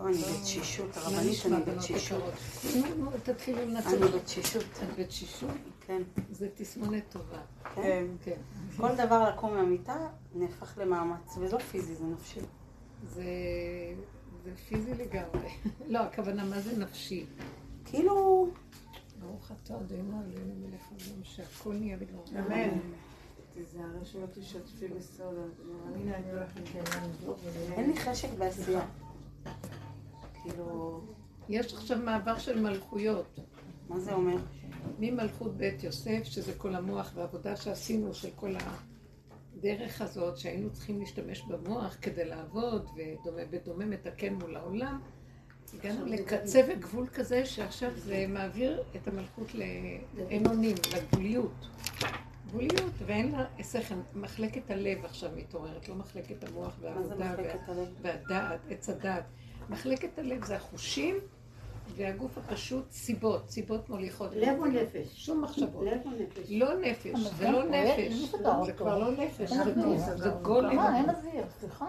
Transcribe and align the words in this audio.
לא, 0.00 0.08
אני 0.08 0.18
בתשישות, 0.18 0.96
הרבנית 0.96 1.46
אני 1.46 1.76
בתשישות. 1.76 2.22
נו, 2.76 3.04
נו, 3.04 3.10
תתחילו 3.22 3.58
לנצח. 3.58 3.92
אני 3.92 4.08
בתשישות. 4.08 4.64
את 4.64 4.98
בתשישות? 4.98 5.50
כן. 5.80 6.02
זה 6.30 6.48
תסמונת 6.54 7.02
טובה. 7.08 7.40
כן. 7.74 8.06
כן. 8.24 8.36
כל 8.76 8.94
דבר 8.96 9.28
לקום 9.28 9.54
מהמיטה 9.54 10.08
נהפך 10.34 10.78
למאמץ, 10.78 11.38
וזה 11.38 11.56
לא 11.56 11.62
פיזי, 11.62 11.94
זה 11.94 12.04
נפשי. 12.04 12.40
זה 13.06 13.24
זה 14.44 14.50
פיזי 14.68 14.94
לגמרי. 14.94 15.48
לא, 15.92 15.98
הכוונה, 15.98 16.44
מה 16.44 16.60
זה 16.60 16.78
נפשי? 16.78 17.26
כאילו... 17.84 18.48
ברוך 19.20 19.50
אתה 19.62 19.76
אדינו 19.76 20.20
עלינו 20.20 20.54
מלך 20.60 20.80
העולם, 20.90 21.24
שהכל 21.24 21.74
נהיה 21.74 21.96
בגלל. 21.96 22.18
אמן. 22.38 22.78
תיזהרי 23.54 24.04
שלא 24.04 24.26
תשתפי. 24.34 24.86
הנה, 25.94 26.16
אני 26.16 26.30
הולכת 26.30 26.60
לבדוק. 26.74 27.38
אין 27.72 27.90
לי 27.90 27.96
חשק 27.96 28.28
בעשייה. 28.38 28.86
כאילו... 30.42 31.00
יש 31.48 31.74
עכשיו 31.74 31.98
מעבר 31.98 32.38
של 32.38 32.60
מלכויות. 32.60 33.38
מה 33.88 34.00
זה 34.00 34.12
אומר? 34.12 34.36
ממלכות 34.98 35.56
בית 35.56 35.84
יוסף, 35.84 36.20
שזה 36.24 36.52
כל 36.58 36.74
המוח 36.74 37.12
והעבודה 37.14 37.56
שעשינו 37.56 38.14
של 38.14 38.28
כל 38.36 38.54
הדרך 39.56 40.00
הזאת, 40.00 40.38
שהיינו 40.38 40.70
צריכים 40.70 41.00
להשתמש 41.00 41.42
במוח 41.42 41.96
כדי 42.02 42.24
לעבוד, 42.24 42.86
ובדומה 43.24 43.84
מתקן 43.86 44.34
מול 44.34 44.56
העולם, 44.56 45.00
הגענו 45.74 46.06
לקצה 46.06 46.60
וגבול 46.68 47.06
כזה 47.06 47.46
שעכשיו 47.46 47.90
זה 47.96 48.26
מעביר 48.28 48.82
את 48.96 49.08
המלכות 49.08 49.54
לאמונים, 49.54 50.76
לגבוליות. 50.96 51.68
גבוליות, 52.46 52.92
ואין 53.06 53.32
לה 53.32 53.44
שכל. 53.62 53.94
מחלקת 54.14 54.70
הלב 54.70 55.04
עכשיו 55.04 55.30
מתעוררת, 55.36 55.88
לא 55.88 55.94
מחלקת 55.94 56.44
המוח 56.44 56.76
והעבודה 56.80 57.34
והדעת, 58.02 58.60
עץ 58.70 58.88
הדעת. 58.88 59.24
מחלקת 59.70 60.18
הלב 60.18 60.44
זה 60.44 60.56
החושים 60.56 61.14
והגוף 61.96 62.38
הפשוט 62.38 62.90
סיבות, 62.90 63.50
סיבות 63.50 63.88
מוליכות. 63.88 64.30
לב 64.34 64.58
או 64.58 64.66
נפש? 64.66 65.26
שום 65.26 65.42
מחשבות. 65.44 65.84
לב 65.86 66.00
או 66.04 66.10
נפש? 66.10 66.50
לא 66.50 66.74
נפש, 66.80 67.20
זה 67.20 67.50
לא 67.50 67.64
נפש. 67.64 68.12
זה 68.66 68.72
כבר 68.72 68.98
לא 68.98 69.10
נפש, 69.10 69.50
זה 70.16 70.30
גולם. 70.42 70.76
מה, 70.76 70.96
אין 70.98 71.10
אוויר, 71.10 71.44
סליחה. 71.60 71.86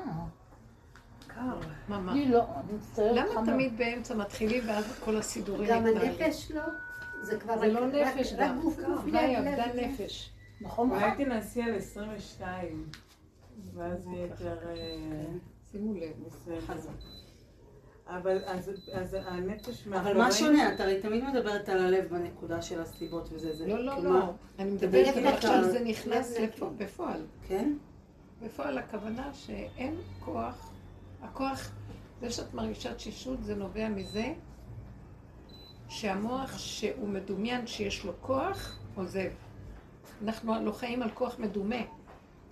מה, 1.87 1.99
מה? 1.99 2.11
אני 2.11 2.25
לא, 2.31 2.43
אני 2.55 2.73
מצטערת. 2.73 3.15
למה 3.15 3.45
תמיד 3.45 3.77
באמצע 3.77 4.15
מתחילים 4.15 4.63
ואז 4.67 4.99
כל 4.99 5.17
הסידורים 5.17 5.69
גם 5.69 5.83
מתנהלים? 5.83 6.11
הנפש 6.11 6.51
לא? 6.51 6.61
זה 7.21 7.39
כבר 7.39 7.59
זה 7.59 7.67
לא 7.67 7.87
נפש 7.87 8.33
רק 8.33 8.39
גם. 8.39 8.61
גוף 8.61 8.79
גוף 8.79 9.05
לב. 9.05 9.15
עבדה 9.15 9.65
נפש. 9.75 10.31
נכון, 10.61 10.91
אולי 10.91 11.11
תנסי 11.17 11.61
על 11.61 11.75
22, 11.75 12.85
ואז 13.73 14.07
יהיה 14.07 14.21
יותר 14.27 14.57
אה, 14.69 14.75
שימו 15.71 15.93
לב. 15.93 16.11
בסדר. 16.25 16.91
אבל 18.17 18.37
אז 18.45 18.71
אז 18.91 19.17
הנפש 19.25 19.87
אבל 19.87 20.17
מה 20.17 20.31
שונה? 20.31 20.73
את 20.73 20.79
הרי 20.79 21.01
תמיד 21.01 21.23
מדברת 21.23 21.69
על 21.69 21.77
הלב 21.77 22.07
בנקודה 22.09 22.61
של 22.61 22.81
הסיבות 22.81 23.29
וזה. 23.31 23.53
זה 23.53 23.67
לא, 23.67 23.85
לא, 23.85 23.91
כאילו, 23.91 24.13
לא. 24.13 24.33
אני 24.59 24.71
מדברת 24.71 25.17
על 25.17 25.27
את 25.27 25.33
עכשיו 25.33 25.63
זה 25.71 25.79
נכנס 25.79 26.37
בפועל. 26.77 27.21
כן? 27.47 27.73
בפועל 28.43 28.77
הכוונה 28.77 29.29
שאין 29.33 29.95
כוח, 30.19 30.71
הכוח, 31.21 31.71
זה 32.21 32.29
שאת 32.29 32.53
מרגישה 32.53 32.93
תשישות 32.93 33.43
זה 33.43 33.55
נובע 33.55 33.89
מזה 33.89 34.33
שהמוח 35.89 36.57
שהוא 36.57 37.07
מדומיין 37.07 37.67
שיש 37.67 38.05
לו 38.05 38.13
כוח, 38.21 38.79
עוזב. 38.95 39.29
אנחנו 40.23 40.65
לא 40.65 40.71
חיים 40.71 41.01
על 41.01 41.09
כוח 41.09 41.39
מדומה, 41.39 41.81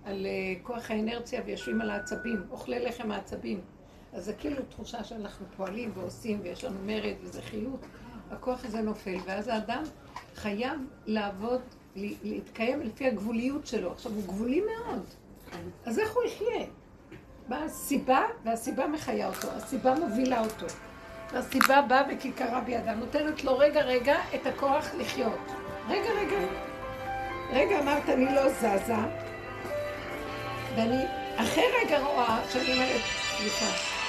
על 0.04 0.26
uh, 0.26 0.66
כוח 0.66 0.90
האנרציה 0.90 1.42
ויושבים 1.46 1.80
על 1.80 1.90
העצבים, 1.90 2.42
אוכלי 2.50 2.84
לחם 2.84 3.10
העצבים. 3.10 3.60
אז 4.12 4.24
זה 4.24 4.32
כאילו 4.32 4.56
תחושה 4.70 5.04
שאנחנו 5.04 5.46
פועלים 5.56 5.92
ועושים 5.94 6.40
ויש 6.42 6.64
לנו 6.64 6.78
מרד 6.86 7.14
וזה 7.22 7.42
חיות. 7.42 7.86
הכוח 8.30 8.64
הזה 8.64 8.80
נופל, 8.80 9.16
ואז 9.26 9.48
האדם 9.48 9.82
חייב 10.34 10.80
לעבוד, 11.06 11.60
להתקיים 11.96 12.80
לפי 12.80 13.06
הגבוליות 13.06 13.66
שלו. 13.66 13.92
עכשיו, 13.92 14.12
הוא 14.12 14.22
גבולי 14.22 14.60
מאוד. 14.60 15.04
אז 15.86 15.98
איך 15.98 16.14
הוא 16.14 16.22
יחיה? 16.24 16.66
באה 17.48 17.64
הסיבה, 17.64 18.22
והסיבה 18.44 18.86
מחיה 18.86 19.28
אותו, 19.28 19.48
הסיבה 19.50 19.94
מובילה 19.94 20.40
אותו. 20.40 20.66
והסיבה 21.32 21.82
באה 21.82 22.02
בכיכרה 22.02 22.60
בידה, 22.60 22.94
נותנת 22.94 23.44
לו 23.44 23.58
רגע 23.58 23.80
רגע 23.80 24.16
את 24.34 24.46
הכוח 24.46 24.94
לחיות. 24.98 25.50
רגע 25.88 26.10
רגע. 26.10 26.36
רגע 27.52 27.80
אמרת, 27.80 28.08
אני 28.08 28.34
לא 28.34 28.48
זזה, 28.48 28.94
ואני 30.76 31.04
אחרי 31.36 31.64
רגע 31.84 31.98
רואה 32.00 32.40
שאני 32.52 32.72
אומרת, 32.72 33.00
סליחה. 33.36 33.99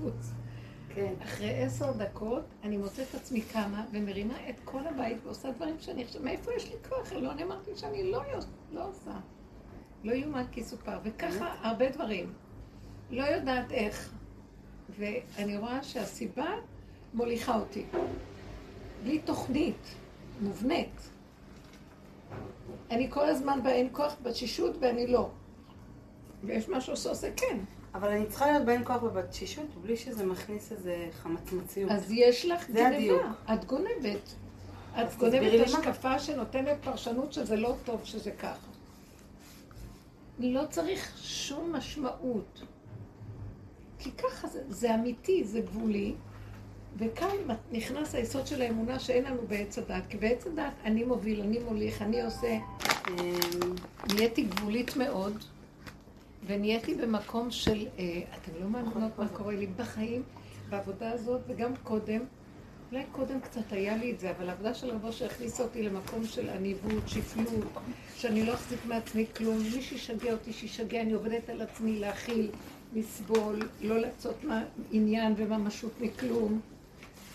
ריכוז. 0.00 0.32
כן. 0.94 1.14
אחרי 1.22 1.62
עשר 1.62 1.92
דקות 1.92 2.44
אני 2.62 2.76
מוצאת 2.76 3.06
את 3.10 3.14
עצמי 3.14 3.40
קמה 3.40 3.84
ומרימה 3.92 4.48
את 4.48 4.54
כל 4.64 4.86
הבית 4.86 5.16
ועושה 5.24 5.50
דברים 5.50 5.76
שאני 5.80 6.04
חושבת, 6.04 6.22
מאיפה 6.22 6.50
יש 6.56 6.70
לי 6.70 6.76
כוח? 6.88 7.12
אלון, 7.12 7.38
אמרתי 7.38 7.70
שאני 7.76 8.10
לא, 8.12 8.22
לא 8.72 8.88
עושה. 8.88 9.10
לא 10.04 10.12
יאומן 10.12 10.44
כי 10.52 10.64
סופר. 10.64 10.98
וככה 11.04 11.54
הרבה 11.62 11.90
דברים. 11.90 12.32
לא 13.10 13.22
יודעת 13.22 13.72
איך. 13.72 14.12
ואני 14.98 15.56
רואה 15.56 15.82
שהסיבה 15.82 16.50
מוליכה 17.14 17.58
אותי. 17.58 17.84
בלי 19.04 19.18
תוכנית 19.18 19.94
מובנית. 20.40 21.10
אני 22.90 23.10
כל 23.10 23.28
הזמן 23.28 23.62
באין 23.62 23.88
כוח, 23.92 24.16
בתשישות, 24.22 24.76
ואני 24.80 25.06
לא. 25.06 25.30
ויש 26.44 26.68
משהו 26.68 26.96
שעושה 26.96 27.28
כן. 27.36 27.58
אבל 27.96 28.08
אני 28.08 28.26
צריכה 28.26 28.46
להיות 28.46 28.64
באין 28.64 28.84
כוח 28.84 29.02
ובתשישות 29.02 29.66
בלי 29.82 29.96
שזה 29.96 30.26
מכניס 30.26 30.72
איזה 30.72 31.08
חמצמציות. 31.22 31.90
אז 31.90 32.10
יש 32.10 32.46
לך. 32.46 32.70
גנבה, 32.70 33.32
את 33.54 33.64
גונבת. 33.64 34.34
את 35.00 35.16
גונבת. 35.18 35.66
השקפה 35.66 36.18
שנותנת 36.18 36.76
פרשנות 36.82 37.32
שזה 37.32 37.56
לא 37.56 37.74
טוב 37.84 38.00
שזה 38.04 38.30
ככה. 38.30 38.66
לא 40.38 40.62
צריך 40.70 41.12
שום 41.22 41.72
משמעות. 41.76 42.62
כי 43.98 44.10
ככה 44.10 44.48
זה, 44.48 44.62
זה 44.68 44.94
אמיתי, 44.94 45.44
זה 45.44 45.60
גבולי, 45.60 46.14
וכאן 46.96 47.36
נכנס 47.72 48.14
היסוד 48.14 48.46
של 48.46 48.62
האמונה 48.62 48.98
שאין 48.98 49.24
לנו 49.24 49.42
בעץ 49.48 49.78
הדת. 49.78 50.02
כי 50.08 50.16
בעץ 50.16 50.46
הדת 50.46 50.72
אני 50.84 51.04
מוביל, 51.04 51.40
אני 51.40 51.58
מוליך, 51.58 52.02
אני 52.02 52.22
עושה. 52.22 52.58
אמ, 53.08 53.74
נהייתי 54.14 54.42
גבולית 54.42 54.96
מאוד, 54.96 55.44
ונהייתי 56.46 56.94
במקום 56.94 57.50
של, 57.50 57.86
אה, 57.98 58.20
אתם 58.34 58.52
לא 58.60 58.68
מאמינות 58.68 59.18
מה 59.18 59.28
קורה 59.28 59.54
לי 59.54 59.66
בחיים, 59.66 60.22
בעבודה 60.70 61.10
הזאת, 61.10 61.40
וגם 61.48 61.72
קודם. 61.82 62.20
אולי 62.92 63.04
קודם 63.12 63.40
קצת 63.40 63.72
היה 63.72 63.96
לי 63.96 64.12
את 64.12 64.20
זה, 64.20 64.30
אבל 64.30 64.48
העבודה 64.48 64.74
של 64.74 64.90
רבו 64.90 65.12
שהכניסה 65.12 65.62
אותי 65.62 65.82
למקום 65.82 66.24
של 66.24 66.48
עניבות, 66.48 67.08
שפלות, 67.08 67.64
שאני 68.16 68.46
לא 68.46 68.54
אחזיק 68.54 68.78
מעצמי 68.84 69.26
כלום, 69.36 69.58
מי 69.58 69.82
שישגע 69.82 70.32
אותי, 70.32 70.52
שישגע, 70.52 71.00
אני 71.00 71.12
עובדת 71.12 71.48
על 71.48 71.62
עצמי 71.62 71.98
להכיל, 71.98 72.50
לסבול, 72.94 73.58
לא 73.80 73.98
לעשות 73.98 74.44
עניין 74.92 75.34
וממשות 75.36 76.00
מכלום. 76.00 76.60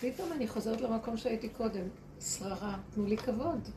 פתאום 0.00 0.32
אני 0.32 0.48
חוזרת 0.48 0.80
למקום 0.80 1.16
שהייתי 1.16 1.48
קודם, 1.48 1.84
שררה, 2.20 2.76
תנו 2.94 3.06
לי 3.06 3.16
כבוד. 3.16 3.68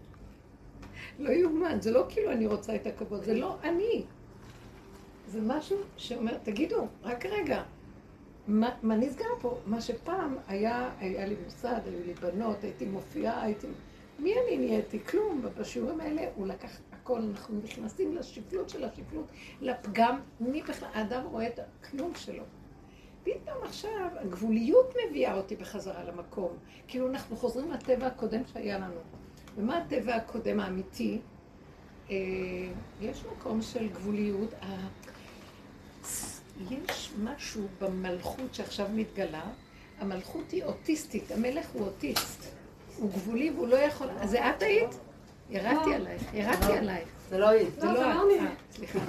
לא 1.19 1.29
יאומן, 1.29 1.81
זה 1.81 1.91
לא 1.91 2.05
כאילו 2.09 2.31
אני 2.31 2.47
רוצה 2.47 2.75
את 2.75 2.87
הכבוד, 2.87 3.23
זה 3.23 3.33
לא 3.33 3.57
אני. 3.63 4.03
זה 5.27 5.41
משהו 5.41 5.77
שאומר, 5.97 6.37
תגידו, 6.43 6.87
רק 7.03 7.25
רגע, 7.25 7.63
מה, 8.47 8.69
מה 8.83 8.95
נסגר 8.95 9.25
פה? 9.41 9.57
מה 9.65 9.81
שפעם 9.81 10.35
היה, 10.47 10.89
היה 10.99 11.25
לי 11.25 11.35
מוסד, 11.43 11.79
היו 11.85 11.99
לי 12.05 12.13
בנות, 12.13 12.63
הייתי 12.63 12.85
מופיעה, 12.85 13.41
הייתי... 13.41 13.67
מי 14.19 14.33
אני 14.33 14.57
נהייתי? 14.57 14.99
כלום. 14.99 15.41
בשיעורים 15.57 15.99
האלה 15.99 16.21
הוא 16.35 16.47
לקח 16.47 16.69
הכל, 16.91 17.21
אנחנו 17.21 17.59
נכנסים 17.63 18.15
לשפלות 18.15 18.69
של 18.69 18.83
השפלות, 18.83 19.25
לפגם, 19.61 20.19
מי 20.39 20.61
בכלל, 20.61 20.89
האדם 20.93 21.23
רואה 21.25 21.47
את 21.47 21.59
הכלום 21.59 22.11
שלו. 22.15 22.43
פתאום 23.23 23.63
עכשיו 23.63 24.09
הגבוליות 24.15 24.93
מביאה 25.09 25.35
אותי 25.37 25.55
בחזרה 25.55 26.03
למקום. 26.03 26.49
כאילו 26.87 27.09
אנחנו 27.09 27.35
חוזרים 27.35 27.71
לטבע 27.71 28.07
הקודם 28.07 28.41
שהיה 28.53 28.77
לנו. 28.77 28.99
ומה 29.55 29.77
הטבע 29.77 30.15
הקודם 30.15 30.59
האמיתי? 30.59 31.19
אה, 32.09 32.15
יש 33.01 33.25
מקום 33.37 33.61
של 33.61 33.87
גבוליות. 33.89 34.53
יש 36.71 37.11
משהו 37.23 37.67
במלכות 37.81 38.53
שעכשיו 38.53 38.87
מתגלה, 38.93 39.43
המלכות 39.99 40.51
היא 40.51 40.63
אוטיסטית, 40.63 41.31
המלך 41.31 41.65
הוא 41.73 41.81
אוטיסט. 41.85 42.43
הוא 42.97 43.11
גבולי 43.11 43.51
והוא 43.51 43.67
לא 43.67 43.75
יכול... 43.75 44.07
אז 44.19 44.29
זה 44.29 44.49
את 44.49 44.63
היית? 44.63 44.95
ירדתי 45.49 45.93
עלייך, 45.93 46.23
ירדתי 46.33 46.73
עלייך. 46.73 47.07
זה 47.29 47.37
לא 47.37 47.49
היא. 47.49 47.67
זה 47.77 47.87
לא 47.87 48.01
את. 48.01 48.41
אה, 48.41 48.47
סליחה. 48.71 48.99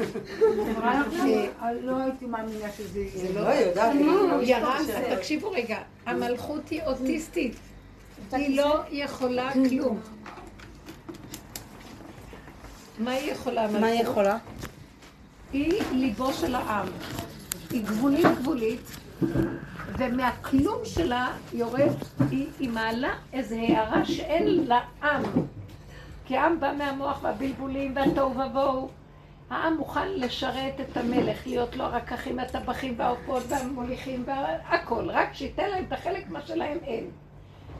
לא 1.81 1.97
הייתי 1.97 2.27
מאמינה 2.27 2.73
שזה 2.77 3.01
יהיה. 3.01 3.11
זה 3.19 3.33
לא, 3.33 3.41
לא... 3.41 3.49
היא 3.49 3.67
יודעת. 3.67 3.95
הוא 3.95 4.41
היא 4.41 4.57
ירד, 4.57 4.81
משתמשת. 4.81 5.17
תקשיבו 5.17 5.51
רגע, 5.51 5.79
המלכות 6.07 6.69
היא 6.69 6.83
אוטיסטית. 6.87 7.57
היא 8.33 8.57
לא 8.57 8.81
יכולה 8.91 9.53
כלום. 9.53 10.01
מה 12.99 13.11
היא 13.11 13.33
יכולה? 13.33 13.69
מה 13.69 13.87
היא 13.87 14.03
יכולה? 14.03 14.39
היא 15.57 15.83
ליבו 15.93 16.33
של 16.33 16.55
העם. 16.55 16.87
היא 17.71 17.85
גבולית 17.85 18.27
גבולית, 18.41 18.97
ומהכלום 19.99 20.79
שלה 20.85 21.29
יורד, 21.53 21.93
היא, 22.31 22.47
היא 22.59 22.71
מעלה 22.71 23.15
איזו 23.33 23.57
הערה 23.57 24.05
שאין 24.05 24.67
לה 24.67 24.81
עם. 25.03 25.23
כי 26.25 26.37
העם 26.37 26.61
בא 26.61 26.73
מהמוח 26.79 27.19
והבלבולים 27.23 27.97
והתוהו 27.97 28.31
ובוהו. 28.31 28.89
העם 29.51 29.77
מוכן 29.77 30.09
לשרת 30.09 30.81
את 30.81 30.97
המלך, 30.97 31.47
להיות 31.47 31.77
לו 31.77 31.85
הרקחים, 31.85 32.39
הטבחים 32.39 32.95
והעופות 32.97 33.43
והמוליכים 33.49 34.25
והכל, 34.27 35.11
רק 35.11 35.29
שייתן 35.33 35.71
להם 35.71 35.85
את 35.85 35.93
החלק 35.93 36.31
מה 36.31 36.41
שלהם 36.43 36.79
אין. 36.83 37.11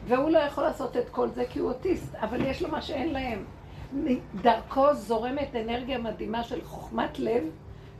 והוא 0.07 0.29
לא 0.29 0.39
יכול 0.39 0.63
לעשות 0.63 0.97
את 0.97 1.09
כל 1.09 1.29
זה 1.29 1.45
כי 1.49 1.59
הוא 1.59 1.69
אוטיסט, 1.69 2.15
אבל 2.15 2.45
יש 2.45 2.61
לו 2.61 2.69
מה 2.69 2.81
שאין 2.81 3.13
להם. 3.13 3.43
דרכו 4.41 4.93
זורמת 4.93 5.55
אנרגיה 5.55 5.97
מדהימה 5.97 6.43
של 6.43 6.63
חוכמת 6.65 7.19
לב, 7.19 7.43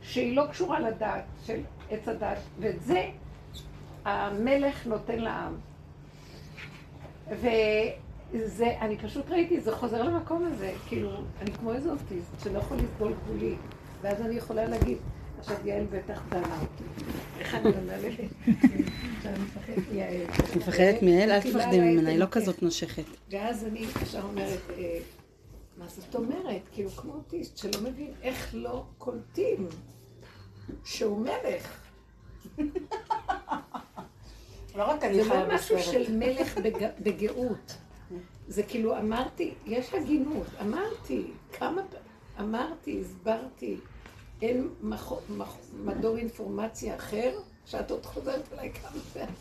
שהיא 0.02 0.36
לא 0.36 0.46
קשורה 0.50 0.80
לדעת, 0.80 1.24
של 1.46 1.60
עץ 1.90 2.08
הדת, 2.08 2.38
ואת 2.60 2.82
זה 2.82 3.04
המלך 4.04 4.86
נותן 4.86 5.18
לעם. 5.18 5.54
וזה, 7.30 8.74
אני 8.80 8.98
פשוט 8.98 9.30
ראיתי, 9.30 9.60
זה 9.60 9.76
חוזר 9.76 10.02
למקום 10.02 10.44
הזה, 10.44 10.72
כאילו, 10.88 11.10
אני 11.42 11.52
כמו 11.52 11.72
איזה 11.72 11.90
אוטיסט 11.90 12.44
שלא 12.44 12.58
יכול 12.58 12.76
לסבול 12.76 13.12
גבולי, 13.12 13.54
ואז 14.02 14.20
אני 14.20 14.34
יכולה 14.34 14.64
להגיד, 14.64 14.98
עכשיו 15.38 15.56
יעל 15.64 15.84
בטח 15.84 16.22
דנה 16.28 16.60
אותי. 16.60 16.84
איך 17.40 17.54
אני 17.54 17.64
עונה 17.64 17.96
לזה? 17.96 18.10
שאני 19.22 19.38
מפחדת 19.38 19.92
מיעל. 19.92 20.14
את 20.44 20.56
מפחדת 20.56 21.02
מיעל? 21.02 21.30
אל 21.30 21.40
תפחדי 21.40 21.80
ממנה, 21.80 22.10
היא 22.10 22.18
לא 22.18 22.26
כזאת 22.30 22.62
נושכת. 22.62 23.04
ואז 23.30 23.64
אני 23.64 23.84
ישר 24.02 24.22
אומרת, 24.22 24.60
אה, 24.78 24.98
מה 25.78 25.84
זאת 25.88 26.14
אומרת? 26.14 26.62
כאילו, 26.72 26.90
כמו 26.90 27.12
אוטיסט 27.12 27.56
שלא 27.56 27.80
מבין 27.82 28.12
איך 28.22 28.50
לא 28.54 28.84
קולטים 28.98 29.68
שהוא 30.84 31.18
מלך. 31.20 31.80
לא 34.76 34.84
רק 34.90 35.04
אני 35.04 35.14
זה 35.24 35.30
חיה 35.30 35.46
לא 35.46 35.54
משהו. 35.54 35.78
של 35.82 36.16
מלך 36.16 36.58
בג- 36.58 36.90
בגאות. 37.02 37.74
זה 38.48 38.62
כאילו, 38.62 38.98
אמרתי, 38.98 39.54
יש 39.66 39.94
הגינות, 39.94 40.46
אמרתי, 40.60 41.26
כמה 41.52 41.82
פעמים, 41.82 42.08
אמרתי, 42.40 43.00
הסברתי, 43.00 43.76
אין 44.42 44.68
מח- 44.82 45.12
מח- 45.36 45.56
מדור 45.84 46.16
אינפורמציה 46.16 46.96
אחר, 46.96 47.30
שאת 47.66 47.90
עוד 47.90 48.06
חוזרת 48.06 48.52
אליי 48.52 48.72
כמה 48.72 49.00
פעמים. 49.12 49.34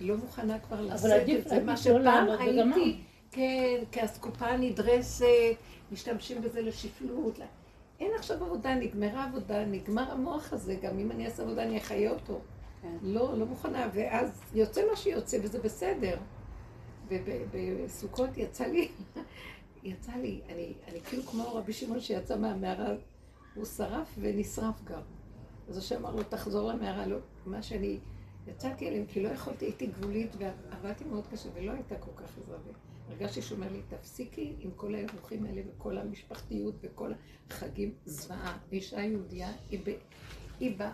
היא 0.00 0.08
לא 0.08 0.16
מוכנה 0.16 0.58
כבר 0.58 0.80
לשאת 0.80 1.10
עדיף- 1.22 1.44
את 1.44 1.48
זה, 1.48 1.60
מה 1.62 1.72
לא 1.72 1.76
שפעם. 1.76 2.28
הייתי, 2.40 3.00
כן, 3.36 3.84
כאסקופה 3.92 4.56
נדרסת, 4.56 5.56
משתמשים 5.92 6.42
בזה 6.42 6.62
לשפלות. 6.62 7.38
אין 8.00 8.10
עכשיו 8.18 8.44
עבודה, 8.44 8.74
נגמרה 8.74 9.24
עבודה, 9.24 9.64
נגמר 9.64 10.12
המוח 10.12 10.52
הזה, 10.52 10.76
גם 10.82 10.98
אם 10.98 11.10
אני 11.10 11.26
אעשה 11.26 11.42
עבודה 11.42 11.62
אני 11.62 11.78
אחיה 11.78 12.10
אותו. 12.10 12.40
כן. 12.82 12.96
לא, 13.02 13.38
לא 13.38 13.46
מוכנה, 13.46 13.88
ואז 13.94 14.42
יוצא 14.54 14.82
מה 14.90 14.96
שיוצא, 14.96 15.38
וזה 15.42 15.58
בסדר. 15.58 16.18
ובסוכות 17.08 18.30
יצא 18.36 18.66
לי, 18.66 18.88
יצא 19.82 20.12
לי, 20.12 20.40
אני, 20.48 20.72
אני 20.88 21.00
כאילו 21.00 21.22
כמו 21.22 21.54
רבי 21.54 21.72
שמעון 21.72 22.00
שיצא 22.00 22.36
מהמערה, 22.36 22.94
הוא 23.54 23.64
שרף 23.64 24.14
ונשרף 24.20 24.84
גם. 24.84 25.00
אז 25.68 25.78
השם 25.78 25.96
אמר 25.96 26.16
לו, 26.16 26.22
תחזור 26.22 26.72
למערה, 26.72 27.06
לא, 27.06 27.18
מה 27.46 27.62
שאני 27.62 27.98
יצאתי 28.46 28.88
אליהם, 28.88 29.06
כי 29.06 29.22
לא 29.22 29.28
יכולתי, 29.28 29.64
הייתי 29.64 29.86
גבולית 29.86 30.36
ועבדתי 30.38 31.04
מאוד 31.04 31.26
קשה, 31.26 31.48
ולא 31.54 31.72
הייתה 31.72 31.94
כל 31.98 32.10
כך 32.16 32.38
עזרה. 32.38 32.58
הרגשתי 33.08 33.42
שהוא 33.42 33.56
אומר 33.56 33.72
לי, 33.72 33.80
תפסיקי 33.88 34.54
עם 34.58 34.70
כל 34.76 34.94
האירוחים 34.94 35.44
האלה 35.44 35.62
וכל 35.68 35.98
המשפחתיות 35.98 36.74
וכל 36.82 37.12
החגים, 37.50 37.94
זוועה. 38.04 38.58
ואישה 38.70 39.00
יהודייה, 39.00 39.52
היא, 39.70 39.80
ב, 39.84 39.90
היא 40.60 40.76
באה, 40.78 40.92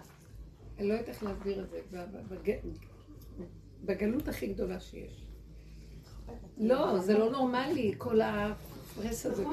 אני 0.78 0.88
לא 0.88 0.92
יודעת 0.92 1.08
איך 1.08 1.22
להסביר 1.22 1.64
את 1.64 1.70
זה, 1.70 1.80
ב- 1.90 2.34
בג, 2.34 2.52
בגלות 3.84 4.28
הכי 4.28 4.46
גדולה 4.46 4.80
שיש. 4.80 5.26
לא, 6.58 6.98
זה 6.98 7.18
לא 7.18 7.30
נורמלי, 7.30 7.94
כל 7.98 8.20
הפרס 8.92 9.26
הזה, 9.26 9.44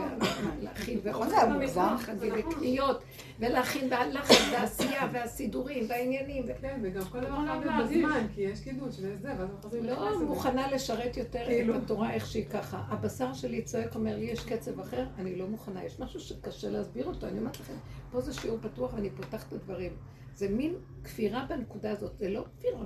ולהכין, 0.62 1.00
נכון, 1.06 1.30
זה 1.30 1.42
היה 1.42 1.54
מוגזם. 1.54 1.96
חגים 2.00 2.34
וקניות, 2.38 3.04
ולהכין, 3.40 3.88
והלחץ, 3.92 4.36
והעשייה, 4.52 5.08
והסידורים, 5.12 5.86
והעניינים. 5.90 6.46
כן, 6.62 6.80
וגם 6.84 7.04
כל 7.04 7.20
דבר 7.20 7.38
חייב 7.48 7.84
בזמן, 7.84 8.28
כי 8.36 8.42
יש 8.42 8.62
קידוש 8.62 8.96
וזה, 9.00 9.34
ואז 9.38 9.50
חוזרים 9.62 9.84
לא 9.84 9.92
לכנסת. 9.92 10.22
מוכנה 10.28 10.72
לשרת 10.72 11.18
יותר 11.18 11.46
כאילו. 11.46 11.76
את 11.76 11.82
התורה 11.84 12.14
איך 12.14 12.26
שהיא 12.26 12.46
ככה. 12.46 12.84
הבשר 12.88 13.34
שלי 13.34 13.62
צועק, 13.62 13.96
אומר 13.96 14.18
לי, 14.18 14.26
יש 14.26 14.46
קצב 14.46 14.80
אחר, 14.80 15.06
אני 15.18 15.36
לא 15.36 15.48
מוכנה. 15.48 15.84
יש 15.86 16.00
משהו 16.00 16.20
שקשה 16.20 16.70
להסביר 16.70 17.06
אותו, 17.06 17.28
אני 17.28 17.40
אומרת 17.40 17.60
לכם, 17.60 17.74
פה 18.12 18.22
זה 18.22 18.34
שיעור 18.34 18.58
פתוח 18.62 18.94
ואני 18.94 19.10
פותחת 19.10 19.48
את 19.48 19.54
הדברים. 19.54 19.92
זה 20.36 20.50
מין 20.50 20.74
כפירה 21.04 21.46
בנקודה 21.50 21.92
הזאת, 21.92 22.18
זה 22.18 22.30
לא 22.30 22.46
כפירה, 22.58 22.82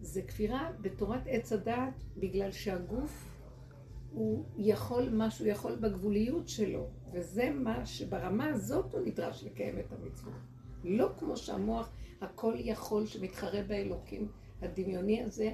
זה 0.00 0.22
כפירה 0.22 0.70
בתורת 0.80 1.22
עץ 1.26 1.52
הדעת, 1.52 1.94
בגלל 2.16 2.52
שהגוף 2.52 3.31
הוא 4.14 4.44
יכול 4.56 5.08
מה 5.08 5.30
שהוא 5.30 5.48
יכול 5.48 5.76
בגבוליות 5.76 6.48
שלו, 6.48 6.86
וזה 7.12 7.50
מה 7.54 7.86
שברמה 7.86 8.46
הזאת 8.46 8.94
הוא 8.94 9.00
נדרש 9.04 9.44
לקיים 9.44 9.78
את 9.78 9.92
המצוות. 9.92 10.32
לא 10.84 11.08
כמו 11.18 11.36
שהמוח 11.36 11.90
הכל 12.20 12.54
יכול 12.56 13.06
שמתחרה 13.06 13.62
באלוקים 13.62 14.28
הדמיוני 14.62 15.22
הזה. 15.22 15.52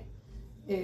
אה, 0.68 0.74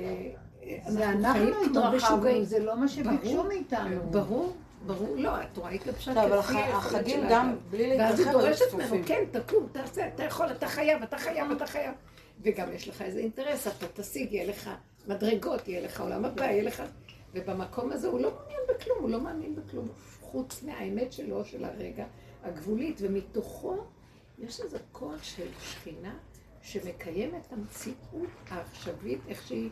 אה, 0.63 0.79
זה 0.89 0.99
חיים 0.99 1.25
אנחנו 1.25 1.53
כמו 1.53 1.65
התרחבנו, 1.65 1.97
משוגעים. 1.97 2.45
זה 2.45 2.59
לא 2.59 2.81
מה 2.81 2.89
שביקשו 2.89 3.45
מאיתנו. 3.45 4.11
ברור, 4.11 4.57
ברור, 4.87 5.17
לא, 5.17 5.37
התורה 5.37 5.71
התלבשה 5.71 6.15
טוב, 6.15 6.23
אבל 6.23 6.43
כפי 6.43 6.57
היכולת 6.57 6.75
החגים 6.75 7.21
גם. 7.31 7.57
בלי 7.71 7.97
ואז 7.99 8.21
היא 8.21 8.33
דורשת. 8.33 8.75
ממנו, 8.75 9.05
כן, 9.07 9.25
תקום, 9.31 9.67
תעשה, 9.73 10.09
אתה 10.09 10.25
יכול, 10.25 10.47
אתה 10.47 10.69
חייב, 10.69 11.03
אתה 11.03 11.19
חייב, 11.19 11.51
אתה 11.51 11.67
חייב. 11.67 11.95
וגם 12.43 12.73
יש 12.73 12.89
לך 12.89 13.03
איזה 13.03 13.19
אינטרס, 13.19 13.67
אתה 13.67 13.87
תשיג, 14.03 14.33
יהיה 14.33 14.47
לך 14.47 14.71
מדרגות, 15.09 15.69
יהיה 15.69 15.81
לך 15.81 16.01
עולם 16.01 16.25
הבא, 16.25 16.45
יהיה 16.45 16.63
לך... 16.63 16.83
ובמקום 17.35 17.93
הזה 17.93 18.09
הוא 18.09 18.21
לא 18.21 18.31
מעוניין 18.35 18.61
בכלום, 18.69 18.99
הוא 19.01 19.11
לא 19.11 19.21
מאמין 19.21 19.55
בכלום, 19.57 19.89
חוץ 20.21 20.63
מהאמת 20.63 21.13
שלו, 21.13 21.45
של 21.45 21.65
הרגע, 21.65 22.07
הגבולית, 22.43 22.97
ומתוכו 23.01 23.77
יש 24.39 24.61
איזה 24.61 24.79
כוח 24.93 25.23
של 25.23 25.47
שכינה 25.61 26.17
שמקיים 26.63 27.35
את 27.35 27.53
המציאות 27.53 28.29
העכשווית, 28.49 29.19
איך 29.29 29.47
שהיא, 29.47 29.71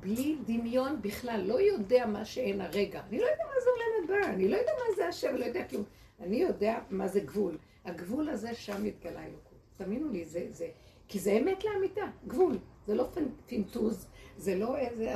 בלי 0.00 0.36
דמיון 0.46 1.02
בכלל, 1.02 1.40
לא 1.46 1.60
יודע 1.60 2.06
מה 2.06 2.24
שאין 2.24 2.60
הרגע. 2.60 3.02
אני 3.08 3.18
לא 3.20 3.24
יודע 3.26 3.44
מה 3.44 3.60
זה 3.64 3.70
עולם 3.70 4.18
הבא, 4.20 4.28
אני 4.32 4.48
לא 4.48 4.56
יודע 4.56 4.72
מה 4.78 4.96
זה 4.96 5.08
השם, 5.08 5.34
לא 5.36 5.44
יודע 5.44 5.64
כלום. 5.68 5.84
אני 6.20 6.36
יודע 6.36 6.78
מה 6.90 7.08
זה 7.08 7.20
גבול. 7.20 7.58
הגבול 7.84 8.28
הזה, 8.28 8.54
שם 8.54 8.84
מתגלה 8.84 9.22
אלוקות. 9.24 9.58
תאמינו 9.76 10.08
לי, 10.08 10.24
זה, 10.24 10.46
זה, 10.50 10.68
כי 11.08 11.18
זה 11.18 11.32
אמת 11.32 11.64
לאמיתה, 11.64 12.00
גבול. 12.26 12.58
זה 12.86 12.94
לא 12.94 13.08
פנ- 13.14 13.42
פינטוז, 13.46 14.06
זה 14.36 14.54
לא 14.54 14.76
איזה 14.76 15.12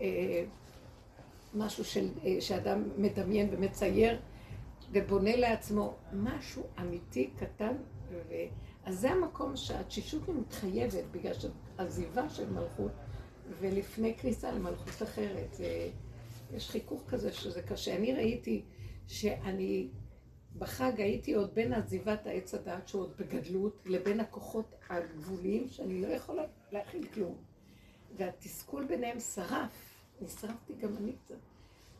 אה, 0.00 0.44
משהו 1.54 1.84
של, 1.84 2.08
אה, 2.24 2.40
שאדם 2.40 2.88
מדמיין 2.96 3.48
ומצייר 3.52 4.20
ובונה 4.92 5.36
לעצמו 5.36 5.96
משהו 6.12 6.62
אמיתי, 6.80 7.30
קטן. 7.36 7.76
ו... 8.10 8.32
אז 8.84 9.00
זה 9.00 9.10
המקום 9.10 9.56
שהתשישות 9.56 10.28
מתחייבת, 10.28 11.04
בגלל 11.10 11.32
שעזיבה 11.34 12.28
של 12.28 12.50
מלכות, 12.50 12.92
ולפני 13.60 14.14
כניסה 14.14 14.52
למלכות 14.52 15.02
אחרת. 15.02 15.54
זה... 15.54 15.90
יש 16.54 16.70
חיכוך 16.70 17.02
כזה 17.08 17.32
שזה 17.32 17.62
קשה. 17.62 17.96
אני 17.96 18.14
ראיתי 18.14 18.64
שאני 19.06 19.88
בחג 20.58 21.00
הייתי 21.00 21.34
עוד 21.34 21.54
בין 21.54 21.72
עזיבת 21.72 22.26
העץ 22.26 22.54
הדעת 22.54 22.88
שהוא 22.88 23.02
עוד 23.02 23.12
בגדלות, 23.18 23.82
לבין 23.86 24.20
הכוחות 24.20 24.74
הגבוליים 24.90 25.68
שאני 25.68 26.02
לא 26.02 26.06
יכולה 26.06 26.42
להכיל 26.72 27.06
כלום. 27.14 27.36
והתסכול 28.16 28.86
ביניהם 28.86 29.20
שרף, 29.20 29.97
נשרפתי 30.20 30.72
גם 30.80 30.96
אני 31.00 31.12
קצת. 31.24 31.34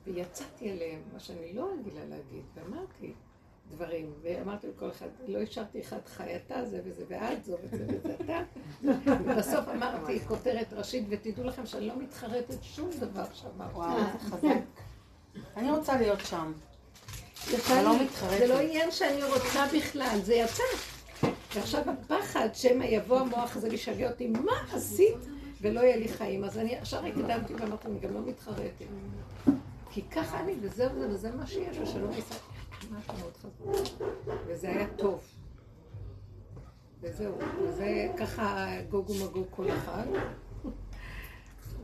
ויצאתי 0.07 0.71
אליהם, 0.73 1.01
מה 1.13 1.21
שאני 1.21 1.53
לא 1.53 1.71
רגילה 1.73 2.05
להגיד, 2.05 2.43
ואמרתי 2.55 3.13
דברים, 3.71 4.13
ואמרתי 4.23 4.67
לכל 4.69 4.91
אחד, 4.91 5.07
לא 5.27 5.39
השארתי 5.39 5.81
אחד 5.81 5.99
חי 6.07 6.37
אתה 6.37 6.65
זה 6.65 6.81
וזה, 6.85 7.05
ואת 7.09 7.45
זו 7.45 7.57
וזה 7.63 7.87
וזה 7.89 8.15
אתה. 8.25 8.41
ובסוף 9.07 9.69
אמרתי 9.69 10.21
כותרת 10.21 10.73
ראשית, 10.73 11.05
ותדעו 11.09 11.45
לכם 11.45 11.67
שאני 11.67 11.87
לא 11.87 11.97
מתחרטת 11.97 12.63
שום 12.63 12.91
דבר 13.01 13.25
שאמרתי. 13.33 13.75
וואו, 13.75 13.99
איזה 13.99 14.19
חזק. 14.19 14.61
אני 15.57 15.71
רוצה 15.71 15.97
להיות 15.97 16.21
שם. 16.21 16.53
אני 17.73 17.85
לא 17.85 18.03
מתחרטת. 18.03 18.39
זה 18.39 18.47
לא 18.47 18.59
עניין 18.59 18.91
שאני 18.91 19.23
רוצה 19.23 19.67
בכלל, 19.77 20.19
זה 20.23 20.35
יצא. 20.35 20.63
ועכשיו 21.55 21.83
הפחד 21.91 22.49
שמא 22.55 22.85
יבוא 22.85 23.19
המוח 23.19 23.57
הזה 23.57 23.69
וישגע 23.71 24.11
אותי, 24.11 24.29
מה 24.29 24.53
עשית? 24.73 25.17
ולא 25.61 25.81
יהיה 25.81 25.97
לי 25.97 26.09
חיים. 26.09 26.45
אז 26.45 26.59
אני 26.59 26.73
ישר 26.73 27.05
הקדמתי 27.05 27.55
ואמרתי, 27.55 27.89
אני 27.89 27.99
גם 27.99 28.15
לא 28.15 28.21
מתחרטת. 28.27 28.87
כי 29.91 30.03
ככה 30.03 30.41
אני, 30.41 30.55
וזהו 30.61 30.99
זה, 30.99 31.09
וזה 31.09 31.31
מה 31.31 31.47
שיש, 31.47 31.79
ושלום 31.79 32.13
יישא. 32.13 32.35
משהו 32.91 33.15
מאוד 33.19 33.37
חזק. 33.37 34.05
וזה 34.47 34.69
היה 34.69 34.87
טוב. 34.97 35.25
וזהו, 37.01 37.39
וזה 37.63 38.13
ככה 38.19 38.67
גוג 38.89 39.11
ומגוג 39.11 39.47
כל 39.51 39.71
אחד. 39.71 40.07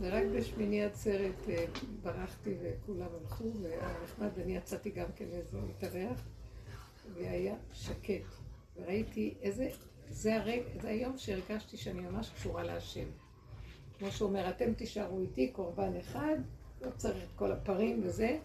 ורק 0.00 0.25
בשמיני 0.37 0.85
עצרת 0.85 1.49
אה, 1.49 1.64
ברחתי 2.02 2.54
וכולם 2.62 3.09
הלכו, 3.21 3.45
והיה 3.62 3.95
נחמד, 4.04 4.28
ואני 4.37 4.57
יצאתי 4.57 4.90
גם 4.90 5.07
כן 5.16 5.25
לאיזה 5.25 5.59
להתארח, 5.66 6.23
והיה 7.14 7.54
שקט. 7.73 8.25
וראיתי 8.76 9.35
איזה 9.43 9.69
זה, 10.09 10.37
הרג, 10.37 10.61
זה 10.81 10.88
היום 10.88 11.19
שהרגשתי 11.19 11.76
שאני 11.76 12.00
ממש 12.00 12.31
קשורה 12.31 12.62
להשם. 12.62 13.07
כמו 13.99 14.11
שהוא 14.11 14.29
אומר, 14.29 14.49
אתם 14.49 14.73
תישארו 14.73 15.21
איתי, 15.21 15.49
קורבן 15.49 15.97
אחד, 16.01 16.37
לא 16.83 16.91
צריך 16.97 17.25
את 17.25 17.29
כל 17.37 17.53
הפרים 17.53 18.01
וזה. 18.05 18.39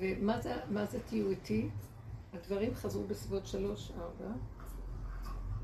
ומה 0.00 0.40
זה, 0.40 0.54
זה 0.90 0.98
תהיו 1.06 1.30
איתי? 1.30 1.68
הדברים 2.32 2.74
חזרו 2.74 3.04
בסביבות 3.04 3.46
שלוש, 3.46 3.90
ארבע, 3.90 4.32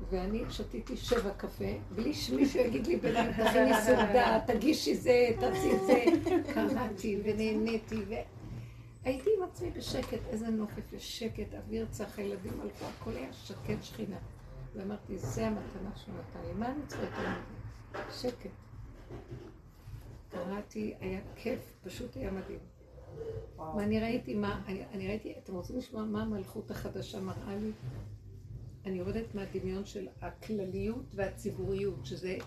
ואני 0.09 0.43
שתיתי 0.49 0.97
שבע 0.97 1.31
קפה, 1.37 1.73
בלי 1.95 2.13
שמישהו 2.13 2.59
יגיד 2.59 2.87
לי 2.87 2.95
ביניים, 2.97 3.31
תכיני 3.31 3.73
סעודה, 3.85 4.39
תגישי 4.47 4.95
זה, 4.95 5.29
תעשי 5.39 5.79
זה. 5.79 6.05
קראתי 6.53 7.21
ונהניתי, 7.23 7.95
והייתי 7.95 9.29
עם 9.37 9.43
עצמי 9.43 9.71
בשקט, 9.71 10.19
איזה 10.29 10.49
נופף 10.49 10.83
ושקט, 10.91 11.53
אוויר 11.53 11.87
צח, 11.91 12.19
הילדים 12.19 12.61
הלכו, 12.61 12.85
הכל 12.85 13.11
היה 13.11 13.33
שקט 13.33 13.83
שכינה. 13.83 14.17
ואמרתי, 14.75 15.17
זה 15.17 15.47
המתנה 15.47 15.89
שהוא 15.95 16.15
נתן 16.15 16.47
לי, 16.47 16.53
מה 16.53 16.71
אני 16.71 16.81
צריכה 16.87 17.03
יותר 17.03 17.29
מזה? 17.29 18.11
שקט. 18.11 18.64
קראתי, 20.29 20.93
היה 20.99 21.19
כיף, 21.35 21.59
פשוט 21.83 22.17
היה 22.17 22.31
מדהים. 22.31 22.59
ואני 23.77 23.99
ראיתי 23.99 24.33
מה, 24.33 24.61
אני, 24.67 24.83
אני 24.93 25.07
ראיתי, 25.07 25.33
אתם 25.43 25.53
רוצים 25.55 25.77
לשמוע 25.77 26.03
מה 26.03 26.21
המלכות 26.21 26.71
החדשה 26.71 27.19
מראה 27.19 27.55
לי? 27.55 27.71
אני 28.85 28.97
יורדת 28.97 29.35
מהדמיון 29.35 29.85
של 29.85 30.07
הכלליות 30.21 31.05
והציבוריות, 31.13 32.05
שזה 32.05 32.37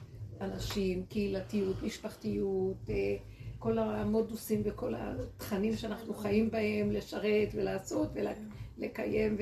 אנשים, 0.41 1.07
קהילתיות, 1.07 1.83
משפחתיות, 1.83 2.91
אה, 2.91 3.17
כל 3.59 3.79
המודוסים 3.79 4.63
וכל 4.65 4.95
התכנים 4.95 5.77
שאנחנו 5.77 6.15
חיים 6.15 6.51
בהם, 6.51 6.91
לשרת 6.91 7.49
ולעשות 7.55 8.09
ולקיים, 8.79 9.37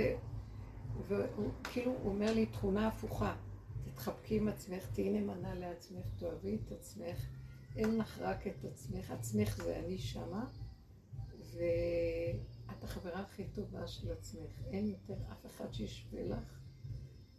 והוא 1.08 1.50
כאילו 1.64 1.92
הוא 2.02 2.12
אומר 2.12 2.34
לי 2.34 2.46
תכונה 2.46 2.88
הפוכה, 2.88 3.34
תתחבקי 3.96 4.36
עם 4.36 4.48
עצמך, 4.48 4.86
תהיי 4.92 5.10
נאמנה 5.10 5.54
לעצמך, 5.54 6.06
תאהבי 6.18 6.58
את 6.64 6.72
עצמך, 6.72 7.26
אין 7.76 7.98
לך 7.98 8.18
רק 8.20 8.46
את 8.46 8.64
עצמך, 8.64 9.10
עצמך 9.10 9.56
זה 9.56 9.78
אני 9.78 9.98
שמה, 9.98 10.46
ואת 11.52 12.84
החברה 12.84 13.20
הכי 13.20 13.44
טובה 13.44 13.86
של 13.86 14.12
עצמך, 14.12 14.50
אין 14.70 14.86
יותר 14.88 15.14
אף 15.32 15.46
אחד 15.46 15.74
שישווה 15.74 16.22
לך. 16.24 16.60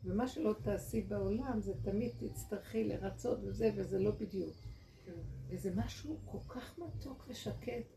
ומה 0.04 0.28
שלא 0.28 0.56
תעשי 0.64 1.02
בעולם, 1.02 1.62
זה 1.62 1.74
תמיד 1.82 2.12
תצטרכי 2.18 2.84
לרצות 2.84 3.40
וזה, 3.44 3.72
וזה 3.76 4.00
לא 4.00 4.12
בדיוק. 4.12 4.56
כן. 5.06 5.12
וזה 5.48 5.72
משהו 5.76 6.20
כל 6.26 6.40
כך 6.48 6.80
מתוק 6.80 7.26
ושקט. 7.30 7.94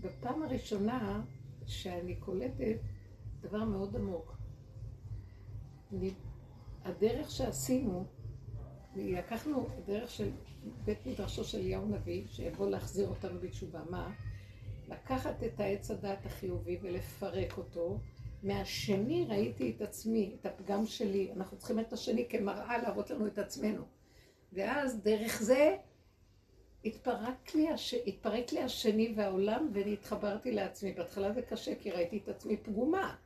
בפעם 0.00 0.42
הראשונה 0.42 1.24
שאני 1.66 2.16
קולטת 2.16 2.78
דבר 3.40 3.64
מאוד 3.64 3.96
עמוק. 3.96 4.36
אני, 5.92 6.14
הדרך 6.88 7.30
שעשינו, 7.30 8.04
לקחנו 8.96 9.66
דרך 9.86 10.10
של 10.10 10.30
בית 10.84 11.06
מדרשו 11.06 11.44
של 11.44 11.58
אליהו 11.58 11.86
נביא, 11.86 12.24
שיבוא 12.28 12.70
להחזיר 12.70 13.08
אותנו 13.08 13.40
בתשובה. 13.40 13.80
מה? 13.90 14.10
לקחת 14.88 15.42
את 15.44 15.60
העץ 15.60 15.90
הדעת 15.90 16.26
החיובי 16.26 16.78
ולפרק 16.82 17.58
אותו. 17.58 17.98
מהשני 18.42 19.26
ראיתי 19.28 19.72
את 19.76 19.82
עצמי, 19.82 20.36
את 20.40 20.46
הפגם 20.46 20.86
שלי. 20.86 21.32
אנחנו 21.32 21.56
צריכים 21.56 21.80
את 21.80 21.92
השני 21.92 22.26
כמראה 22.28 22.78
להראות 22.78 23.10
לנו 23.10 23.26
את 23.26 23.38
עצמנו. 23.38 23.82
ואז 24.52 25.00
דרך 25.02 25.42
זה 25.42 25.76
התפרק 26.84 27.54
לי, 27.54 27.68
הש... 27.68 27.94
התפרק 27.94 28.52
לי 28.52 28.60
השני 28.60 29.12
והעולם 29.16 29.70
והתחברתי 29.72 30.52
לעצמי. 30.52 30.92
בהתחלה 30.92 31.32
זה 31.32 31.42
קשה 31.42 31.74
כי 31.74 31.90
ראיתי 31.90 32.20
את 32.24 32.28
עצמי 32.28 32.56
פגומה. 32.56 33.16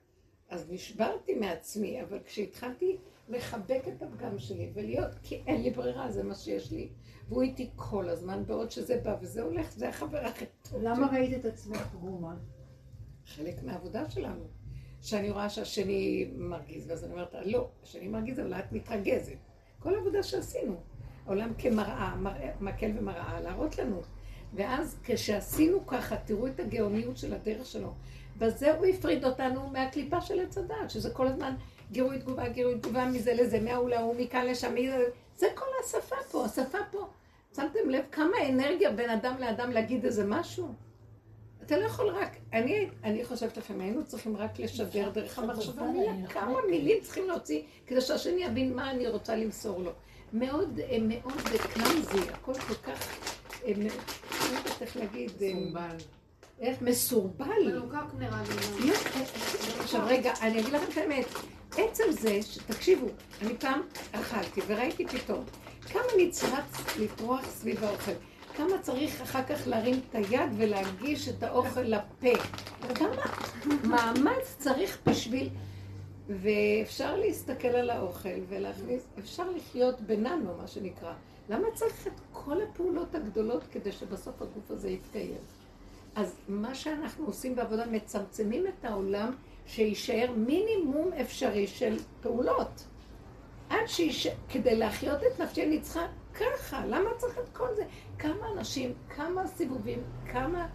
אז 0.49 0.71
נשברתי 0.71 1.35
מעצמי, 1.35 2.02
אבל 2.02 2.19
כשהתחלתי 2.25 2.97
לחבק 3.32 3.82
את 3.88 4.02
הפגם 4.02 4.38
שלי 4.38 4.70
ולהיות, 4.74 5.10
כי 5.22 5.42
אין 5.46 5.62
לי 5.62 5.70
ברירה, 5.70 6.10
זה 6.10 6.22
מה 6.22 6.34
שיש 6.34 6.72
לי. 6.72 6.88
והוא 7.28 7.42
איתי 7.42 7.70
כל 7.76 8.08
הזמן, 8.08 8.42
בעוד 8.46 8.70
שזה 8.70 9.00
בא 9.04 9.16
וזה 9.20 9.42
הולך, 9.42 9.72
זה 9.72 9.88
החבר 9.88 10.18
הכי 10.18 10.44
טוב. 10.70 10.82
למה 10.82 11.06
ראית 11.12 11.34
את 11.34 11.44
עצמך 11.44 11.86
פגומה? 11.92 12.34
חלק 13.26 13.62
מהעבודה 13.62 14.10
שלנו. 14.10 14.44
שאני 15.02 15.30
רואה 15.30 15.50
שהשני 15.50 16.30
מרגיז, 16.34 16.90
ואז 16.90 17.04
אני 17.04 17.12
אומרת, 17.12 17.34
לא, 17.44 17.68
השני 17.82 18.08
מרגיז, 18.08 18.40
אבל 18.40 18.54
את 18.54 18.72
מתרגזת. 18.72 19.36
כל 19.78 19.94
העבודה 19.94 20.22
שעשינו. 20.22 20.76
העולם 21.26 21.52
כמראה, 21.58 22.14
מקל 22.60 22.90
ומראה, 22.98 23.40
להראות 23.40 23.78
לנו. 23.78 24.00
ואז 24.54 24.98
כשעשינו 25.04 25.86
ככה, 25.86 26.16
תראו 26.16 26.46
את 26.46 26.60
הגאוניות 26.60 27.16
של 27.16 27.34
הדרך 27.34 27.66
שלו. 27.66 27.92
בזה 28.38 28.74
הוא 28.74 28.86
הפריד 28.86 29.24
אותנו 29.24 29.68
מהקליפה 29.68 30.20
של 30.20 30.40
עץ 30.40 30.58
הדת, 30.58 30.90
שזה 30.90 31.10
כל 31.10 31.26
הזמן 31.26 31.54
גירוי 31.92 32.18
תגובה, 32.18 32.49
גירוי 32.49 32.78
תגובה 32.78 33.04
מזה 33.04 33.34
לזה, 33.34 33.61
מההוא 33.61 33.90
להוא, 33.90 34.14
מכאן 34.18 34.46
לשם, 34.46 34.75
מזה, 34.75 35.04
זה 35.37 35.46
כל 35.54 35.66
השפה 35.84 36.16
פה, 36.30 36.44
השפה 36.44 36.78
פה. 36.90 37.06
שמתם 37.56 37.90
לב 37.90 38.04
כמה 38.12 38.37
אנרגיה 38.49 38.90
בין 38.90 39.11
אדם 39.11 39.34
לאדם 39.38 39.70
להגיד 39.70 40.04
איזה 40.04 40.25
משהו? 40.26 40.68
אתה 41.66 41.78
לא 41.78 41.84
יכול 41.84 42.08
רק, 42.08 42.37
אני, 42.52 42.88
אני 43.04 43.25
חושבת 43.25 43.56
לפעמים, 43.56 43.82
היינו 43.82 44.04
צריכים 44.04 44.37
רק 44.37 44.58
לשדר 44.58 45.11
דרך 45.11 45.38
המחשבה 45.38 45.82
מילה, 45.82 46.12
כמה 46.28 46.58
מילים 46.70 47.00
צריכים 47.02 47.28
להוציא 47.28 47.62
כדי 47.87 48.00
שהשני 48.00 48.44
יבין 48.44 48.76
מה 48.76 48.90
אני 48.90 49.08
רוצה 49.08 49.37
למסור 49.37 49.82
לו. 49.82 49.90
מאוד, 50.32 50.80
אה, 50.80 50.99
מאוד 51.00 51.40
קלאמזי, 51.75 52.30
הכל 52.32 52.54
כל 52.54 52.75
כך, 52.75 53.18
אה, 53.64 53.72
לא 53.76 54.58
יודעת 54.58 54.82
איך 54.82 54.96
להגיד, 54.96 55.30
אה, 55.42 55.54
מסורבל. 55.54 55.96
איך 56.61 56.82
מסורבל. 56.82 57.66
מלוקק 57.66 58.14
נראה 58.18 58.42
לי. 58.42 58.88
לא, 58.88 58.94
עכשיו 59.80 60.02
רגע, 60.06 60.32
אני 60.42 60.61
אגיד 60.61 60.72
לכם 60.72 60.92
את 60.92 60.96
האמת, 60.96 61.26
עצם 61.76 62.04
זה, 62.10 62.38
תקשיבו, 62.66 63.06
אני 63.42 63.56
פעם 63.58 63.80
אכלתי 64.12 64.60
וראיתי 64.66 65.06
פתאום 65.06 65.44
כמה 65.80 66.02
נצרץ 66.18 66.98
לטרוח 66.98 67.44
סביב 67.46 67.84
האוכל. 67.84 68.12
כמה 68.56 68.78
צריך 68.82 69.20
אחר 69.20 69.42
כך 69.42 69.66
להרים 69.66 70.00
את 70.10 70.14
היד 70.14 70.50
ולהגיש 70.56 71.28
את 71.28 71.42
האוכל 71.42 71.80
לפה. 71.80 72.42
כמה 72.94 73.22
מאמץ 73.84 74.56
צריך 74.58 74.98
בשביל... 75.06 75.48
ואפשר 76.28 77.16
להסתכל 77.16 77.68
על 77.68 77.90
האוכל 77.90 78.28
ולהכניס, 78.48 79.06
אפשר 79.18 79.50
לחיות 79.50 80.00
ביננו, 80.00 80.56
מה 80.60 80.66
שנקרא. 80.66 81.12
למה 81.48 81.68
צריך 81.74 82.06
את 82.06 82.20
כל 82.32 82.62
הפעולות 82.62 83.14
הגדולות 83.14 83.62
כדי 83.72 83.92
שבסוף 83.92 84.42
הגוף 84.42 84.70
הזה 84.70 84.88
יתקיים? 84.88 85.40
אז 86.14 86.34
מה 86.48 86.74
שאנחנו 86.74 87.26
עושים 87.26 87.54
בעבודה, 87.54 87.86
מצמצמים 87.86 88.66
את 88.66 88.84
העולם 88.84 89.32
שיישאר 89.66 90.33
מינימום 90.37 91.12
אפשרי 91.12 91.66
של 91.66 91.99
פעולות. 92.21 92.85
עד 93.71 93.87
שיש... 93.87 94.28
כדי 94.49 94.76
להחיות 94.76 95.21
את 95.23 95.40
נפשי 95.40 95.62
אני 95.62 95.81
צריכה 95.81 96.07
ככה, 96.35 96.87
למה 96.87 97.11
צריך 97.19 97.38
את 97.38 97.49
כל 97.57 97.75
זה? 97.75 97.85
כמה 98.19 98.52
אנשים, 98.52 98.95
כמה 99.09 99.47
סיבובים, 99.47 100.02
כמה 100.33 100.69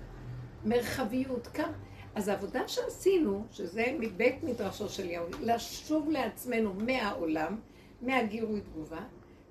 מרחביות, 0.65 1.47
כמה... 1.47 1.73
אז 2.15 2.27
העבודה 2.27 2.67
שעשינו, 2.67 3.43
שזה 3.51 3.85
מבית 3.99 4.43
מדרשו 4.43 4.89
של 4.89 5.09
יהודי, 5.09 5.37
לשוב 5.41 6.09
לעצמנו 6.09 6.73
מהעולם, 6.73 7.59
מהגירוי 8.01 8.61
תגובה, 8.61 9.01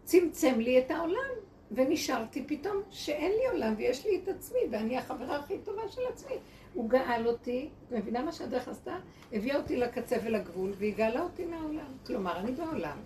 צמצם 0.05 0.61
לי 0.61 0.79
את 0.79 0.91
העולם, 0.91 1.31
ונשארתי 1.71 2.45
פתאום 2.47 2.83
שאין 2.91 3.33
לי 3.33 3.49
עולם 3.49 3.75
ויש 3.77 4.07
לי 4.07 4.21
את 4.23 4.29
עצמי, 4.29 4.59
ואני 4.71 4.99
החברה 4.99 5.37
הכי 5.37 5.59
טובה 5.59 5.89
של 5.89 6.01
עצמי. 6.13 6.35
הוא 6.77 6.91
גאל 6.91 7.27
אותי, 7.27 7.69
מבינה 7.91 8.23
מה 8.23 8.33
שהדרך 8.33 8.69
עשתה? 8.69 8.97
הביאה 9.33 9.57
אותי 9.57 9.77
לקצה 9.77 10.17
ולגבול, 10.25 10.73
והיא 10.79 10.97
גאלה 10.97 11.23
אותי 11.23 11.45
מהעולם. 11.45 11.93
כלומר, 12.07 12.37
אני 12.37 12.53
בעולם, 12.53 12.99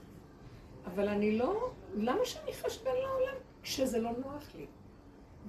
אבל 0.87 1.09
אני 1.09 1.39
לא, 1.39 1.71
למה 1.97 2.25
שאני 2.25 2.51
אחשבן 2.51 2.91
לעולם 3.03 3.35
כשזה 3.63 3.99
לא 3.99 4.11
נוח 4.11 4.49
לי? 4.55 4.67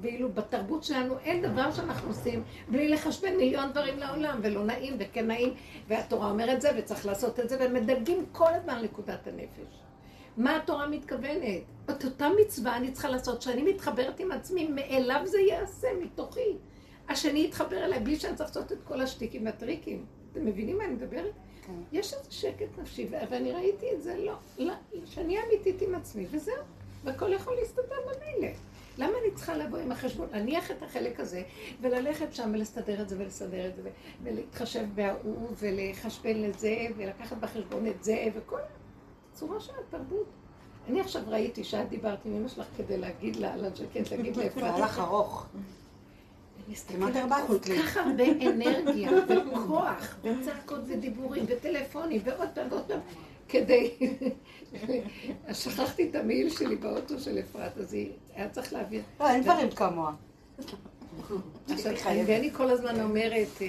ואילו 0.02 0.32
בתרבות 0.32 0.84
שלנו 0.84 1.20
אין 1.20 1.42
דבר 1.42 1.72
שאנחנו 1.72 2.08
עושים 2.08 2.44
בלי 2.70 2.90
לחשבן 2.90 3.38
מיליון 3.38 3.72
דברים 3.72 4.00
לעולם, 4.00 4.40
ולא 4.44 4.66
נעים 4.66 4.96
וכן 5.00 5.28
נעים, 5.28 5.54
והתורה 5.88 6.30
אומרת 6.30 6.62
זה 6.62 6.70
וצריך 6.78 7.06
לעשות 7.06 7.40
את 7.40 7.50
זה, 7.50 7.58
ומדלגים 7.60 8.26
כל 8.32 8.54
הזמן 8.54 8.82
נקודת 8.84 9.28
הנפש. 9.28 9.80
מה 10.38 10.58
התורה 10.58 10.88
מתכוונת? 10.88 11.64
את 11.90 12.06
אותה 12.06 12.30
מצווה 12.42 12.78
אני 12.78 12.92
צריכה 12.92 13.10
לעשות, 13.10 13.42
שאני 13.42 13.64
מתחברת 13.64 14.20
עם 14.20 14.32
עצמי, 14.32 14.68
מאליו 14.68 15.22
זה 15.26 15.40
ייעשה, 15.40 15.88
מתוכי. 16.02 16.58
השני 17.12 17.46
יתחבר 17.46 17.86
אליי 17.86 18.00
בלי 18.00 18.16
שאני 18.16 18.36
צריך 18.36 18.50
לעשות 18.50 18.72
את 18.72 18.78
כל 18.84 19.02
השטיקים 19.02 19.46
והטריקים. 19.46 20.06
אתם 20.32 20.46
מבינים 20.46 20.78
מה 20.78 20.86
אני 20.86 20.94
מדברת? 20.94 21.34
כן. 21.62 21.74
יש 21.92 22.14
איזה 22.14 22.32
שקט 22.32 22.78
נפשי, 22.78 23.08
ואני 23.30 23.52
ראיתי 23.52 23.86
את 23.94 24.02
זה, 24.04 24.18
לא, 24.18 24.34
לא, 24.58 24.74
שאני 25.06 25.38
אמיתית 25.44 25.82
עם 25.82 25.96
עצמי, 25.96 26.26
וזהו. 26.32 26.56
והכל 27.04 27.34
יכול 27.34 27.56
להסתדר 27.56 27.96
במילא. 28.06 28.54
למה 28.98 29.12
אני 29.24 29.36
צריכה 29.36 29.58
לבוא 29.58 29.78
עם 29.78 29.92
החשבון, 29.92 30.28
להניח 30.32 30.72
את 30.72 30.84
החלק 30.84 31.20
הזה, 31.20 31.44
וללכת 31.82 32.34
שם 32.34 32.52
ולסתדר 32.54 33.02
את 33.02 33.10
זה 33.10 33.16
ולסדר 33.20 33.68
את 33.70 33.76
זה, 33.76 33.90
ולהתחשב 34.24 34.86
בהוא, 34.96 35.48
ולחשבן 35.60 36.38
לזה, 36.38 36.88
ולקחת 36.98 37.38
בחשבון 37.38 37.88
את 37.88 38.04
זה, 38.04 38.26
וכל 38.36 38.60
צורה 39.34 39.60
של 39.60 39.74
התרבות. 39.88 40.26
אני 40.90 41.02
עכשיו 41.02 41.22
ראיתי 41.28 41.64
שאת 41.64 41.90
דיברת 41.90 42.26
עם 42.26 42.36
אמא 42.36 42.48
שלך 42.48 42.68
כדי 42.78 42.98
להגיד 42.98 43.36
לה, 43.36 43.54
על 43.54 43.66
הג'קט, 43.66 44.12
להגיד 44.12 44.36
לה 44.36 44.44
איפה 44.48 44.60
זה 44.60 44.70
הלך 44.70 45.00
ארוך. 45.00 45.46
ארבעת 47.16 47.48
כל 47.48 47.60
כך 47.60 47.98
הרבה 47.98 48.24
אנרגיה 48.24 49.12
וכוח 49.30 50.16
וצעקות 50.24 50.80
ודיבורים 50.88 51.46
וטלפונים 51.48 52.22
ועוד 52.24 52.50
פעם 52.54 52.68
ועוד 52.72 52.84
פעם 52.88 53.00
כדי... 53.50 53.92
שכחתי 55.54 56.10
את 56.10 56.16
המעיל 56.16 56.50
שלי 56.50 56.76
באוטו 56.76 57.20
של 57.20 57.40
אפרת, 57.40 57.78
אז 57.78 57.94
היא... 57.94 58.12
היה 58.36 58.50
צריך 58.50 58.74
להעביר. 58.74 59.02
לא, 59.20 59.30
אין 59.30 59.44
דברים 59.44 59.70
כמוה. 59.70 60.14
עכשיו, 61.70 61.94
ואני 62.28 62.52
כל 62.54 62.70
הזמן 62.70 63.02
אומרת, 63.02 63.62
אה, 63.62 63.68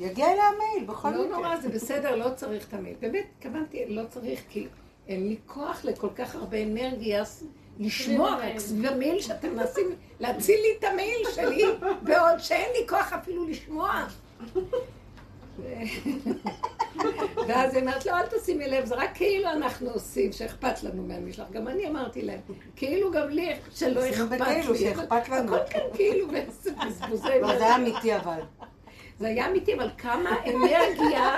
יגיע 0.00 0.32
אליה 0.32 0.44
המייל, 0.44 0.90
בכל 0.90 1.10
לא 1.10 1.26
מקרה. 1.26 1.36
נורא, 1.36 1.60
זה 1.60 1.68
בסדר, 1.68 2.16
לא 2.16 2.30
צריך 2.36 2.68
את 2.68 2.74
המייל. 2.74 2.96
באמת, 3.00 3.24
התכוונתי, 3.36 3.84
לא 3.88 4.02
צריך, 4.10 4.42
כי 4.48 4.66
אין 5.08 5.28
לי 5.28 5.36
כוח 5.46 5.84
לכל 5.84 6.08
כך 6.16 6.34
הרבה 6.34 6.62
אנרגיה 6.62 7.22
לשמוע 7.78 8.36
רק 8.42 8.58
סביב 8.58 8.86
המייל 8.86 9.20
שאתם 9.20 9.56
מנסים 9.56 9.94
להציל 10.20 10.60
לי 10.60 10.68
את 10.78 10.84
המייל 10.84 11.22
שלי, 11.34 11.64
בעוד 12.02 12.38
שאין 12.38 12.68
לי 12.72 12.88
כוח 12.88 13.12
אפילו 13.12 13.48
לשמוע. 13.48 14.06
ואז 17.48 17.74
היא 17.74 17.80
אומרת, 17.82 18.06
לא, 18.06 18.12
אל 18.12 18.26
תשימי 18.26 18.68
לב, 18.68 18.84
זה 18.84 18.94
רק 18.94 19.10
כאילו 19.14 19.48
אנחנו 19.48 19.90
עושים, 19.90 20.32
שאכפת 20.32 20.82
לנו 20.82 21.02
מהמשלח. 21.02 21.46
גם 21.52 21.68
אני 21.68 21.88
אמרתי 21.88 22.22
להם, 22.22 22.40
כאילו 22.76 23.10
גם 23.10 23.28
לי, 23.28 23.52
שלא 23.74 24.08
אכפת 24.08 24.40
בכאילו, 24.40 24.72
לי. 24.72 24.78
שאכפת 24.78 25.28
לנו. 25.28 25.56
הכל 25.56 25.72
כאן 25.72 25.80
כאילו, 25.94 26.28
ואיזה 26.32 26.70
בזבוזי 26.86 27.28
לא, 27.40 27.58
זה 27.58 27.76
אמיתי 27.76 28.16
אבל. 28.16 28.40
זה 29.18 29.26
היה 29.26 29.50
אמיתי, 29.50 29.74
אבל 29.74 29.90
כמה 29.98 30.30
אנרגיה 30.46 31.36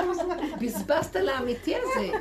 בזבזת 0.60 1.16
על 1.16 1.28
האמיתי 1.28 1.74
הזה. 1.76 2.12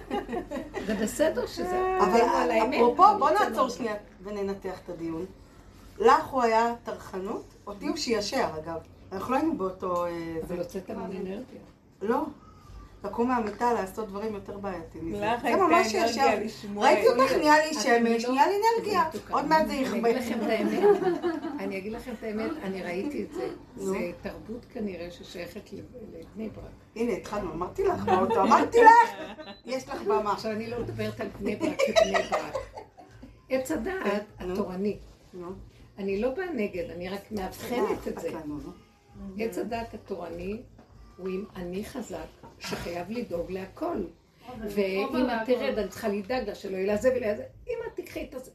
זה 0.86 0.96
בסדר 0.96 1.46
שזה... 1.46 1.98
אבל. 2.00 2.52
אפרופו, 2.52 3.04
בוא 3.20 3.30
נעצור 3.30 3.70
שנייה 3.70 3.96
וננתח 4.24 4.80
את 4.84 4.90
הדיון. 4.90 5.26
לך 6.00 6.26
הוא 6.28 6.42
היה 6.42 6.74
טרחנות, 6.84 7.44
אותי 7.68 7.88
הוא 7.88 7.98
שישר 7.98 8.48
אגב. 8.64 8.80
אנחנו 9.12 9.34
לא 9.34 9.38
היינו 9.38 9.58
באותו... 9.58 10.06
אה, 10.06 10.12
אבל. 10.48 10.58
הוצאת 10.58 10.90
המון 10.90 11.12
אנרגיה. 11.12 11.60
לא. 12.02 12.24
לקום 13.06 13.28
מהמיטה, 13.28 13.74
לעשות 13.74 14.08
דברים 14.08 14.34
יותר 14.34 14.58
בעייתיים. 14.58 15.14
לך 15.14 15.46
הייתה 15.46 15.66
אנרגיה. 15.66 16.40
לשמוע 16.40 16.86
ראיתי 16.88 17.08
אותך, 17.08 17.32
נהיה 17.32 17.54
לי 17.66 17.72
אתם 17.72 17.80
שמש, 17.80 18.26
לא- 18.26 18.34
נהיה 18.34 18.48
לי 18.48 18.54
אנרגיה. 18.78 19.04
עוד 19.30 19.46
מעט 19.46 19.68
זה 19.68 19.74
יכבה. 19.74 20.10
אני 21.60 21.78
אגיד 21.78 21.92
לכם 21.94 22.12
את 22.20 22.24
האמת, 22.24 22.52
אני 22.64 22.84
ראיתי 22.84 23.24
את 23.24 23.34
זה. 23.34 23.50
זה 23.76 23.98
תרבות 24.22 24.66
כנראה 24.74 25.12
ששייכת 25.12 25.74
לב- 25.74 25.86
לבני 26.14 26.50
ברק. 26.50 26.64
הנה, 26.96 27.14
התחלנו, 27.14 27.52
אמרתי 27.54 27.84
לך 27.84 28.06
באוטו, 28.06 28.42
אמרתי 28.42 28.78
לך, 28.78 29.22
יש 29.66 29.90
לך 29.90 30.02
במה. 30.02 30.32
עכשיו, 30.34 30.52
אני 30.52 30.68
לא 30.70 30.80
מדברת 30.80 31.20
על 31.22 31.28
בני 31.40 31.56
ברק 31.56 31.78
כבני 31.80 32.14
ברק. 32.32 32.56
עץ 33.50 33.72
הדעת. 33.72 34.24
התורני. 34.40 34.98
אני 35.98 36.22
לא 36.22 36.30
באה 36.30 36.54
נגד, 36.54 36.90
אני 36.92 37.10
רק 37.10 37.32
מאבחנת 37.32 38.08
את 38.08 38.20
זה. 38.20 38.30
עץ 39.40 39.58
הדת 39.58 39.94
התורני 39.94 40.62
הוא 41.18 41.30
עם 41.30 41.46
אני 41.56 41.86
חזק 41.86 42.18
שחייב 42.60 43.12
לדאוג 43.12 43.52
להכל. 43.52 44.04
ואם 44.70 45.08
את 45.16 45.46
תרד, 45.46 45.78
אני 45.78 45.88
צריכה 45.90 46.08
לדאג 46.08 46.48
לה 46.48 46.56
שלא 46.56 46.78
יהיה 46.78 46.88
לה 46.88 46.98
זה 46.98 47.10
ולא 47.16 47.36
זה. 47.36 47.44
אם 47.68 47.76
את 47.88 48.00
תקחי 48.02 48.24
את 48.30 48.36
הזה, 48.36 48.52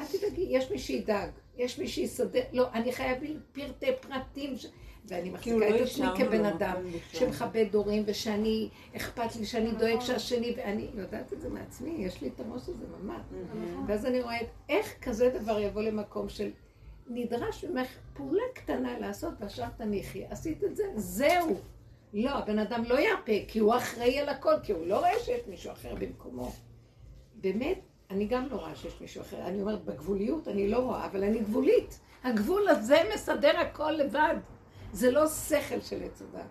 אל 0.00 0.04
תדאגי, 0.06 0.46
יש 0.48 0.70
מי 0.70 0.78
שידאג, 0.78 1.30
יש 1.56 1.78
מי 1.78 1.88
שיסדר, 1.88 2.40
לא, 2.52 2.68
אני 2.72 2.92
חייב 2.92 3.18
פרטי 3.52 3.86
פרטים. 4.00 4.56
ש- 4.58 4.66
ואני 5.08 5.30
מחזיקה 5.30 5.56
לא 5.56 5.64
את 5.68 5.70
עצמי 5.74 5.82
השארנו 5.84 6.16
כבן 6.16 6.44
אדם. 6.44 6.76
שמכבד 7.12 7.66
הורים 7.74 8.02
ושאני, 8.06 8.68
אכפת 8.96 9.36
לי 9.36 9.46
שאני 9.46 9.72
דואג 9.72 10.00
שהשני, 10.00 10.54
ואני 10.56 10.88
יודעת 10.94 11.32
את 11.32 11.40
זה 11.40 11.48
מעצמי, 11.48 11.90
יש 11.98 12.20
לי 12.22 12.28
את 12.28 12.40
הראש 12.40 12.62
הזה 12.62 12.84
ממש. 13.02 13.22
ואז 13.86 14.06
אני 14.06 14.22
רואה 14.22 14.38
איך 14.68 14.94
כזה 15.02 15.28
דבר 15.42 15.58
יבוא 15.60 15.82
למקום 15.82 16.28
של 16.28 16.50
נדרש 17.08 17.64
ממך 17.64 17.88
פעולה 18.14 18.42
קטנה 18.54 18.98
לעשות 18.98 19.32
והשאר 19.40 19.68
תניחי. 19.76 20.24
עשית 20.30 20.64
את 20.64 20.76
זה? 20.76 20.82
זהו. 20.96 21.56
לא, 22.12 22.30
הבן 22.30 22.58
אדם 22.58 22.84
לא 22.84 23.00
ירפה, 23.00 23.32
כי 23.48 23.58
הוא 23.58 23.76
אחראי 23.76 24.18
על 24.18 24.28
הכל, 24.28 24.54
כי 24.62 24.72
הוא 24.72 24.86
לא 24.86 24.98
רואה 24.98 25.18
שיש 25.24 25.40
מישהו 25.46 25.72
אחר 25.72 25.94
במקומו. 25.94 26.52
באמת, 27.34 27.78
אני 28.10 28.26
גם 28.26 28.48
לא 28.50 28.56
רואה 28.56 28.76
שיש 28.76 29.00
מישהו 29.00 29.22
אחר. 29.22 29.46
אני 29.46 29.60
אומרת, 29.60 29.84
בגבוליות 29.84 30.48
אני 30.48 30.68
לא 30.68 30.78
רואה, 30.78 31.06
אבל 31.06 31.24
אני 31.24 31.40
גבולית. 31.40 32.00
הגבול 32.24 32.68
הזה 32.68 32.96
מסדר 33.14 33.58
הכל 33.58 33.90
לבד. 33.90 34.34
זה 34.92 35.10
לא 35.10 35.28
שכל 35.28 35.80
של 35.80 36.02
עץ 36.02 36.22
הדת. 36.22 36.46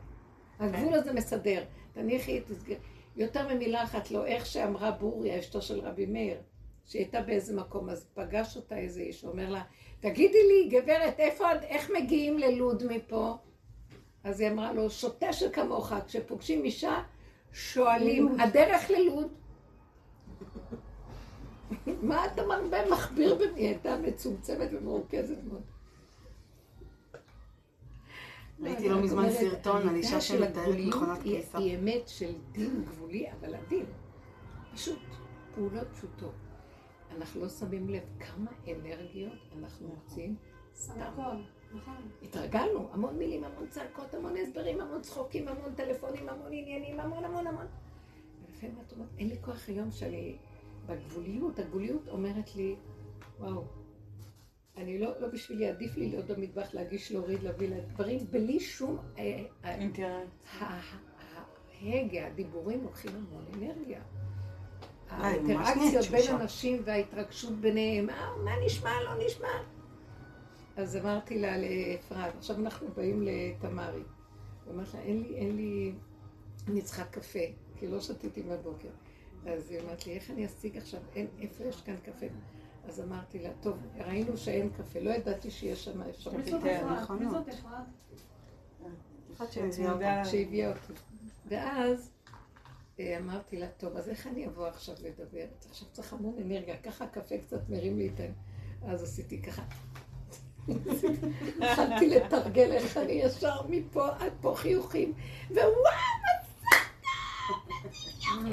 הגבול 0.59 0.93
הזה 0.93 1.13
מסדר. 1.13 1.63
תניחי, 1.93 2.41
תסגר. 2.41 2.75
יותר 3.15 3.53
ממילה 3.53 3.83
אחת 3.83 4.11
לא, 4.11 4.25
איך 4.25 4.45
שאמרה 4.45 4.91
ברוריה, 4.91 5.39
אשתו 5.39 5.61
של 5.61 5.79
רבי 5.79 6.05
מאיר, 6.05 6.37
שהיא 6.85 7.01
הייתה 7.01 7.21
באיזה 7.21 7.55
מקום, 7.55 7.89
אז 7.89 8.07
פגש 8.13 8.57
אותה 8.57 8.77
איזה 8.77 9.01
איש, 9.01 9.25
אומר 9.25 9.49
לה, 9.49 9.61
תגידי 9.99 10.37
לי, 10.47 10.69
גברת, 10.69 11.19
איפה, 11.19 11.45
איך 11.61 11.91
מגיעים 11.97 12.37
ללוד 12.37 12.83
מפה? 12.89 13.37
אז 14.23 14.39
היא 14.39 14.51
אמרה 14.51 14.73
לו, 14.73 14.89
שוטה 14.89 15.33
שכמוך, 15.33 15.93
כשפוגשים 16.07 16.63
אישה, 16.63 17.03
שואלים, 17.53 18.39
הדרך 18.39 18.89
ללוד? 18.89 19.27
מה 22.07 22.25
אתה 22.25 22.45
מרבה 22.47 22.77
מכביר 22.91 23.35
במי? 23.35 23.59
היא 23.59 23.67
הייתה 23.67 23.97
מצומצמת 23.97 24.69
ומרוכזת 24.71 25.37
מאוד. 25.47 25.61
ראיתי 28.59 28.89
לא 28.89 28.95
אני 28.95 29.03
מזמן 29.03 29.29
סרטון 29.31 29.89
על 29.89 29.95
אישה 29.95 30.21
של 30.21 30.37
שמתארת 30.45 30.75
מכונת 30.87 31.21
היא- 31.23 31.41
כביסה. 31.41 31.57
היא 31.57 31.77
אמת 31.77 32.07
של 32.07 32.33
דין 32.51 32.83
גבולי, 32.85 33.31
אבל 33.31 33.55
עדין. 33.55 33.85
פשוט, 34.73 34.99
פעולות 35.55 35.87
פשוטות. 35.93 36.33
אנחנו 37.17 37.41
לא 37.41 37.49
שמים 37.49 37.89
לב 37.89 38.03
כמה 38.19 38.51
אנרגיות 38.67 39.33
אנחנו 39.59 39.87
מוצאים 39.87 40.35
סתם. 40.75 41.41
התרגלנו, 42.23 42.89
המון 42.91 43.17
מילים, 43.17 43.43
המון 43.43 43.67
צעקות, 43.67 44.13
המון 44.13 44.33
הסברים, 44.37 44.81
המון 44.81 45.01
צחוקים, 45.01 45.47
המון 45.47 45.73
טלפונים, 45.75 46.29
המון 46.29 46.53
עניינים, 46.53 46.99
המון 46.99 47.25
המון 47.25 47.47
המון. 47.47 47.65
ולפעמים 48.45 48.75
את 48.87 48.91
אומרת, 48.91 49.09
אין 49.17 49.27
לי 49.27 49.35
כוח 49.41 49.69
היום 49.69 49.91
שאני 49.91 50.37
בגבוליות, 50.85 51.59
הגבוליות 51.59 52.07
אומרת 52.07 52.55
לי, 52.55 52.75
וואו, 53.39 53.63
אני 54.77 54.99
לא, 54.99 55.11
לא 55.19 55.27
בשבילי, 55.27 55.69
עדיף 55.69 55.97
לי 55.97 56.09
להיות 56.09 56.25
במטבח, 56.25 56.73
להגיש, 56.73 57.11
להוריד, 57.11 57.43
להביא 57.43 57.69
לה 57.69 57.79
דברים 57.79 58.19
בלי 58.29 58.59
שום... 58.59 58.97
אה, 59.17 59.43
אה. 59.65 60.81
ההגה, 61.81 62.27
הדיבורים 62.27 62.83
לוקחים 62.83 63.11
המון 63.15 63.45
אנרגיה. 63.53 64.01
אה, 65.11 65.17
האינטראקציות 65.17 66.05
בין. 66.05 66.35
אנשים 66.35 66.81
וההתרגשות 66.85 67.53
ביניהם, 67.53 68.05
מה 68.45 68.51
נשמע, 68.65 68.91
לא 69.03 69.25
נשמע. 69.25 69.80
אז 70.81 70.97
אמרתי 70.97 71.39
לה 71.39 71.57
לאפרת, 71.57 72.35
עכשיו 72.35 72.59
אנחנו 72.59 72.87
באים 72.95 73.21
לתמרי. 73.21 74.03
ואמרתי 74.67 74.97
לה, 74.97 75.03
אין 75.03 75.21
לי, 75.21 75.35
אין 75.35 75.55
לי, 75.55 75.93
אני 76.67 76.81
צריכה 76.81 77.05
קפה, 77.05 77.39
כי 77.75 77.87
לא 77.87 78.01
שתיתי 78.01 78.41
מהבוקר. 78.41 78.89
אז 79.45 79.71
היא 79.71 79.79
אומרת 79.79 80.07
לי, 80.07 80.13
איך 80.13 80.31
אני 80.31 80.45
אשיג 80.45 80.77
עכשיו, 80.77 80.99
אין, 81.15 81.27
איפה 81.39 81.63
יש 81.63 81.81
כאן 81.81 81.95
קפה? 81.97 82.25
אז 82.87 83.01
אמרתי 83.01 83.39
לה, 83.39 83.49
טוב, 83.61 83.77
ראינו 83.97 84.37
שאין 84.37 84.69
קפה, 84.69 84.99
לא 84.99 85.09
ידעתי 85.09 85.51
שיש 85.51 85.85
שם 85.85 86.01
אפשרות. 86.01 86.35
כן, 86.63 86.87
נכון 87.01 87.23
מאוד. 87.23 87.49
אחת 89.33 89.51
שהביאה 89.51 89.65
אותה. 89.65 89.75
צמודה 89.75 90.25
שהביאה 90.25 90.69
אותי. 90.69 90.93
ואז 91.47 92.11
אה, 92.99 93.17
אמרתי 93.17 93.57
לה, 93.57 93.67
טוב, 93.67 93.95
אז 93.97 94.09
איך 94.09 94.27
אני 94.27 94.47
אבוא 94.47 94.67
עכשיו 94.67 94.95
לדבר? 95.03 95.45
עכשיו 95.69 95.87
צריך 95.91 96.13
המון 96.13 96.35
אנרגיה, 96.41 96.77
ככה 96.77 97.05
הקפה 97.05 97.37
קצת 97.37 97.69
מרים 97.69 97.97
לי 97.97 98.09
את 98.15 98.19
ה... 98.19 98.23
אז 98.91 99.03
עשיתי 99.03 99.41
ככה. 99.41 99.63
התחלתי 101.61 102.09
לתרגל 102.09 102.71
איך 102.71 102.97
אני 102.97 103.11
ישר 103.11 103.61
מפה 103.69 104.07
עד 104.07 104.31
פה 104.41 104.53
חיוכים, 104.55 105.13
ווואו! 105.51 105.71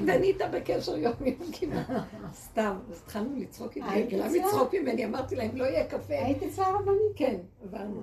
ואני 0.06 0.26
איתה 0.26 0.48
בקשר 0.48 0.96
יום 0.96 1.12
יום 1.20 1.52
כמעט. 1.52 1.86
סתם, 2.32 2.78
אז 2.90 3.02
התחלנו 3.02 3.40
לצחוק 3.40 3.76
איתי, 3.76 3.88
היית 3.90 4.10
גם 4.10 4.20
אצלה? 4.20 4.46
לצחוק 4.46 4.74
ממני, 4.74 5.04
אמרתי 5.04 5.36
להם, 5.36 5.56
לא 5.56 5.64
יהיה 5.64 5.86
קפה. 5.86 6.14
היית 6.14 6.42
אצל 6.42 6.62
הרבנית? 6.62 7.12
כן, 7.16 7.36
עברנו. 7.64 8.02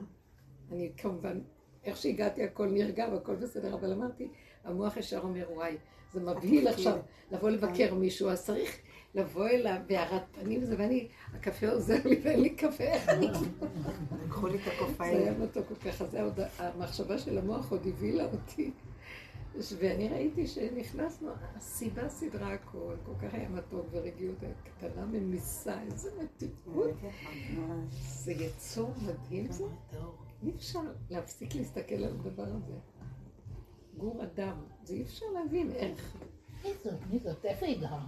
אני 0.71 0.91
כמובן, 0.97 1.39
איך 1.83 1.97
שהגעתי 1.97 2.43
הכל 2.43 2.67
נרגע 2.67 3.07
והכל 3.11 3.35
בסדר, 3.35 3.73
אבל 3.73 3.93
אמרתי, 3.93 4.27
המוח 4.65 4.97
ישר 4.97 5.19
אומר, 5.19 5.45
וואי, 5.53 5.77
זה 6.13 6.19
מבהיל 6.19 6.67
עכשיו 6.67 6.97
לבוא 7.31 7.49
לבקר 7.49 7.93
מישהו, 7.93 8.29
אז 8.29 8.45
צריך 8.45 8.77
לבוא 9.15 9.47
אליו 9.47 9.78
בהארת 9.88 10.23
פנים 10.32 10.63
וזה, 10.63 10.75
ואני, 10.78 11.08
הקפה 11.34 11.69
עוזר 11.69 11.97
לי 12.06 12.19
ואין 12.23 12.41
לי 12.41 12.49
קפה, 12.49 12.84
איך 12.84 13.10
אני... 13.10 13.28
לקחו 14.25 14.47
לי 14.47 14.58
את 14.58 14.63
זה 14.65 14.71
הקופאי. 14.71 15.08
היה 15.08 15.34
מתוק 15.38 15.67
כל 15.67 15.75
כך, 15.75 16.01
אז 16.01 16.12
זה 16.12 16.23
עוד, 16.23 16.39
המחשבה 16.58 17.17
של 17.17 17.38
המוח 17.38 17.71
עוד 17.71 17.88
הבהילה 17.88 18.25
אותי. 18.25 18.71
ואני 19.80 20.10
ראיתי 20.10 20.47
שנכנסנו, 20.47 21.30
הסיבה 21.56 22.10
סדרה 22.10 22.54
הכל, 22.54 22.95
כל 23.06 23.12
כך 23.21 23.34
היה 23.34 23.49
מתוק 23.49 23.86
ורגיעות 23.91 24.38
קטנה 24.63 25.06
ממיסה, 25.06 25.82
איזה 25.82 26.10
מתיקות. 26.23 26.91
זה 27.97 28.32
יצור 28.32 28.93
מדהים 29.01 29.51
זה. 29.51 29.63
אי 30.43 30.51
אפשר 30.56 30.80
להפסיק 31.10 31.56
להסתכל 31.56 31.95
על 31.95 32.04
הדבר 32.04 32.47
הזה. 32.47 32.73
גור 33.97 34.23
אדם, 34.23 34.58
זה 34.84 34.93
אי 34.93 35.04
אפשר 35.04 35.25
להבין 35.34 35.71
איך. 35.71 36.17
מי 36.63 36.71
זאת? 36.84 36.99
מי 37.10 37.19
זאת? 37.19 37.45
איפה 37.45 37.65
היא 37.65 37.82
גרה? 37.82 38.06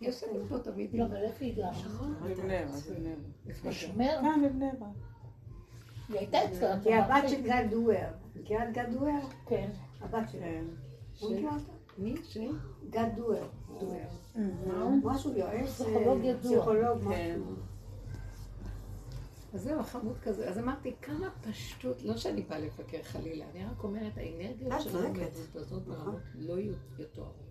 יש 0.00 0.24
לנו 0.24 0.46
פה 0.48 0.58
תמיד... 0.58 0.94
לא, 0.94 1.04
אבל 1.04 1.16
איפה 1.16 1.44
היא 1.44 1.56
גרה? 1.56 1.70
בבני 2.22 2.64
ברק, 2.64 2.86
בבני 2.90 3.14
ברק. 3.14 4.20
כאן 4.20 4.42
בבני 4.44 4.70
ברק. 4.78 4.90
היא 6.08 6.18
הייתה 6.18 6.44
אצלה. 6.44 6.74
היא 6.84 6.94
הבת 6.94 7.28
של 7.28 7.42
גדואר. 7.42 8.08
מכירה 8.36 8.70
את? 8.70 8.76
כן. 9.46 9.70
הבת 10.00 10.30
שלה. 10.30 10.40
כן. 10.40 10.64
מכירה 11.22 11.54
אותה? 11.54 11.72
מי? 11.98 12.14
ש... 12.24 12.38
גד 12.90 13.08
דואר. 13.16 13.48
משהו 15.02 15.32
יועץ. 15.38 15.68
פסיכולוג 15.68 16.24
ידוע. 16.24 16.42
פסיכולוג, 16.42 16.98
כן. 17.02 17.38
משהו. 17.40 17.56
אז 19.54 19.62
זהו, 19.62 19.82
חמוד 19.82 20.18
כזה. 20.18 20.48
אז 20.48 20.58
אמרתי, 20.58 20.94
כמה 21.02 21.30
פשטות, 21.30 22.02
לא 22.02 22.16
שאני 22.16 22.42
באה 22.42 22.58
לפקר 22.58 23.02
חלילה, 23.02 23.44
אני 23.54 23.64
רק 23.64 23.84
אומרת, 23.84 24.12
האנרגיות 24.16 24.80
שלנו 24.80 25.06
צודקת. 25.06 25.30
מבוזבזות 25.32 25.82
ברמות 25.82 26.20
לא 26.34 26.54
יתוארו. 26.98 27.45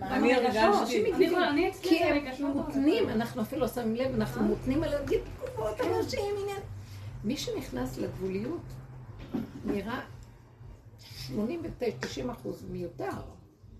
אני 0.00 0.34
הרגשתי, 0.34 1.12
מגיבים, 1.12 1.38
אני 1.38 1.68
אצלי 1.68 1.88
כי 1.88 2.04
הם 2.04 2.46
מותנים, 2.46 3.08
אנחנו 3.08 3.42
אפילו 3.42 3.60
לא 3.60 3.68
שמים 3.68 3.94
לב, 3.94 4.14
אנחנו 4.14 4.42
מותנים 4.42 4.82
על 4.82 4.90
להגיד 4.90 5.20
תגובות, 5.36 5.80
אנשים, 5.80 6.34
עניין. 6.42 6.60
מי 7.24 7.36
שנכנס 7.36 7.98
לגבוליות, 7.98 8.62
נראה 9.64 10.00
89-90 11.28 11.34
אחוז 12.32 12.64
מיותר. 12.70 13.08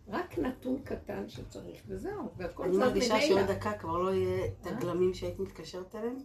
רק 0.09 0.38
נתון 0.38 0.79
קטן 0.85 1.29
שצריך, 1.29 1.81
וזהו, 1.88 2.29
והכל 2.37 2.64
אני 2.64 2.72
זז 2.72 2.79
מרגישה 2.79 3.20
שעוד 3.20 3.40
ממילא. 3.40 3.55
דקה 3.55 3.72
כבר 3.72 3.98
לא 3.98 4.14
יהיה 4.14 4.46
את 4.46 4.66
אה? 4.66 4.72
הגלמים 4.72 5.14
שהיית 5.14 5.40
מתקשרת 5.40 5.94
אליהם. 5.94 6.16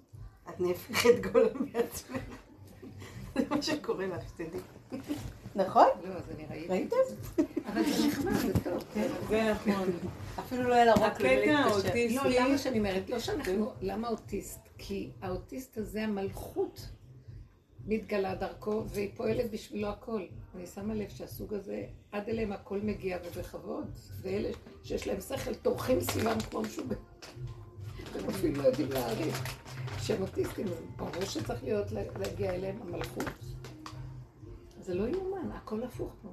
את 0.50 0.60
נהפכת 0.60 1.32
גולם 1.32 1.65
מעצמך. 1.73 2.17
זה 3.36 3.45
מה 3.50 3.62
שקורה 3.62 4.08
לך, 4.08 4.21
שתדעי. 4.30 4.60
נכון? 5.57 5.87
לא, 6.03 6.13
אז 6.13 6.23
אני 6.35 6.45
ראיתי. 6.49 6.67
ראיתם? 6.67 6.95
אבל 7.65 7.83
זה 7.83 8.07
נחמד, 8.07 8.33
זה 8.33 8.53
טוב. 8.63 8.83
כן. 8.93 9.07
זה 9.29 9.53
נכון. 9.53 9.91
אפילו 10.39 10.63
לא 10.63 10.73
היה 10.73 10.85
לה 10.85 10.93
רוק 10.93 11.03
הקטע. 11.03 11.59
האוטיסטי, 11.59 12.15
לא, 12.15 12.21
למה 12.25 12.57
שאני 12.57 12.79
אומרת? 12.79 13.09
לא 13.09 13.19
שאנחנו, 13.19 13.71
למה 13.81 14.07
אוטיסט? 14.07 14.59
כי 14.77 15.09
האוטיסט 15.21 15.77
הזה, 15.77 16.03
המלכות 16.03 16.87
מתגלה 17.85 18.35
דרכו, 18.35 18.83
והיא 18.87 19.09
פועלת 19.15 19.51
בשבילו 19.51 19.87
הכל. 19.87 20.21
אני 20.55 20.67
שמה 20.67 20.93
לב 20.93 21.09
שהסוג 21.09 21.53
הזה, 21.53 21.83
עד 22.11 22.29
אליהם 22.29 22.51
הכל 22.51 22.79
מגיע 22.83 23.17
ובכבוד, 23.25 23.85
ואלה 24.21 24.49
שיש 24.83 25.07
להם 25.07 25.21
שכל 25.21 25.53
טורחים 25.55 26.01
סביבם 26.01 26.39
כמו 26.49 26.61
משוגע. 26.61 26.95
הם 28.15 28.29
אפילו 28.29 28.61
לא 28.61 28.67
יודעים 28.67 28.91
להעריך. 28.91 29.57
שהם 30.01 30.21
אוטיסטים, 30.21 30.65
ברור 30.95 31.25
שצריך 31.25 31.63
להיות, 31.63 31.91
להגיע 31.91 32.55
אליהם 32.55 32.81
המלכות. 32.81 33.29
זה 34.88 34.95
לא 34.95 35.08
יאומן, 35.08 35.52
הכל 35.52 35.84
הפוך 35.84 36.15
פה. 36.21 36.30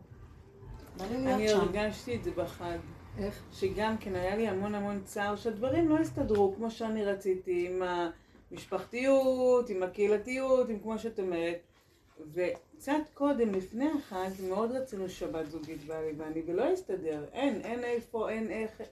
אני. 1.01 1.51
הרגשתי 1.51 2.17
את 2.17 2.25
זה 2.25 2.31
בחג. 2.31 2.79
איך? 3.19 3.43
שגם 3.53 3.99
כן 3.99 4.15
היה 4.15 4.37
לי 4.37 4.49
המון 4.49 4.75
המון 4.75 5.03
צער 5.05 5.37
שהדברים 5.37 5.89
לא 5.89 5.99
הסתדרו 5.99 6.55
כמו 6.57 6.71
שאני 6.71 7.05
רציתי, 7.05 7.69
עם 7.71 7.83
המשפחתיות, 8.51 9.71
עם 9.71 9.83
הקהילתיות, 9.83 10.69
עם 10.69 10.79
כמו 10.79 10.99
שאת 10.99 11.21
אומרת. 11.21 11.59
וקצת 12.33 12.93
קודם, 13.15 13.55
לפני 13.55 13.89
החג, 13.99 14.31
מאוד 14.49 14.71
רצינו 14.73 15.09
שבת 15.09 15.51
זוגית 15.51 15.85
בעלי 15.85 16.13
ואני, 16.17 16.43
ולא 16.47 16.65
הסתדר. 16.65 17.25
אין, 17.33 17.61
אין 17.61 17.85
איפה, 17.85 18.31
אין 18.31 18.51
איך. 18.51 18.83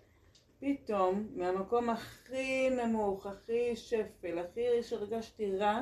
פתאום, 0.61 1.27
מהמקום 1.37 1.91
הכי 1.91 2.71
נמוך, 2.71 3.27
הכי 3.27 3.77
שפל, 3.77 4.39
הכי 4.39 4.83
שהרגשתי 4.83 5.57
רע, 5.57 5.81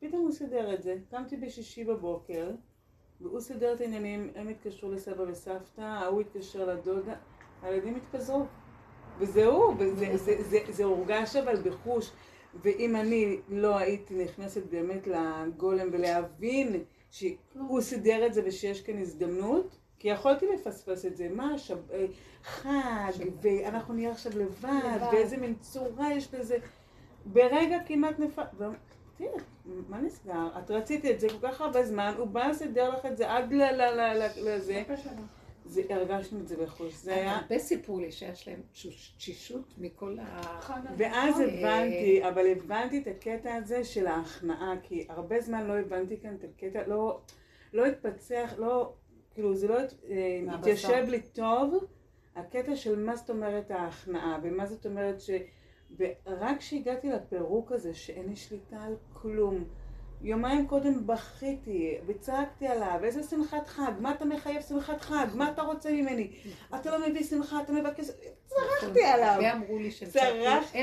פתאום 0.00 0.22
הוא 0.22 0.32
סידר 0.32 0.74
את 0.74 0.82
זה. 0.82 0.96
קמתי 1.10 1.36
בשישי 1.36 1.84
בבוקר, 1.84 2.50
והוא 3.20 3.40
סידר 3.40 3.74
את 3.74 3.80
העניינים, 3.80 4.30
הם 4.34 4.48
התקשרו 4.48 4.92
לסבא 4.92 5.22
וסבתא, 5.22 5.80
ההוא 5.80 6.20
התקשר 6.20 6.64
לדודה, 6.64 7.14
הילדים 7.62 7.96
התפזרו. 7.96 8.46
וזהו, 9.18 9.74
וזה 9.78 10.16
זה, 10.16 10.42
זה, 10.42 10.58
זה 10.70 10.84
הורגש 10.84 11.36
אבל 11.36 11.62
בחוש. 11.62 12.10
ואם 12.62 12.96
אני 12.96 13.40
לא 13.48 13.78
הייתי 13.78 14.24
נכנסת 14.24 14.66
באמת 14.66 15.06
לגולם 15.06 15.88
ולהבין 15.92 16.84
שהוא 17.10 17.80
סידר 17.80 18.26
את 18.26 18.34
זה 18.34 18.42
ושיש 18.44 18.82
כאן 18.82 18.98
הזדמנות, 18.98 19.76
כי 19.98 20.08
יכולתי 20.08 20.46
לפספס 20.54 21.06
את 21.06 21.16
זה, 21.16 21.28
מה, 21.28 21.58
שב... 21.58 21.90
אה, 21.90 22.06
חג, 22.42 23.12
ואנחנו 23.42 23.94
נהיה 23.94 24.10
עכשיו 24.10 24.32
לבד, 24.38 24.68
לבד. 24.68 25.06
ואיזה 25.12 25.36
מין 25.36 25.54
צורה 25.60 26.12
יש 26.12 26.34
לזה. 26.34 26.56
ברגע 27.26 27.78
כמעט 27.86 28.18
נפל... 28.18 28.42
תראה, 29.18 29.30
מה 29.88 30.00
נסגר? 30.00 30.48
את 30.58 30.70
רצית 30.70 31.04
את 31.04 31.20
זה 31.20 31.28
כל 31.28 31.48
כך 31.48 31.60
הרבה 31.60 31.84
זמן, 31.84 32.14
הוא 32.18 32.26
בא 32.26 32.46
לסדר 32.46 32.90
לך 32.90 33.06
את 33.06 33.16
זה 33.16 33.32
עד 33.32 33.52
ל- 33.52 33.62
ל- 33.62 33.82
ל- 33.82 34.18
ל- 34.18 34.48
לזה. 34.54 34.82
זה, 35.68 35.82
הרגשנו 35.90 36.40
את 36.40 36.48
זה 36.48 36.56
בחוש. 36.56 36.94
זה 36.94 37.14
היה... 37.14 37.36
הרבה 37.36 37.58
סיפרו 37.58 38.00
לי 38.00 38.12
שיש 38.12 38.48
להם 38.48 38.60
תשישות 38.72 39.74
מכל 39.78 40.16
ה... 40.20 40.40
ואז 40.96 41.40
אה, 41.40 41.46
הבנתי, 41.46 42.28
אבל 42.28 42.46
הבנתי 42.46 42.98
את 42.98 43.06
הקטע 43.06 43.54
הזה 43.54 43.84
של 43.84 44.06
ההכנעה, 44.06 44.74
כי 44.82 45.06
הרבה 45.08 45.40
זמן 45.40 45.66
לא 45.66 45.72
הבנתי 45.78 46.16
כאן 46.20 46.34
את 46.34 46.44
הקטע, 46.44 46.86
לא, 46.86 47.20
לא 47.72 47.86
התפצח, 47.86 48.54
לא, 48.58 48.92
כאילו 49.34 49.54
זה 49.54 49.68
לא 49.68 49.78
הת- 49.80 49.94
אה. 50.10 50.54
התיישב 50.54 51.04
לי 51.08 51.20
טוב, 51.20 51.84
הקטע 52.36 52.76
של 52.76 52.98
מה 53.04 53.16
זאת 53.16 53.30
אומרת 53.30 53.70
ההכנעה, 53.70 54.38
ומה 54.42 54.66
זאת 54.66 54.86
אומרת 54.86 55.20
ש... 55.20 55.30
ורק 55.98 56.58
כשהגעתי 56.58 57.10
לפירוק 57.10 57.72
הזה, 57.72 57.94
שאין 57.94 58.28
לי 58.28 58.36
שליטה 58.36 58.76
על 58.82 58.94
כלום, 59.12 59.64
יומיים 60.22 60.66
קודם 60.66 61.06
בכיתי 61.06 61.98
וצעקתי 62.06 62.66
עליו, 62.66 63.00
איזה 63.02 63.22
שמחת 63.22 63.66
חג, 63.66 63.92
מה 64.00 64.12
אתה 64.12 64.24
מחייב 64.24 64.62
שמחת 64.62 65.00
חג, 65.00 65.26
מה 65.34 65.50
אתה 65.50 65.62
רוצה 65.62 65.92
ממני, 65.92 66.30
אתה 66.74 66.98
לא 66.98 67.08
מביא 67.08 67.24
שמחה, 67.24 67.62
אתה 67.62 67.72
מבקש, 67.72 68.06
צרחתי 68.46 69.04
עליו, 69.04 69.38
ואמרו 69.42 69.78
לי 69.78 69.90
שהם 69.90 70.08
צרחתי. 70.08 70.78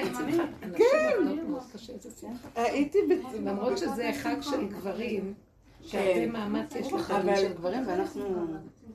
שמחה. 2.20 2.48
הייתי 2.56 2.98
ב... 3.10 3.36
למרות 3.48 3.78
שזה 3.78 4.12
חג 4.14 4.42
של 4.42 4.68
גברים, 4.68 5.34
שהרבה 5.82 6.28
מאמץ 6.28 6.76
יש 6.76 6.94
לך. 6.94 7.12
אבל 7.12 7.36
של 7.36 7.54
גברים 7.54 7.84
ואנחנו... 7.88 8.46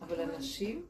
אבל 0.01 0.21
אנשים, 0.21 0.83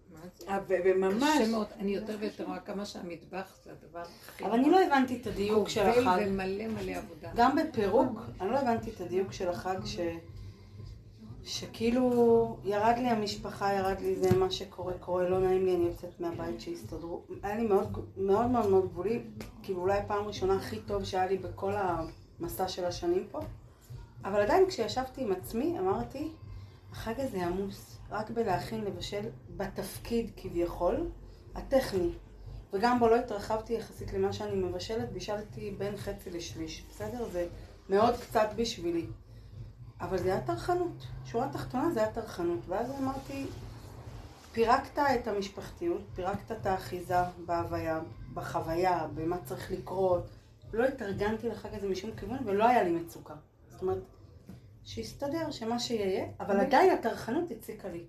וממש, 0.69 1.23
קשה 1.35 1.51
מאוד. 1.51 1.67
אני 1.79 1.95
יותר 1.95 2.17
ויותר 2.21 2.45
רואה 2.45 2.61
כמה 2.61 2.87
שהמטבח 2.87 3.57
זה 3.65 3.71
הדבר 3.73 4.01
הכי... 4.01 4.45
אבל 4.45 4.59
אני 4.59 4.71
לא 4.71 4.81
הבנתי 4.81 5.19
את 5.21 5.27
הדיוק 5.27 5.69
של 5.69 5.81
גובל 5.81 6.09
החג. 6.09 6.23
ומלא 6.27 6.67
מלא 6.67 6.93
עבודה. 6.93 7.31
גם 7.35 7.57
בפירוק, 7.57 8.21
אני 8.41 8.51
לא 8.51 8.59
הבנתי 8.59 8.91
את 8.91 9.01
הדיוק 9.01 9.33
של 9.33 9.49
החג 9.49 9.79
ש... 9.85 9.99
שכאילו 11.45 12.57
ירד 12.65 12.95
לי 12.99 13.09
המשפחה, 13.09 13.73
ירד 13.73 14.01
לי 14.01 14.17
זה 14.17 14.37
מה 14.37 14.51
שקורה, 14.51 14.93
קורה, 15.01 15.29
לא 15.29 15.41
נעים 15.41 15.67
לי, 15.67 15.77
אני 15.77 15.85
יוצאת 15.85 16.21
מהבית 16.21 16.61
שהסתדרו. 16.61 17.23
היה 17.43 17.57
לי 17.57 17.67
מאוד 17.67 17.99
מאוד 18.17 18.47
מאוד 18.47 18.71
מאוד 18.71 18.85
גבולי, 18.85 19.23
כאילו 19.63 19.81
אולי 19.81 20.01
פעם 20.07 20.25
ראשונה 20.25 20.57
הכי 20.57 20.81
טוב 20.81 21.05
שהיה 21.05 21.27
לי 21.27 21.39
בכל 21.39 21.73
המסע 21.77 22.69
של 22.69 22.85
השנים 22.85 23.27
פה. 23.31 23.41
אבל 24.25 24.41
עדיין 24.41 24.67
כשישבתי 24.69 25.23
עם 25.23 25.33
עצמי, 25.33 25.79
אמרתי, 25.79 26.29
החג 26.93 27.21
הזה 27.21 27.47
עמוס, 27.47 27.98
רק 28.11 28.31
בלהכין, 28.31 28.85
לבשל, 28.85 29.29
בתפקיד 29.57 30.31
כביכול, 30.37 31.11
הטכני. 31.55 32.11
וגם 32.73 32.99
בו 32.99 33.09
לא 33.09 33.17
התרחבתי 33.17 33.73
יחסית 33.73 34.13
למה 34.13 34.33
שאני 34.33 34.57
מבשלת, 34.57 35.13
בישלתי 35.13 35.75
בין 35.79 35.97
חצי 35.97 36.31
לשליש, 36.31 36.85
בסדר? 36.91 37.29
זה 37.33 37.47
מאוד 37.89 38.15
קצת 38.17 38.49
בשבילי. 38.57 39.07
אבל 40.01 40.19
זה 40.19 40.33
היה 40.33 40.41
טרחנות. 40.41 41.07
שורה 41.25 41.49
תחתונה 41.53 41.91
זה 41.91 42.01
היה 42.01 42.13
טרחנות. 42.13 42.59
ואז 42.69 42.91
אמרתי, 42.99 43.47
פירקת 44.53 44.99
את 44.99 45.29
המשפחתיות, 45.29 46.03
פירקת 46.15 46.53
את 46.53 46.67
האחיזה 46.67 47.15
בהוויה, 47.47 48.01
בחוויה, 48.35 49.07
במה 49.15 49.37
צריך 49.45 49.71
לקרות. 49.71 50.27
לא 50.73 50.85
התארגנתי 50.85 51.49
לחג 51.49 51.75
הזה 51.75 51.89
משום 51.89 52.11
כיוון 52.17 52.39
ולא 52.45 52.69
היה 52.69 52.83
לי 52.83 52.91
מצוקה. 52.91 53.35
זאת 53.69 53.83
אומרת, 53.83 53.99
שיסתדר, 54.85 55.51
שמה 55.51 55.79
שיהיה, 55.79 56.27
אבל 56.41 56.61
עדיין 56.61 56.91
הטרחנות 56.91 57.51
הציקה 57.51 57.89
לי. 57.89 58.05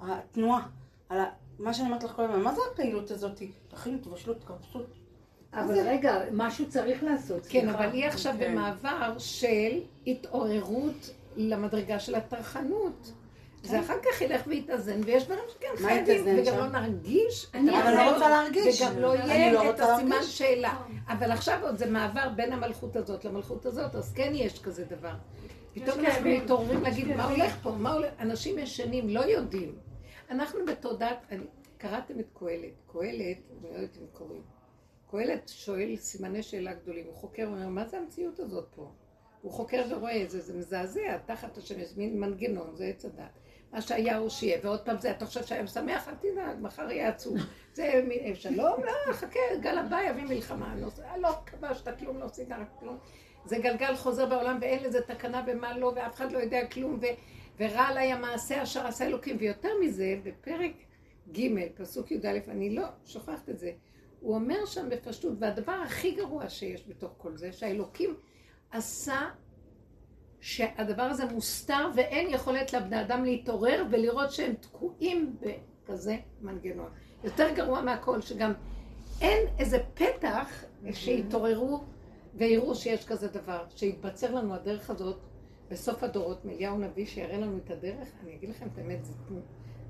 התנועה, 0.00 0.66
על. 1.08 1.18
מה 1.58 1.74
שאני 1.74 1.88
אומרת 1.88 2.04
לך 2.04 2.12
כל 2.12 2.22
הזמן, 2.22 2.42
מה 2.42 2.54
זה 2.54 2.60
הפעילות 2.72 3.10
הזאת? 3.10 3.42
תכינו, 3.68 3.98
תבשלו, 3.98 4.34
תקרסו. 4.34 4.80
אבל 5.54 5.78
רגע, 5.88 6.20
משהו 6.32 6.68
צריך 6.68 7.02
לעשות. 7.02 7.46
כן. 7.48 7.68
אבל 7.68 7.90
היא 7.92 8.06
עכשיו 8.06 8.34
כן. 8.38 8.52
במעבר 8.52 9.14
של 9.18 9.80
התעוררות 10.06 11.10
למדרגה 11.36 11.98
של 11.98 12.14
הטרחנות. 12.14 13.12
זה 13.62 13.80
אחר 13.80 13.94
כך 14.02 14.20
ילך 14.20 14.42
ויתאזן, 14.46 15.00
ויש 15.04 15.24
דברים 15.24 15.44
שכן 15.48 15.66
חייבים, 15.76 16.24
וגם? 16.38 16.56
לא 16.58 16.80
נרגיש 16.80 17.46
אני 17.54 17.70
לא 17.70 18.12
רוצה 18.12 18.28
להרגיש. 18.28 18.82
וגם 18.82 18.98
לא 18.98 19.14
אני 19.14 19.52
לא 19.52 19.58
יהיה 19.58 19.70
את 19.70 19.80
הסימן. 19.80 20.22
שאלה. 20.22 20.76
אבל 21.08 21.30
עכשיו 21.30 21.58
עוד 21.62 21.78
זה 21.78 21.90
מעבר 21.90 22.28
בין 22.36 22.52
המלכות 22.52 22.96
הזאת 22.96 23.24
למלכות 23.24 23.66
הזאת, 23.66 23.94
אז 23.94 24.12
כן 24.12 24.30
יש 24.34 24.62
כזה 24.62 24.84
דבר. 24.84 25.14
פתאום 25.74 26.00
אנחנו 26.00 26.30
מתעוררים 26.30 26.82
להגיד, 26.82 27.08
מה 27.16 27.24
הולך 27.24 27.56
פה? 27.62 27.70
מה 27.70 27.92
הולך? 27.92 28.12
אנשים 28.20 28.58
ישנים, 28.58 29.08
לא 29.08 29.20
יודעים. 29.20 29.78
אנחנו 30.30 30.58
בתודעת, 30.66 31.32
קראתם 31.78 32.20
את 32.20 32.26
קהלת. 32.38 32.72
קהלת, 32.92 33.38
אני 33.50 33.62
לא 33.62 33.68
יודעת 33.68 33.96
אם 33.96 34.06
קוראים. 34.12 34.42
קהלת 35.10 35.48
שואל 35.48 35.96
סימני 35.96 36.42
שאלה 36.42 36.74
גדולים. 36.74 37.06
הוא 37.06 37.14
חוקר, 37.14 37.44
הוא 37.44 37.54
אומר, 37.54 37.68
מה 37.68 37.88
זה 37.88 37.98
המציאות 37.98 38.40
הזאת 38.40 38.66
פה? 38.74 38.90
הוא 39.42 39.52
חוקר 39.52 39.84
ורואה 39.90 40.22
את 40.22 40.30
זה, 40.30 40.40
זה 40.40 40.54
מזעזע, 40.58 41.18
תחת 41.26 41.58
השמש, 41.58 41.96
מין 41.96 42.20
מנגנון, 42.20 42.76
זה 42.76 42.84
עץ 42.84 43.04
הדת. 43.04 43.38
מה 43.72 43.80
שהיה 43.80 44.16
הוא 44.16 44.28
שיהיה, 44.28 44.58
ועוד 44.62 44.80
פעם 44.80 44.98
זה, 44.98 45.10
אתה 45.10 45.26
חושב 45.26 45.44
שהיום 45.44 45.66
שמח, 45.66 46.08
אל 46.08 46.14
תדאג, 46.14 46.56
מחר 46.60 46.90
יהיה 46.90 47.08
עצוב. 47.08 47.36
זה 47.74 48.02
שלום, 48.34 48.84
לא, 48.84 49.12
חכה, 49.12 49.40
גל 49.60 49.78
הבא 49.78 50.00
יביא 50.10 50.24
מלחמה. 50.24 50.74
לא, 50.76 50.88
לא 51.16 51.30
כבשת 51.46 51.98
כלום, 51.98 52.18
לא 52.18 52.24
עשית 52.24 52.48
כלום. 52.80 52.98
זה 53.44 53.58
גלגל 53.58 53.96
חוזר 53.96 54.26
בעולם 54.26 54.58
ואין 54.60 54.82
לזה 54.82 55.00
תקנה 55.00 55.44
ומה 55.46 55.78
לא, 55.78 55.92
ואף 55.96 56.14
אחד 56.14 56.32
לא 56.32 56.38
יודע 56.38 56.66
כלום, 56.66 56.98
ו, 57.02 57.06
ורע 57.60 57.82
עליי 57.82 58.12
המעשה 58.12 58.62
אשר 58.62 58.86
עשה 58.86 59.06
אלוקים. 59.06 59.36
ויותר 59.40 59.68
מזה, 59.84 60.16
בפרק 60.22 60.72
ג', 61.32 61.42
פסוק 61.74 62.10
י"א, 62.10 62.38
אני 62.48 62.70
לא 62.70 62.84
שוכחת 63.04 63.48
את 63.48 63.58
זה. 63.58 63.72
הוא 64.20 64.34
אומר 64.34 64.66
שם 64.66 64.88
בפשטות, 64.88 65.32
והדבר 65.38 65.72
הכי 65.72 66.10
גרוע 66.10 66.48
שיש 66.48 66.88
בתוך 66.88 67.14
כל 67.18 67.36
זה, 67.36 67.52
שהאלוקים 67.52 68.16
עשה 68.70 69.28
שהדבר 70.40 71.02
הזה 71.02 71.24
מוסתר 71.24 71.90
ואין 71.94 72.30
יכולת 72.30 72.72
לבני 72.72 73.00
אדם 73.00 73.24
להתעורר 73.24 73.84
ולראות 73.90 74.32
שהם 74.32 74.54
תקועים 74.54 75.36
בכזה 75.40 76.16
מנגנון. 76.40 76.90
יותר 77.24 77.54
גרוע 77.54 77.80
מהכל, 77.80 78.20
שגם 78.20 78.52
אין 79.20 79.46
איזה 79.58 79.78
פתח 79.94 80.64
שיתעוררו 80.92 81.84
ויראו 82.34 82.74
שיש 82.74 83.06
כזה 83.06 83.28
דבר, 83.28 83.64
שיתבצר 83.76 84.34
לנו 84.34 84.54
הדרך 84.54 84.90
הזאת 84.90 85.16
בסוף 85.70 86.02
הדורות 86.02 86.44
מאליהו 86.44 86.78
נביא 86.78 87.06
שיראה 87.06 87.38
לנו 87.38 87.58
את 87.64 87.70
הדרך. 87.70 88.08
אני 88.24 88.34
אגיד 88.34 88.50
לכם 88.50 88.66
את 88.72 88.78
האמת, 88.78 89.04
זה, 89.04 89.12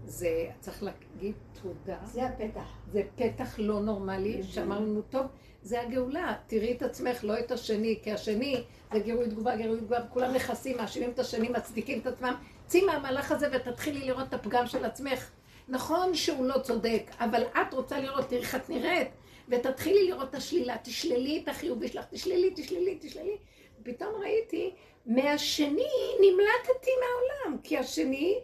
זה 0.05 0.47
צריך 0.61 0.83
להגיד 0.83 1.35
תודה. 1.63 1.99
זה 2.05 2.27
הפתח. 2.27 2.79
זה 2.93 3.03
פתח 3.17 3.59
לא 3.59 3.81
נורמלי, 3.81 4.43
שאמר 4.43 4.81
לנו, 4.81 5.03
טוב, 5.03 5.27
זה 5.63 5.81
הגאולה, 5.83 6.35
תראי 6.47 6.73
את 6.73 6.83
עצמך, 6.83 7.25
לא 7.25 7.39
את 7.39 7.51
השני, 7.51 7.99
כי 8.03 8.13
השני 8.13 8.65
זה 8.93 9.01
גירוי 9.01 9.29
תגובה, 9.29 9.57
גירוי 9.57 9.79
תגובה, 9.79 9.99
וכולם 10.09 10.35
מכסים, 10.35 10.77
מאשימים 10.77 11.11
את 11.11 11.19
השני, 11.19 11.49
מצדיקים 11.49 12.01
את 12.01 12.07
עצמם. 12.07 12.35
צאי 12.67 12.85
מהמהלך 12.85 13.33
הזה 13.33 13.49
ותתחילי 13.53 14.07
לראות 14.07 14.29
את 14.29 14.35
הפגם 14.35 14.67
של 14.67 14.85
עצמך. 14.85 15.31
נכון 15.69 16.15
שהוא 16.15 16.45
לא 16.45 16.59
צודק, 16.59 17.03
אבל 17.21 17.43
את 17.43 17.75
רוצה 17.75 18.01
לראות, 18.01 18.29
תראי 18.29 18.41
איך 18.41 18.55
את 18.55 18.71
נראית, 18.71 19.09
ותתחילי 19.51 20.09
לראות 20.09 20.29
את 20.29 20.35
השלילה, 20.35 20.77
תשללי 20.83 21.41
את 21.43 21.49
החיובי 21.49 21.89
שלך, 21.89 22.05
תשללי, 22.11 22.51
תשללי, 22.57 22.99
תשללי. 23.01 23.37
ופתאום 23.81 24.15
ראיתי, 24.21 24.75
מהשני 25.07 25.93
נמלטתי 26.21 26.91
מהעולם, 27.01 27.59
כי 27.63 27.79
השני, 27.79 28.41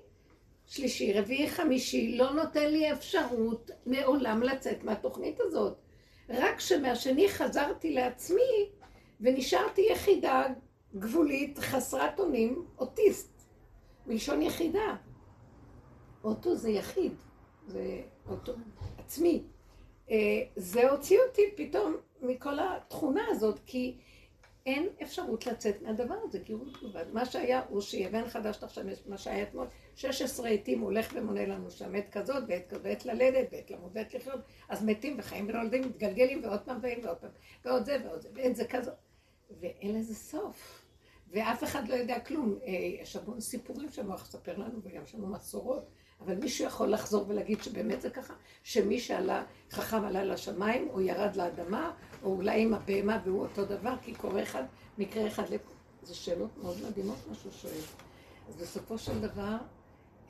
שלישי, 0.66 1.12
רביעי, 1.12 1.48
חמישי, 1.48 2.16
לא 2.16 2.30
נותן 2.30 2.72
לי 2.72 2.92
אפשרות 2.92 3.70
מעולם 3.86 4.42
לצאת 4.42 4.84
מהתוכנית 4.84 5.40
הזאת. 5.40 5.76
רק 6.28 6.60
שמהשני 6.60 7.28
חזרתי 7.28 7.92
לעצמי 7.94 8.70
ונשארתי 9.20 9.86
יחידה 9.90 10.46
גבולית, 10.96 11.58
חסרת 11.58 12.20
אונים, 12.20 12.66
אוטיסט, 12.78 13.42
מלשון 14.06 14.42
יחידה. 14.42 14.96
אוטו 16.24 16.54
זה 16.54 16.70
יחיד, 16.70 17.12
זה 17.66 18.02
אוטו 18.28 18.52
עצמי. 18.98 19.42
אה, 20.10 20.16
זה 20.56 20.90
הוציא 20.90 21.18
אותי 21.28 21.42
פתאום 21.56 21.96
מכל 22.22 22.58
התכונה 22.58 23.22
הזאת, 23.30 23.60
כי 23.66 23.96
אין 24.66 24.88
אפשרות 25.02 25.46
לצאת 25.46 25.82
מהדבר 25.82 26.14
הזה, 26.24 26.40
כי 26.44 26.52
הוא 26.52 26.66
תגובה. 26.72 27.00
מה 27.12 27.24
שהיה 27.24 27.62
הוא 27.68 27.80
שיבן 27.80 28.28
חדש 28.28 28.62
עכשיו, 28.62 28.84
מה 29.06 29.18
שהיה 29.18 29.42
אתמול, 29.42 29.66
16 29.96 30.48
עתים 30.48 30.80
הולך 30.80 31.12
ומונה 31.14 31.46
לנו 31.46 31.70
שם, 31.70 31.94
עת 31.94 32.10
כזאת 32.12 32.44
ועת 32.48 32.66
כזאת, 32.68 32.84
ועת 32.84 33.06
ללדת, 33.06 33.48
ועת 33.52 33.70
למות, 33.70 33.90
ועת 33.94 34.14
לחיות, 34.14 34.40
אז 34.68 34.84
מתים 34.84 35.16
וחיים 35.18 35.48
ונולדים, 35.48 35.82
מתגלגלים, 35.82 36.44
ועוד 36.44 36.60
פעם 36.60 36.80
באים 36.80 37.04
ועוד 37.04 37.16
פעם, 37.16 37.30
ועוד 37.64 37.84
זה 37.84 37.98
ועוד 38.04 38.20
זה, 38.20 38.28
ועת 38.34 38.56
זה 38.56 38.64
כזאת, 38.68 38.94
ואין 39.60 39.98
לזה 39.98 40.14
סוף. 40.14 40.82
ואף 41.30 41.64
אחד 41.64 41.88
לא 41.88 41.94
יודע 41.94 42.20
כלום. 42.20 42.58
אה, 42.64 42.72
יש 42.72 43.16
המון 43.16 43.40
סיפורים 43.40 43.90
שהמוח 43.90 44.22
מספר 44.22 44.58
לנו, 44.58 44.80
וגם 44.82 45.02
לנו 45.14 45.26
מסורות. 45.26 45.90
אבל 46.20 46.34
מישהו 46.34 46.64
יכול 46.66 46.88
לחזור 46.88 47.24
ולהגיד 47.28 47.62
שבאמת 47.62 48.00
זה 48.00 48.10
ככה? 48.10 48.34
שמי 48.62 49.00
שעלה, 49.00 49.44
חכם 49.70 50.04
עלה 50.04 50.24
לשמיים, 50.24 50.88
או 50.90 51.00
ירד 51.00 51.36
לאדמה, 51.36 51.92
או 52.22 52.32
אולי 52.32 52.62
עם 52.62 52.74
הבהמה 52.74 53.20
והוא 53.24 53.40
אותו 53.40 53.64
דבר, 53.64 53.94
כי 54.02 54.14
קורה 54.14 54.42
אחד, 54.42 54.64
מקרה 54.98 55.26
אחד 55.26 55.48
לפה. 55.50 55.70
זה 56.02 56.14
שאלות 56.14 56.50
מאוד 56.62 56.76
מדהימות 56.88 57.18
מה 57.28 57.34
שהוא 57.34 57.52
שואל. 57.52 57.80
אז 58.48 58.56
בסופו 58.56 58.98
של 58.98 59.20
דבר, 59.20 59.56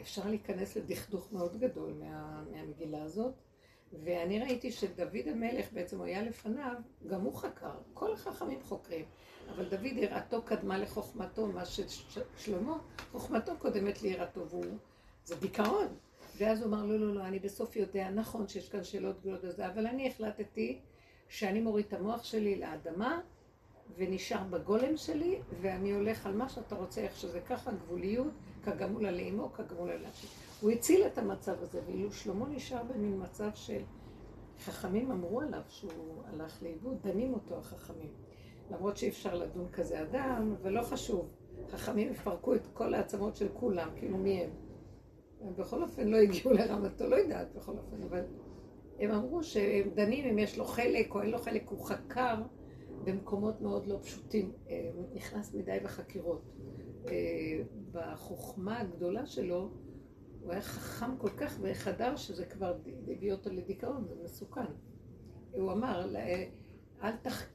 אפשר 0.00 0.28
להיכנס 0.28 0.76
לדכדוך 0.76 1.32
מאוד 1.32 1.60
גדול 1.60 1.92
מה, 2.00 2.42
מהמגילה 2.50 3.02
הזאת. 3.02 3.34
ואני 4.04 4.38
ראיתי 4.40 4.72
שדוד 4.72 5.28
המלך, 5.30 5.72
בעצם 5.72 5.98
הוא 5.98 6.06
היה 6.06 6.22
לפניו, 6.22 6.74
גם 7.06 7.20
הוא 7.20 7.34
חקר. 7.34 7.74
כל 7.94 8.12
החכמים 8.12 8.58
חוקרים. 8.62 9.04
אבל 9.54 9.64
דוד 9.64 9.84
יראתו 9.84 10.42
קדמה 10.42 10.78
לחוכמתו, 10.78 11.46
מה 11.46 11.62
ששלמה, 11.64 12.78
חוכמתו 13.12 13.52
קודמת 13.58 14.02
ליראתו, 14.02 14.48
והוא 14.48 14.76
זה 15.26 15.36
דיכאון. 15.36 15.86
ואז 16.38 16.60
הוא 16.62 16.68
אמר, 16.68 16.84
לא, 16.84 16.98
לא, 16.98 17.14
לא, 17.14 17.24
אני 17.24 17.38
בסוף 17.38 17.76
יודע, 17.76 18.10
נכון 18.10 18.48
שיש 18.48 18.68
כאן 18.68 18.84
שאלות 18.84 19.20
גדולות 19.20 19.40
וזה, 19.44 19.68
אבל 19.68 19.86
אני 19.86 20.08
החלטתי 20.08 20.80
שאני 21.28 21.60
מוריד 21.60 21.84
את 21.88 21.92
המוח 21.92 22.24
שלי 22.24 22.60
לאדמה, 22.60 23.20
ונשאר 23.96 24.44
בגולם 24.50 24.96
שלי, 24.96 25.40
ואני 25.60 25.92
הולך 25.92 26.26
על 26.26 26.36
מה 26.36 26.48
שאתה 26.48 26.74
רוצה, 26.74 27.00
איך 27.00 27.16
שזה 27.16 27.40
ככה, 27.40 27.72
גבוליות, 27.72 28.32
כגמול 28.64 29.06
על 29.06 29.18
אימו, 29.18 29.52
כגמול 29.52 29.90
על 29.90 30.06
נפשי. 30.06 30.26
הוא 30.60 30.70
הציל 30.70 31.06
את 31.06 31.18
המצב 31.18 31.62
הזה, 31.62 31.80
ואילו 31.86 32.12
שלמה 32.12 32.48
נשאר 32.48 32.82
במין 32.82 33.22
מצב 33.22 33.50
של... 33.54 33.80
חכמים 34.64 35.10
אמרו 35.10 35.40
עליו 35.40 35.60
שהוא 35.68 36.22
הלך 36.26 36.62
לאיבוד, 36.62 36.96
דנים 37.02 37.34
אותו 37.34 37.58
החכמים. 37.58 38.10
למרות 38.70 38.96
שאי 38.96 39.08
אפשר 39.08 39.34
לדון 39.34 39.68
כזה 39.72 40.02
אדם, 40.02 40.54
ולא 40.62 40.82
חשוב. 40.82 41.28
חכמים 41.70 42.12
יפרקו 42.12 42.54
את 42.54 42.66
כל 42.74 42.94
העצמות 42.94 43.36
של 43.36 43.48
כולם, 43.54 43.88
כאילו 43.96 44.18
מי 44.18 44.42
הם. 44.42 44.50
בכל 45.52 45.82
אופן 45.82 46.08
לא 46.08 46.16
הגיעו 46.16 46.52
לרמתו, 46.52 47.06
לא 47.06 47.16
יודעת 47.16 47.54
בכל 47.54 47.72
אופן, 47.72 48.02
אבל 48.02 48.24
הם 48.98 49.10
אמרו 49.10 49.42
שהם 49.42 49.90
דנים 49.94 50.24
אם 50.24 50.38
יש 50.38 50.58
לו 50.58 50.64
חלק 50.64 51.14
או 51.14 51.22
אין 51.22 51.30
לו 51.30 51.38
חלק, 51.38 51.68
הוא 51.68 51.86
חקר 51.86 52.42
במקומות 53.04 53.60
מאוד 53.60 53.86
לא 53.86 53.98
פשוטים, 54.02 54.52
אה, 54.68 54.90
נכנס 55.14 55.54
מדי 55.54 55.78
בחקירות. 55.84 56.42
אה, 57.08 57.12
בחוכמה 57.92 58.80
הגדולה 58.80 59.26
שלו, 59.26 59.70
הוא 60.42 60.52
היה 60.52 60.60
חכם 60.60 61.16
כל 61.16 61.28
כך 61.28 61.58
וחדר 61.60 62.16
שזה 62.16 62.46
כבר 62.46 62.76
הביא 63.08 63.32
אותו 63.32 63.50
לדיכאון, 63.50 64.04
זה 64.08 64.14
מסוכן. 64.24 64.66
הוא 65.52 65.72
אמר, 65.72 66.16
אל, 67.02 67.16
תח... 67.22 67.46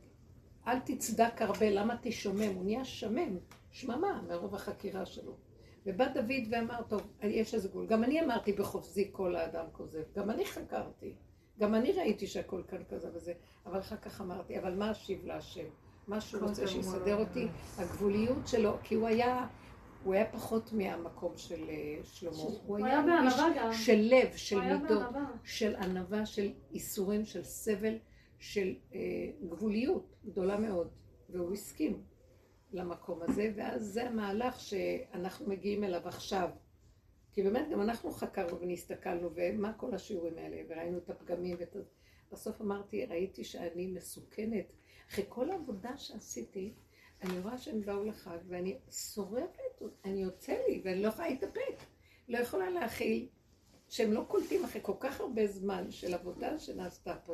אל 0.67 0.79
תצדק 0.79 1.41
הרבה, 1.41 1.69
למה 1.69 1.95
תשומם? 2.01 2.55
הוא 2.55 2.63
נהיה 2.63 2.85
שמם, 2.85 3.37
שממה 3.71 4.21
מרוב 4.27 4.55
החקירה 4.55 5.05
שלו. 5.05 5.37
ובא 5.85 6.07
דוד 6.07 6.47
ואמר, 6.51 6.81
טוב, 6.87 7.01
יש 7.23 7.53
איזה 7.53 7.69
גבול. 7.69 7.87
גם 7.87 8.03
אני 8.03 8.21
אמרתי 8.21 8.53
בחופזי 8.53 9.09
כל 9.11 9.35
האדם 9.35 9.65
כוזב. 9.71 10.03
גם 10.15 10.29
אני 10.29 10.45
חקרתי. 10.45 11.13
גם 11.59 11.75
אני 11.75 11.91
ראיתי 11.91 12.27
שהכל 12.27 12.61
כאן 12.67 12.83
כזה 12.89 13.09
וזה. 13.13 13.33
אבל 13.65 13.79
אחר 13.79 13.97
כך 13.97 14.21
אמרתי, 14.21 14.59
אבל 14.59 14.75
מה 14.75 14.91
אשיב 14.91 15.25
להשם? 15.25 15.65
מה 16.07 16.21
שהוא 16.21 16.43
רוצה 16.43 16.67
שיסדר 16.67 17.19
אותי? 17.19 17.47
הגבוליות 17.77 18.47
שלו, 18.47 18.77
כי 18.83 18.95
הוא 18.95 19.07
היה... 19.07 19.47
הוא 20.03 20.13
היה 20.13 20.25
פחות 20.31 20.73
מהמקום 20.73 21.33
של 21.37 21.69
אה, 21.69 21.97
שלמה. 22.03 22.37
הוא 22.65 22.77
היה 22.77 23.03
איש 23.23 23.85
של 23.85 23.97
לב, 24.01 24.35
של 24.35 24.59
מידות, 24.59 25.03
של 25.43 25.75
ענווה, 25.75 26.25
של 26.25 26.51
איסורים, 26.71 27.25
של 27.25 27.43
סבל, 27.43 27.97
של 28.39 28.75
אה, 28.93 28.99
גבוליות 29.49 30.15
גדולה 30.25 30.57
מאוד. 30.57 30.87
והוא 31.29 31.53
הסכים. 31.53 32.01
למקום 32.73 33.21
הזה, 33.21 33.51
ואז 33.55 33.85
זה 33.85 34.07
המהלך 34.07 34.59
שאנחנו 34.59 35.47
מגיעים 35.47 35.83
אליו 35.83 36.01
עכשיו. 36.07 36.49
כי 37.33 37.43
באמת 37.43 37.69
גם 37.71 37.81
אנחנו 37.81 38.11
חקרנו 38.11 38.61
ונסתכלנו, 38.61 39.29
ומה 39.35 39.73
כל 39.73 39.93
השיעורים 39.93 40.37
האלה, 40.37 40.57
וראינו 40.69 40.97
את 40.97 41.09
הפגמים, 41.09 41.57
ואת... 41.59 41.75
בסוף 42.31 42.61
אמרתי, 42.61 43.05
ראיתי 43.05 43.43
שאני 43.43 43.87
מסוכנת. 43.87 44.65
אחרי 45.09 45.25
כל 45.29 45.49
העבודה 45.49 45.97
שעשיתי, 45.97 46.73
אני 47.23 47.39
רואה 47.39 47.57
שהם 47.57 47.81
באו 47.81 48.03
לחג, 48.03 48.37
ואני 48.47 48.77
שורפת, 48.91 49.81
אני 50.05 50.21
יוצא 50.21 50.53
לי, 50.67 50.81
ואני 50.83 51.03
לא 51.03 51.07
יכולה 51.07 51.29
להתאפק. 51.29 51.83
לא 52.27 52.37
יכולה 52.37 52.69
להכיל 52.69 53.27
שהם 53.89 54.13
לא 54.13 54.25
קולטים 54.27 54.65
אחרי 54.65 54.81
כל 54.83 54.93
כך 54.99 55.21
הרבה 55.21 55.47
זמן 55.47 55.91
של 55.91 56.13
עבודה 56.13 56.59
שנעשתה 56.59 57.15
פה, 57.25 57.33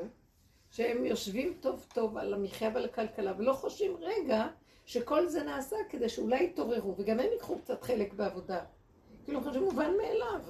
שהם 0.71 1.05
יושבים 1.05 1.57
טוב 1.59 1.85
טוב 1.93 2.17
על 2.17 2.33
המחיה 2.33 2.71
ועל 2.73 2.85
הכלכלה, 2.85 3.33
ולא 3.37 3.53
חושבים, 3.53 3.97
רגע, 3.99 4.47
שכל 4.87 5.27
זה 5.27 5.43
נעשה 5.43 5.75
כדי 5.89 6.09
שאולי 6.09 6.43
יתעוררו, 6.43 6.95
וגם 6.97 7.19
הם 7.19 7.31
ייקחו 7.31 7.59
קצת 7.59 7.83
חלק 7.83 8.13
בעבודה. 8.13 8.63
כאילו, 9.25 9.41
חושבים 9.41 9.63
מובן 9.63 9.91
מאליו. 9.97 10.41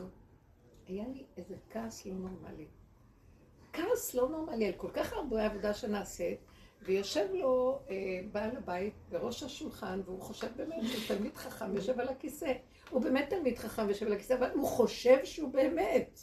היה 0.87 1.07
לי 1.07 1.25
איזה 1.37 1.55
כעס 1.69 2.05
לא 2.05 2.13
נורמלי. 2.13 2.65
כעס 3.73 4.13
לא 4.13 4.29
נורמלי 4.29 4.67
על 4.67 4.73
כל 4.73 4.89
כך 4.93 5.13
הרבה 5.13 5.45
עבודה 5.45 5.73
שנעשית, 5.73 6.39
ויושב 6.81 7.27
לו 7.33 7.79
אה, 7.89 7.95
בעל 8.31 8.57
הבית 8.57 8.93
בראש 9.09 9.43
השולחן, 9.43 10.01
והוא 10.05 10.21
חושב 10.21 10.47
באמת 10.55 10.83
שהוא 10.87 11.17
תלמיד 11.17 11.35
חכם, 11.35 11.75
יושב 11.75 11.99
על 11.99 12.07
הכיסא. 12.07 12.53
הוא 12.89 13.01
באמת 13.01 13.29
תלמיד 13.29 13.57
חכם 13.57 13.85
ויושב 13.87 14.05
על 14.05 14.13
הכיסא, 14.13 14.33
אבל 14.33 14.51
הוא 14.53 14.67
חושב 14.67 15.25
שהוא 15.25 15.53
באמת. 15.53 16.19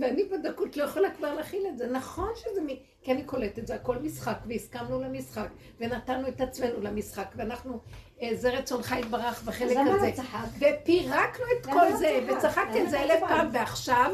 ואני 0.00 0.24
בדקות 0.24 0.76
לא 0.76 0.84
יכולה 0.84 1.10
כבר 1.10 1.34
להכיל 1.34 1.66
את 1.68 1.78
זה. 1.78 1.86
נכון 1.86 2.30
שזה 2.36 2.60
מ... 2.60 2.66
כי 3.02 3.12
אני 3.12 3.22
קולטת 3.22 3.58
את 3.58 3.66
זה, 3.66 3.74
הכל 3.74 3.96
משחק, 3.98 4.38
והסכמנו 4.46 5.02
למשחק, 5.02 5.48
ונתנו 5.80 6.28
את 6.28 6.40
עצמנו 6.40 6.80
למשחק, 6.80 7.26
ואנחנו, 7.36 7.78
אה, 8.22 8.30
זה 8.34 8.50
רצונך 8.50 8.94
יתברך 8.98 9.42
בחלק 9.42 9.76
הזה. 9.86 10.10
ופירקנו 10.56 11.44
את 11.60 11.66
כל 11.66 11.92
זה, 11.96 12.20
וצחקתי 12.28 12.80
על 12.80 12.86
זה 12.86 13.02
אלף 13.02 13.20
פעם, 13.20 13.48
ועכשיו, 13.52 14.12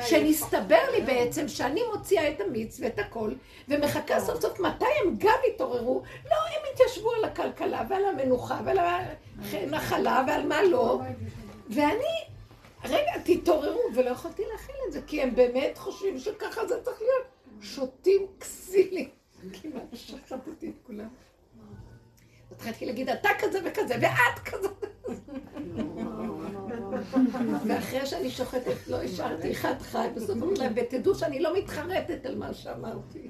שנסתבר 0.00 0.90
לי 0.92 1.00
בעצם 1.00 1.48
שאני 1.48 1.80
מוציאה 1.94 2.28
את 2.28 2.40
המיץ 2.40 2.80
ואת 2.80 2.98
הכל, 2.98 3.32
ומחכה 3.68 4.20
סוף 4.20 4.40
סוף 4.40 4.60
מתי 4.60 4.84
הם 5.04 5.14
גם 5.18 5.38
יתעוררו, 5.48 6.02
לא, 6.24 6.36
הם 6.36 6.74
יתיישבו 6.74 7.12
על 7.12 7.24
הכלכלה 7.24 7.82
ועל 7.88 8.04
המנוחה 8.04 8.60
ועל 8.64 8.78
הנחלה 9.52 10.24
ועל 10.28 10.46
מה 10.46 10.62
לא, 10.62 11.00
ואני... 11.70 12.35
רגע, 12.90 13.12
תתעוררו, 13.24 13.80
ולא 13.94 14.10
יכולתי 14.10 14.42
להכיל 14.52 14.76
את 14.88 14.92
זה, 14.92 15.02
כי 15.06 15.22
הם 15.22 15.34
באמת 15.34 15.78
חושבים 15.78 16.18
שככה 16.18 16.66
זה 16.66 16.82
צריך 16.82 17.00
להיות. 17.00 17.26
שותים 17.60 18.26
כסילים. 18.40 19.08
כמעט 19.52 19.82
שחטתי 19.92 20.68
את 20.68 20.74
כולם. 20.86 21.08
התחלתי 22.52 22.86
להגיד, 22.86 23.08
אתה 23.08 23.28
כזה 23.38 23.58
וכזה, 23.64 23.94
ואת 24.00 24.38
כזה. 24.44 24.68
ואחרי 27.66 28.06
שאני 28.06 28.30
שוחטת, 28.30 28.88
לא 28.88 29.02
השארתי 29.02 29.52
אחד 29.52 29.74
חי, 29.80 30.08
בסוף 30.14 30.30
אמרתי 30.30 30.60
להם, 30.60 30.72
ותדעו 30.76 31.14
שאני 31.14 31.40
לא 31.40 31.58
מתחרטת 31.58 32.26
על 32.26 32.38
מה 32.38 32.54
שאמרתי. 32.54 33.28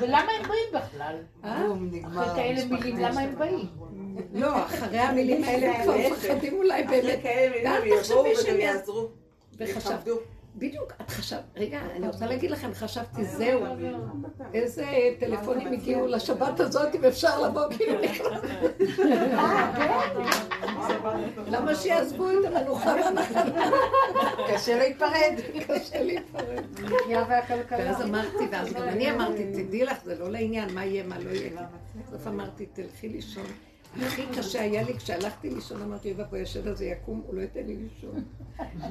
ולמה 0.00 0.32
הם 0.32 0.48
באים 0.48 0.82
בכלל? 0.82 1.16
אה? 1.44 1.66
אחרי 2.06 2.34
כאלה. 2.34 2.64
מילים, 2.64 2.96
למה 2.96 3.20
הם 3.20 3.38
באים? 3.38 3.68
לא, 4.32 4.64
אחרי 4.64 4.98
המילים 4.98 5.44
האלה 5.46 5.76
הם 5.76 5.82
כבר 5.82 5.96
מפחדים 5.96 6.54
אולי 6.54 6.82
באמת. 6.82 7.04
אחרי 7.04 7.22
כאלה 7.22 7.50
מילים 7.50 7.70
ואל 7.72 7.82
הם 7.82 7.86
יבואו 7.86 8.24
תחשבי 8.32 8.44
שהם 8.46 8.60
יעזרו. 8.60 9.08
וחשב, 9.58 9.76
יכבדו. 9.78 10.16
בדיוק, 10.56 10.92
את 11.00 11.10
חשבת, 11.10 11.40
רגע, 11.56 11.80
אני 11.96 12.06
רוצה 12.06 12.26
להגיד 12.26 12.50
לכם, 12.50 12.74
חשבתי, 12.74 13.24
זהו, 13.24 13.60
איזה 14.54 14.86
טלפונים 15.20 15.72
הגיעו 15.72 16.06
לשבת 16.06 16.60
הזאת, 16.60 16.94
אם 16.94 17.04
אפשר 17.04 17.42
לבוא 17.42 17.62
כאילו 17.76 18.00
נכנס. 18.02 18.40
למה 21.46 21.74
שיעזבו 21.74 22.30
את 22.30 22.44
המנוחה 22.44 22.94
והנחלה? 23.04 23.70
קשה 24.54 24.78
להיפרד. 24.78 25.34
קשה 25.68 26.02
להיפרד. 26.02 26.64
ואז 27.70 28.02
אמרתי, 28.02 28.44
ואז 28.50 28.72
גם 28.72 28.82
אני 28.82 29.10
אמרתי, 29.10 29.44
תדעי 29.52 29.84
לך, 29.84 30.04
זה 30.04 30.18
לא 30.18 30.30
לעניין, 30.30 30.74
מה 30.74 30.84
יהיה, 30.84 31.04
מה 31.04 31.18
לא 31.18 31.30
יהיה. 31.30 31.62
בסוף 32.02 32.26
אמרתי, 32.26 32.66
תלכי 32.66 33.08
לישון. 33.08 33.46
הכי 34.00 34.26
קשה 34.38 34.60
היה 34.60 34.82
לי, 34.82 34.94
כשהלכתי 34.98 35.50
לישון, 35.50 35.82
אמרתי, 35.82 36.08
יובה 36.08 36.24
פה 36.24 36.38
ישן 36.38 36.68
הזה 36.68 36.84
יקום, 36.84 37.22
הוא 37.26 37.34
לא 37.34 37.40
ייתן 37.40 37.66
לי 37.66 37.76
לישון. 37.76 38.24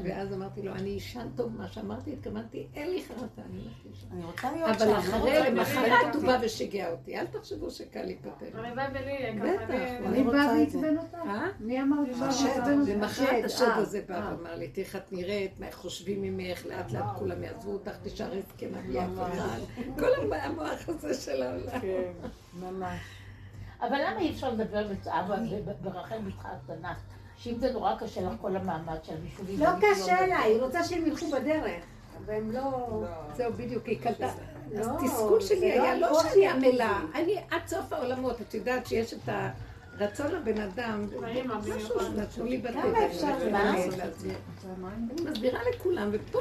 ואז 0.03 0.33
אמרתי 0.33 0.61
לו, 0.61 0.71
אני 0.71 0.89
אישן 0.89 1.27
טוב, 1.35 1.51
מה 1.57 1.67
שאמרתי, 1.67 2.13
התכוונתי, 2.13 2.67
אין 2.75 2.91
לי 2.91 3.03
חרטה, 3.07 3.41
אני 3.49 3.61
הולכת 3.61 3.85
לישון. 3.89 4.09
אני 4.11 4.25
רוצה 4.25 4.51
להיות 4.51 4.79
שם. 4.79 4.89
אבל 4.89 4.99
אחרי, 4.99 5.51
למחרת 5.51 5.87
הוא 6.01 6.15
אותי. 6.15 6.25
בא 6.25 6.37
ושיגע 6.41 6.91
אותי, 6.91 7.17
אל 7.19 7.25
תחשבו 7.27 7.71
שקל 7.71 8.03
להיפטר. 8.03 8.45
הלוואי 8.53 8.85
ולי 8.93 9.39
בטח. 9.39 10.09
מי 10.09 10.23
בא. 10.23 10.31
ועצבן 10.31 10.97
אותך? 10.97 11.17
מי 11.59 11.81
אמר 11.81 12.01
לי 12.01 12.13
השד. 12.21 12.61
למחרת 12.87 13.45
השד 13.45 13.65
אה, 13.65 13.75
הזה 13.75 14.01
בא 14.07 14.15
אה. 14.15 14.35
ואמר 14.37 14.55
לי, 14.55 14.67
תראי 14.67 14.85
איך 14.85 14.95
את 14.95 15.11
נראית, 15.11 15.59
מה 15.59 15.71
חושבים 15.71 16.21
ממך, 16.21 16.65
לאט 16.65 16.91
לאט 16.91 17.05
כולם 17.19 17.43
יעזבו 17.43 17.71
אותך, 17.71 17.95
תישארי 18.03 18.41
זקנה 18.41 18.81
בלי 18.81 18.99
אף 18.99 19.33
אחד. 19.33 19.59
כל 19.99 20.33
המוח 20.33 20.89
הזה 20.89 21.13
של 21.13 21.43
העולם. 21.43 21.79
כן. 21.81 22.11
ממש. 22.59 23.20
אבל 23.81 23.97
למה 24.07 24.19
אי 24.19 24.29
אפשר 24.31 24.49
לדבר 24.49 24.87
בצער 24.87 25.25
ברחל 25.81 26.17
בתך 26.25 26.45
הקטנה? 26.45 26.93
שאם 27.37 27.59
זה 27.59 27.73
נורא 27.73 27.95
קשה 27.99 28.21
לך 28.21 28.33
כל 28.41 28.55
המעמד 28.55 28.97
של 29.03 29.13
הבישובים. 29.13 29.59
לא 29.59 29.69
קשה 29.81 30.13
לה, 30.13 30.25
מדבר. 30.25 30.35
היא 30.43 30.61
רוצה 30.61 30.83
שהם 30.83 31.05
ילכו 31.05 31.31
בדרך. 31.31 31.83
והם 32.25 32.51
לא... 32.51 33.03
זהו, 33.35 33.53
בדיוק, 33.53 33.85
היא 33.85 33.99
קלטה. 34.01 34.25
אז 34.79 34.87
לא, 34.87 34.93
תסכול 35.03 35.41
זה 35.41 35.47
שלי 35.47 35.77
לא 35.77 35.83
היה 35.83 35.99
לא 35.99 36.23
שאני 36.23 36.47
עמלה, 36.47 36.99
אני 37.15 37.37
עד 37.51 37.67
סוף 37.67 37.93
העולמות, 37.93 38.41
את 38.41 38.53
יודעת 38.53 38.87
שיש 38.87 39.13
את 39.13 39.29
הרצון 39.97 40.31
לבן 40.31 40.61
אדם, 40.61 41.05
משהו 41.05 41.61
במיוחד. 41.61 42.05
שנתנו 42.05 42.45
לי 42.45 42.57
בטבע. 42.57 42.81
כמה 42.81 43.05
אפשר 43.05 43.49
לעשות? 43.49 43.97
להסביר. 43.97 44.37
אני 44.85 45.31
מסבירה 45.31 45.59
לכולם, 45.73 46.09
ופה, 46.11 46.39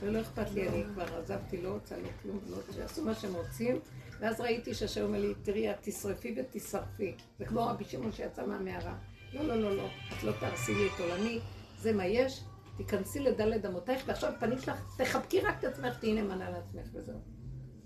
ולא 0.00 0.20
אכפת 0.20 0.50
לי, 0.54 0.68
אני 0.68 0.84
כבר 0.94 1.18
עזבתי, 1.18 1.62
לא 1.62 1.68
רוצה, 1.68 1.96
לא 1.96 2.08
כלום, 2.22 2.38
לא 2.48 2.56
שיעשו 2.74 3.04
מה 3.04 3.14
שהם 3.14 3.34
רוצים. 3.34 3.80
ואז 4.20 4.40
ראיתי 4.40 4.74
שהשם 4.74 5.02
אומר 5.02 5.20
לי, 5.20 5.34
תראי, 5.42 5.70
את 5.70 5.76
תשרפי 5.80 6.34
ותשרפי. 6.36 7.14
זה 7.38 7.44
כמו 7.44 7.66
רבי 7.66 7.84
שמעון 7.84 8.12
שיצא 8.12 8.46
מהמערה. 8.46 8.94
לא, 9.32 9.42
לא, 9.42 9.62
לא, 9.62 9.76
לא, 9.76 9.86
את 10.18 10.22
לא 10.24 10.32
תהרסי 10.40 10.74
לי 10.74 10.86
את 10.86 11.00
עולמי, 11.00 11.40
זה 11.78 11.92
מה 11.92 12.06
יש, 12.06 12.44
תיכנסי 12.76 13.20
לדלת 13.20 13.66
אמותייך, 13.66 14.02
ועכשיו 14.06 14.32
פנים 14.40 14.58
שלך, 14.58 14.96
תחבקי 14.96 15.40
רק 15.40 15.58
את 15.58 15.64
עצמך, 15.64 15.98
תהיי 15.98 16.14
נאמנה 16.14 16.50
לעצמך 16.50 16.86
וזהו. 16.92 17.18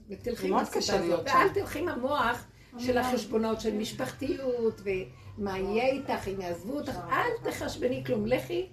ותלכי 0.08 0.48
עם 0.48 0.54
הסיבה 0.54 0.98
הזאת, 0.98 1.26
ואל. 1.26 1.48
תלכי 1.54 1.78
עם 1.78 1.88
המוח 1.88 2.46
של 2.78 2.98
החשבונות 2.98 3.60
של 3.60 3.74
משפחתיות, 3.74 4.80
ומה 4.84 5.58
יהיה 5.58 5.86
איתך, 5.86 6.28
אם 6.28 6.40
יעזבו 6.40 6.72
אותך, 6.72 6.98
אל 7.10 7.50
תחשבני 7.50 8.04
כלום, 8.04 8.26
לכי 8.26 8.68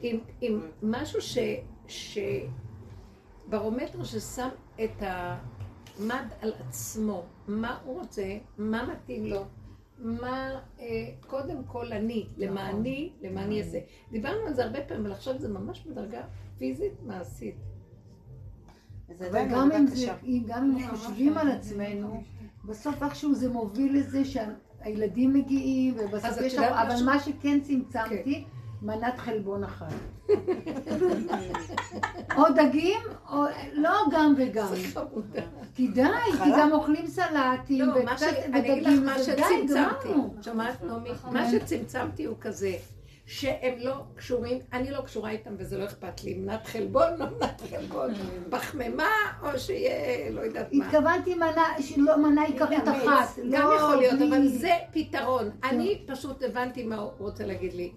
עם, 0.00 0.18
עם 0.40 0.60
משהו 0.82 1.20
ש... 1.92 2.14
ש... 2.14 2.18
ברומטר 3.48 4.04
ששם 4.04 4.48
את 4.84 4.90
המד 5.00 6.26
על 6.40 6.52
עצמו, 6.60 7.22
מה 7.48 7.78
הוא 7.84 7.98
רוצה, 7.98 8.22
מה 8.58 8.86
מתאים 8.92 9.26
לו, 9.26 9.44
מה 9.98 10.50
אה, 10.80 10.86
קודם 11.26 11.64
כל 11.66 11.92
אני, 11.92 12.26
למעני, 12.36 13.12
למעני 13.22 13.60
אעשה. 13.60 13.78
דיברנו 14.10 14.46
על 14.46 14.54
זה 14.54 14.64
הרבה 14.64 14.80
פעמים, 14.80 15.04
אבל 15.06 15.12
עכשיו 15.14 15.38
זה 15.38 15.48
ממש 15.48 15.86
בדרגה 15.86 16.22
פיזית 16.58 16.92
מעשית. 17.06 17.54
זה 19.08 19.14
אבל 19.18 19.38
עדיין 19.38 19.48
גם 19.48 19.58
עבודה 19.58 19.78
אם 19.78 19.86
זה-. 19.86 20.12
אם- 20.24 20.44
גם 20.46 20.76
אם 20.78 20.88
חושבים 20.96 21.38
על 21.38 21.48
עצמנו, 21.50 22.22
בסוף 22.64 23.02
איכשהו 23.02 23.34
זה 23.34 23.48
מוביל 23.48 23.98
לזה 23.98 24.22
שהילדים 24.24 25.32
מגיעים, 25.32 25.94
ובסוף 25.98 26.40
יש 26.40 26.54
אבל 26.54 26.92
משהו? 26.94 27.06
מה 27.06 27.18
שכן 27.20 27.60
צמצמתי, 27.60 28.44
מנת 28.82 29.18
חלבון 29.18 29.64
אחת. 29.64 29.92
או 32.36 32.42
דגים, 32.56 33.00
או... 33.30 33.44
לא 33.72 33.90
גם 34.12 34.34
וגם. 34.36 34.74
כי 35.74 35.88
די, 35.88 36.02
כי 36.44 36.50
גם 36.58 36.72
אוכלים 36.72 37.06
סלטים, 37.06 37.88
לא. 37.88 37.94
וקצת 37.96 38.26
ודגים, 38.48 39.04
מה 39.04 39.16
וזה 39.18 39.34
די, 39.34 39.42
שצמצמתי. 39.42 40.08
גמרנו. 40.08 40.34
שומעת, 40.42 40.82
נעמי? 40.82 41.10
מה 41.32 41.50
שצמצמתי 41.50 42.24
הוא 42.24 42.36
כזה, 42.40 42.72
שהם 43.26 43.74
לא 43.78 43.94
קשורים, 44.16 44.58
אני 44.72 44.90
לא 44.90 45.00
קשורה 45.00 45.30
איתם 45.30 45.50
וזה 45.58 45.78
לא 45.78 45.84
אכפת 45.84 46.24
לי. 46.24 46.34
מנת 46.34 46.66
חלבון, 46.66 47.08
לא 47.18 47.26
מנת 47.38 47.62
חלבון. 47.70 48.10
פחמימה, 48.50 49.10
או 49.42 49.58
שיהיה, 49.58 50.30
לא 50.30 50.40
יודעת 50.40 50.72
מה. 50.72 50.86
התכוונתי 50.86 51.34
מנה, 51.34 51.64
שלא 51.80 52.18
מנה 52.18 52.42
עיקרית 52.42 52.88
אחת. 52.88 53.38
גם 53.50 53.68
לא 53.68 53.74
יכול 53.74 53.96
להיות, 53.96 54.20
אבל 54.28 54.48
זה 54.48 54.72
פתרון. 54.92 55.50
אני 55.64 56.02
פשוט 56.06 56.42
הבנתי 56.42 56.82
מה 56.82 56.96
הוא 56.96 57.10
רוצה 57.18 57.46
להגיד 57.46 57.72
לי. 57.72 57.92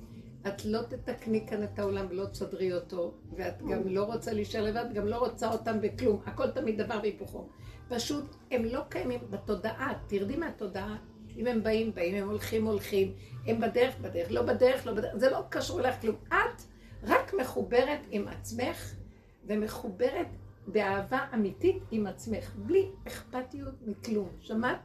את 0.47 0.65
לא 0.65 0.81
תתקני 0.81 1.47
כאן 1.47 1.63
את 1.63 1.79
העולם 1.79 2.05
ולא 2.09 2.25
תסדרי 2.25 2.73
אותו, 2.73 3.13
ואת 3.35 3.61
גם 3.61 3.87
לא 3.87 4.03
רוצה 4.03 4.33
להישאר 4.33 4.63
לבד, 4.63 4.85
גם 4.93 5.07
לא 5.07 5.17
רוצה 5.17 5.51
אותם 5.51 5.81
בכלום. 5.81 6.21
הכל 6.25 6.51
תמיד 6.51 6.81
דבר 6.81 6.99
והיפוכו. 7.01 7.49
פשוט, 7.89 8.35
הם 8.51 8.65
לא 8.65 8.81
קיימים 8.89 9.19
בתודעה, 9.29 9.93
תרדי 10.07 10.35
מהתודעה. 10.35 10.97
אם 11.37 11.47
הם 11.47 11.63
באים, 11.63 11.95
באים, 11.95 12.15
הם 12.15 12.29
הולכים, 12.29 12.65
הולכים, 12.65 13.13
הם 13.45 13.59
בדרך, 13.61 13.99
בדרך, 13.99 14.31
לא 14.31 14.41
בדרך, 14.41 14.87
לא 14.87 14.93
בדרך, 14.93 15.15
זה 15.15 15.29
לא 15.29 15.43
קשור 15.49 15.79
אליך 15.79 16.01
כלום. 16.01 16.15
את 16.27 16.61
רק 17.03 17.33
מחוברת 17.33 17.99
עם 18.11 18.27
עצמך, 18.27 18.95
ומחוברת 19.47 20.27
באהבה 20.67 21.19
אמיתית 21.33 21.83
עם 21.91 22.07
עצמך, 22.07 22.55
בלי 22.55 22.89
אכפתיות 23.07 23.75
מכלום. 23.87 24.29
שמעת? 24.39 24.79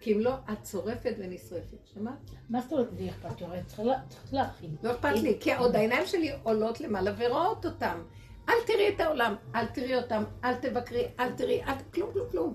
כי 0.00 0.12
אם 0.14 0.20
לא, 0.20 0.34
את 0.52 0.66
שורפת 0.66 1.14
ונשרפת. 1.18 1.86
שמעת? 1.94 2.14
מה 2.50 2.60
זאת 2.60 2.72
אומרת 2.72 2.92
בלי 2.92 3.10
אכפת? 3.10 3.42
הרי 3.42 3.56
לה- 3.56 3.62
צריך 4.08 4.34
להכין. 4.34 4.76
לא 4.82 4.90
אכפת 4.92 5.12
לי, 5.22 5.36
כי 5.40 5.54
עוד 5.54 5.76
העיניים 5.76 6.06
שלי 6.06 6.32
עולות 6.42 6.80
למעלה 6.80 7.12
ורואות 7.18 7.66
אותם. 7.66 8.02
אל 8.48 8.54
תראי 8.66 8.88
את 8.94 9.00
העולם, 9.00 9.34
אל 9.54 9.66
תראי 9.66 9.96
אותם, 9.96 10.24
אל 10.44 10.54
תבקרי, 10.54 11.04
אל 11.20 11.32
תראי, 11.32 11.62
אל... 11.62 11.74
כלום, 11.94 12.10
כלום, 12.12 12.26
כלום. 12.30 12.54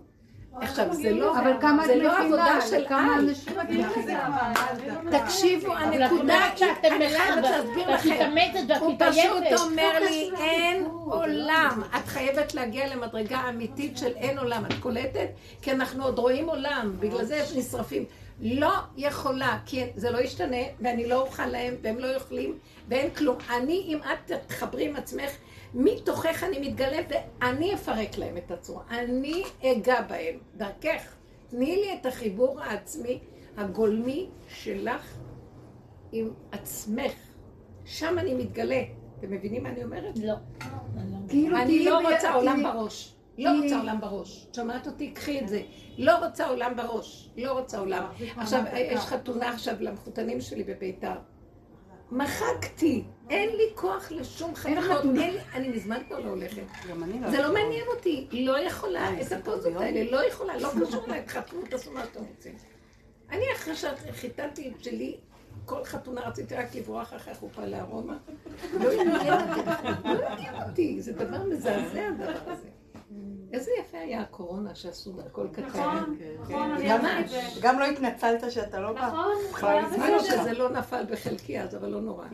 עכשיו, 0.62 0.94
זה 0.94 1.12
לא, 1.12 1.40
אבל 1.40 1.52
כמה 1.62 1.84
את 1.84 1.88
זה 1.88 1.96
לא 1.96 2.62
של 2.70 2.86
כמה. 2.88 3.16
אנשים 3.20 3.60
את 3.60 3.70
מבינה. 3.70 4.54
תקשיבו, 5.12 5.74
אבל 5.74 6.06
את 6.06 6.12
הנקודה 6.12 6.50
שאתם 6.56 6.90
חייבת 6.90 7.44
להסביר 7.44 7.90
ואת 7.90 8.06
לכם. 8.06 8.34
הוא. 8.80 8.96
פשוט 9.00 9.60
אומר 9.60 10.00
לי, 10.00 10.32
אין 10.38 10.86
עולם. 11.06 11.82
את 11.98 12.08
חייבת 12.08 12.54
להגיע 12.54 12.96
למדרגה 12.96 13.50
אמיתית 13.50 13.98
של 13.98 14.12
אין 14.16 14.40
עולם. 14.40 14.66
את 14.66 14.74
קולטת? 14.80 15.28
כי 15.62 15.72
אנחנו 15.72 16.04
עוד 16.04 16.20
רואים 16.20 16.50
עולם, 16.50 16.94
בגלל 17.00 17.24
זה 17.26 17.44
נשרפים. 17.56 18.06
לא 18.42 18.74
יכולה, 18.98 19.58
כי 19.66 19.84
זה 19.96 20.12
לא 20.12 20.18
ישתנה, 20.18 20.58
ואני 20.82 21.08
לא 21.08 21.22
אוכל 21.22 21.46
להם, 21.46 21.76
והם 21.82 21.98
לא 22.00 22.08
יכולים, 22.08 22.58
ואין 22.90 23.10
כלום. 23.10 23.38
אני, 23.50 23.84
אם 23.88 23.98
את 23.98 24.32
תחברי 24.48 24.86
עם 24.86 24.96
עצמך, 24.96 25.30
מתוכך 25.76 26.44
אני 26.44 26.70
מתגלה, 26.70 26.98
ואני 27.10 27.74
אפרק 27.74 28.18
להם 28.18 28.38
את 28.38 28.52
הצורה. 28.52 28.84
אני 28.90 29.44
אגע 29.64 30.02
בהם, 30.02 30.38
דרכך. 30.56 31.16
תני 31.48 31.76
לי 31.76 31.94
את 31.94 32.06
החיבור 32.06 32.62
העצמי, 32.62 33.20
הגולמי 33.58 34.30
שלך 34.48 35.18
עם 36.12 36.30
עצמך. 36.52 37.14
שם 37.86 38.16
אני 38.20 38.34
מתגלה. 38.34 38.82
אתם 39.20 39.32
מבינים 39.32 39.64
מה 39.64 39.70
אני 39.70 39.84
אומרת? 39.84 40.18
לא. 40.18 40.34
אני 40.98 41.12
לא 41.12 41.18
כאילו 41.30 41.58
אני 41.58 41.66
תהיי 41.66 41.86
לא 41.86 42.10
רוצה 42.10 42.34
עולם 42.34 42.64
בראש. 42.64 43.16
לא 43.38 43.50
רוצה 43.64 43.80
עולם 43.80 44.02
בראש. 44.02 44.48
שמעת 44.56 44.88
אותי? 44.88 45.12
קחי 45.12 45.40
את 45.40 45.48
זה. 45.48 45.62
לא 45.98 46.26
רוצה 46.26 46.48
עולם 46.48 46.76
בראש. 46.76 47.30
לא 47.38 47.60
רוצה 47.60 47.80
עולם. 47.80 48.04
עכשיו, 48.38 48.64
יש 48.76 49.00
חתונה 49.00 49.50
עכשיו 49.50 49.76
למחותנים 49.80 50.42
שלי 50.42 50.64
בביתר. 50.64 51.16
מחקתי. 52.16 53.04
אין 53.30 53.50
לי 53.50 53.64
כוח 53.76 54.12
לשום 54.12 54.54
לי- 55.14 55.38
אני 55.54 55.68
מזמן 55.70 56.00
כבר 56.08 56.20
לא 56.20 56.30
הולכת. 56.30 56.62
גם 56.90 57.04
אני 57.04 57.20
לא 57.22 57.30
זה 57.32 57.42
לא. 57.42 57.54
מעניין 57.54 57.84
אותי. 57.96 58.28
לא 58.32 58.60
יכולה. 58.60 59.00
אה, 59.00 59.18
איזה 59.18 59.30
זה 59.38 59.44
פוזות? 59.44 59.74
האלה. 59.82 60.12
לא 60.12 60.28
יכולה. 60.28 60.58
לא 60.58 60.70
קשור 60.88 61.06
אליי. 61.06 61.22
תחתנו, 61.26 61.62
תעשו 61.70 61.92
מה 61.92 62.04
שאתם 62.06 62.20
רוצים. 62.36 62.56
אני 63.32 63.44
אחרי 63.56 63.74
שחיתנתי 63.76 64.70
את 64.78 64.84
שלי, 64.84 65.18
כל 65.66 65.84
חתונה 65.84 66.22
רציתי 66.22 66.56
רק 66.56 66.76
לברוח 66.76 67.14
אחרי 67.14 67.32
החופה 67.34 67.66
לארומה. 67.66 68.18
לא 68.80 68.90
לא 70.06 70.28
עניין 70.28 70.56
אותי, 70.70 71.02
זה 71.02 71.14
דבר 71.14 71.44
מזעזע 71.44 72.08
הדבר 72.08 72.52
הזה. 72.52 72.68
איזה 73.56 73.72
יפה 73.80 73.98
היה 73.98 74.22
הקורונה 74.22 74.76
שעשו 74.76 75.22
הכל 75.26 75.48
קטן. 75.52 75.66
נכון, 75.66 76.18
נכון, 76.42 76.72
אני 76.72 77.20
את 77.24 77.30
זה. 77.30 77.42
גם 77.62 77.80
לא 77.80 77.86
התנצלת 77.86 78.52
שאתה 78.52 78.80
לא 78.80 78.94
בא. 78.94 79.14
נכון. 79.52 79.84
שזה 80.22 80.54
לא 80.54 80.70
נפל 80.72 81.04
בחלקי 81.12 81.60
אז, 81.60 81.76
אבל 81.76 81.90
לא 81.90 82.02
נורא. 82.02 82.26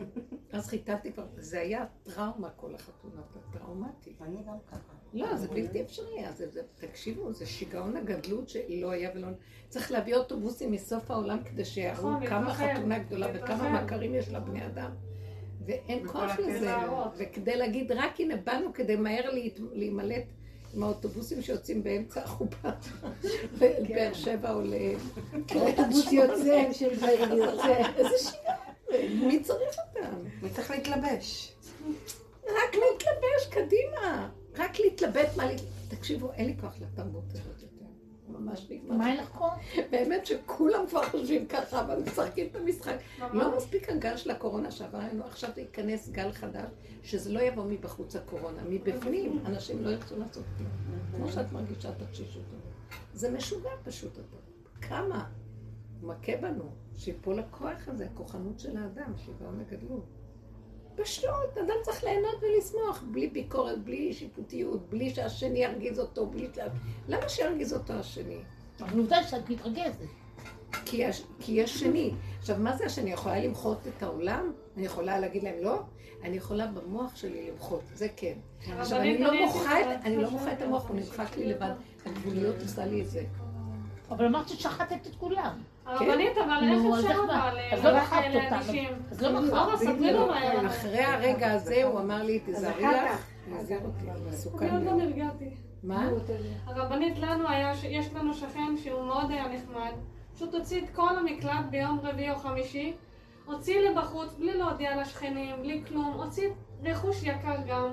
אז 0.52 0.68
חיתנתי 0.68 1.12
כבר, 1.12 1.24
זה 1.36 1.60
היה 1.60 1.84
טראומה 2.02 2.50
כל 2.56 2.74
החתונה, 2.74 3.22
טראומטי. 3.52 4.12
אני 4.20 4.36
גם 4.48 4.54
ככה. 4.70 4.78
לא, 5.14 5.36
זה 5.36 5.48
בלתי 5.48 5.82
אפשרי, 5.82 6.26
אז 6.28 6.38
זה- 6.38 6.48
זה- 6.50 6.62
תקשיבו, 6.74 7.32
זה 7.32 7.46
שיגעון 7.46 7.96
הגדלות 7.96 8.48
שלא 8.48 8.90
היה 8.90 9.10
ולא... 9.14 9.28
צריך 9.68 9.92
להביא 9.92 10.14
אוטובוסים 10.16 10.72
מסוף 10.72 11.10
העולם 11.10 11.42
כדי 11.44 11.64
שיראו 11.64 11.94
נכון, 12.10 12.26
כמה 12.26 12.54
חתונה 12.54 12.98
גדולה 12.98 13.26
וכמה. 13.34 13.82
מכרים 13.82 14.14
יש 14.14 14.28
לבני 14.28 14.66
אדם. 14.66 14.90
ואין 15.66 16.08
כוח. 16.08 16.38
לזה. 16.38 16.74
וכדי 17.16 17.56
להגיד, 17.56 17.92
רק 17.92 18.20
הנה 18.20 18.36
באנו 18.36 18.72
כדי 18.74 18.96
מהר 18.96 19.30
להת- 19.30 19.60
להימלט 19.72 20.24
עם 20.74 20.82
האוטובוסים 20.82 21.42
שיוצאים 21.42 21.82
באמצע 21.82 22.22
החופה, 22.22 22.68
לבאר 23.60 24.14
שבע 24.14 24.52
או 24.52 24.60
ל... 24.60 24.74
האוטובוס 25.50 26.12
יוצא, 26.12 26.72
של 26.72 26.94
בעיר 27.00 27.32
יוצא. 27.32 27.82
איזה 27.96 28.18
שיגעון, 28.18 29.28
מי 29.28 29.42
צריך 29.42 29.76
אותם? 29.88 30.16
מי 30.42 30.50
צריך 30.50 30.70
להתלבש? 30.70 31.52
רק 32.46 32.74
להתלבש, 32.74 33.46
קדימה. 33.50 34.28
רק 34.56 34.80
להתלבט 34.80 35.36
מה 35.36 35.52
ל... 35.52 35.56
תקשיבו, 35.88 36.32
אין 36.32 36.46
לי 36.46 36.54
כוח 36.60 36.74
לתרבות 36.80 37.24
הזאת. 37.30 37.61
ממש 38.44 38.66
נגמר. 38.70 38.96
מה 38.96 39.08
אין 39.10 39.16
לך 39.16 39.28
כוח? 39.28 39.54
באמת 39.90 40.26
שכולם 40.26 40.86
כבר 40.88 41.02
חושבים 41.02 41.46
ככה, 41.46 41.80
אבל 41.80 42.02
משחקים 42.02 42.46
את 42.50 42.56
המשחק. 42.56 42.96
לא 43.32 43.56
מספיק 43.56 43.88
הגל 43.88 44.16
של 44.16 44.30
הקורונה 44.30 44.70
שעבר 44.70 44.98
לנו, 44.98 45.24
עכשיו 45.24 45.50
ייכנס 45.56 46.08
גל 46.08 46.32
חדש, 46.32 46.70
שזה 47.02 47.32
לא 47.32 47.40
יבוא 47.40 47.64
מבחוץ 47.64 48.16
הקורונה, 48.16 48.62
מבפנים, 48.68 49.38
אנשים 49.46 49.84
לא 49.84 49.90
ירצו 49.90 50.18
לעשות 50.18 50.44
כלום. 50.58 50.70
כמו 51.16 51.32
שאת 51.32 51.52
מרגישה 51.52 51.88
את 51.88 52.02
התשישות 52.02 52.42
הזאת. 52.48 52.72
זה 53.14 53.30
משוגע 53.30 53.70
פשוט. 53.84 54.18
כמה? 54.80 55.24
מכה 56.02 56.32
בנו, 56.36 56.64
שיפול 56.96 57.38
הכוח 57.38 57.88
הזה, 57.88 58.06
הכוחנות 58.06 58.60
של 58.60 58.76
האדם, 58.76 59.12
שיגעון 59.16 59.60
הגדלות. 59.60 60.04
פשוט, 60.96 61.58
אדם 61.58 61.74
צריך 61.82 62.04
ליהנות 62.04 62.42
ולשמוח, 62.42 63.02
בלי 63.10 63.28
ביקורת, 63.28 63.84
בלי 63.84 64.12
שיפוטיות, 64.12 64.90
בלי 64.90 65.10
שהשני 65.10 65.58
ירגיז 65.58 66.00
אותו, 66.00 66.26
בלי 66.26 66.48
ש... 66.54 66.58
למה 67.08 67.28
שירגיז 67.28 67.72
אותו 67.72 67.92
השני? 67.92 68.38
אבל 68.80 68.98
עובדה 68.98 69.22
שאת 69.24 69.50
מתרגזת. 69.50 70.06
כי 70.84 70.96
יש, 70.96 71.24
כי 71.40 71.52
יש 71.52 71.80
שני. 71.80 72.14
עכשיו, 72.38 72.56
מה 72.58 72.76
זה 72.76 72.86
השני? 72.86 73.04
אני 73.04 73.12
יכולה 73.12 73.40
למחות 73.40 73.78
את 73.86 74.02
העולם? 74.02 74.52
אני 74.76 74.86
יכולה 74.86 75.18
להגיד 75.18 75.42
להם 75.42 75.54
לא? 75.60 75.82
אני 76.22 76.36
יכולה 76.36 76.66
במוח 76.66 77.16
שלי 77.16 77.50
למחות, 77.50 77.82
זה 77.94 78.08
כן. 78.16 78.34
עכשיו, 78.78 79.00
אני 79.00 79.18
לא 79.18 79.44
מוחה 79.44 79.80
את, 79.80 79.86
אני 80.04 80.16
לא 80.16 80.30
מוחה 80.30 80.52
את 80.52 80.62
המוח, 80.62 80.88
הוא 80.88 80.96
נמחק 80.96 81.36
לי 81.36 81.46
לבד. 81.46 81.72
הגבוליות 82.06 82.56
עושה 82.62 82.86
לי 82.86 83.02
את 83.02 83.10
זה. 83.10 83.24
אבל 84.10 84.24
אמרת 84.24 84.48
ששחטת 84.48 85.06
את 85.06 85.14
כולם. 85.14 85.62
הרבנית, 85.86 86.38
אבל 86.38 86.68
איך 86.68 86.82
אפשר? 86.98 87.20
אבל 87.72 87.92
לא 87.92 88.00
אותם. 88.42 88.54
אדישים? 88.54 88.88
אז 89.10 89.22
לא 89.22 89.30
לא, 89.30 89.40
מחקת. 89.40 89.78
ספרי 89.78 90.12
לו 90.12 90.26
מה 90.26 90.38
היה. 90.38 90.66
אחרי 90.66 91.02
הרגע 91.04 91.52
הזה 91.52 91.84
הוא 91.84 92.00
אמר 92.00 92.22
לי, 92.22 92.40
תיזהרי 92.40 92.84
לך. 92.84 93.26
להזהיר 93.50 93.80
אותי, 93.84 94.10
אני 94.10 94.20
מסוכן 94.30 94.74
עוד 94.74 94.82
לא. 94.82 94.92
נרגעתי. 94.92 95.50
מה? 95.82 96.08
הרבנית 96.66 97.18
לנו 97.18 97.48
היה, 97.48 97.72
יש 97.88 98.14
לנו 98.14 98.34
שכן 98.34 98.76
שהוא 98.76 99.04
מאוד 99.04 99.30
היה 99.30 99.44
נחמד, 99.48 99.92
פשוט 100.34 100.54
הוציא 100.54 100.82
את 100.82 100.90
כל 100.94 101.16
המקלט 101.18 101.64
ביום 101.70 102.00
רביעי 102.02 102.30
או 102.30 102.36
חמישי, 102.36 102.94
הוציא 103.44 103.80
לבחוץ 103.80 104.34
בלי 104.34 104.58
להודיע 104.58 105.00
לשכנים, 105.00 105.56
בלי 105.62 105.82
כלום, 105.88 106.12
הוציא 106.12 106.48
רכוש 106.82 107.22
יקר 107.22 107.56
גם. 107.66 107.88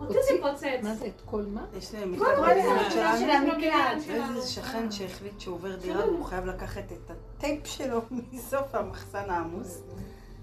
אותי 0.00 0.18
זה 0.28 0.34
פוצץ. 0.42 0.82
מה 0.82 0.94
זה, 0.94 1.06
את 1.06 1.20
כל 1.24 1.42
מה? 1.42 1.64
יש 1.78 1.94
להם. 1.94 2.16
בבניין 2.16 4.00
שלנו. 4.00 4.36
איזה 4.36 4.48
שכן 4.48 4.90
שהחליט 4.90 5.40
שהוא 5.40 5.54
עובר 5.54 5.76
דירה 5.76 6.06
והוא 6.06 6.24
חייב 6.24 6.44
לקחת 6.44 6.92
את 6.92 7.10
הטייפ 7.10 7.66
שלו 7.66 8.00
מסוף 8.32 8.74
המחסן 8.74 9.30
העמוס. 9.30 9.82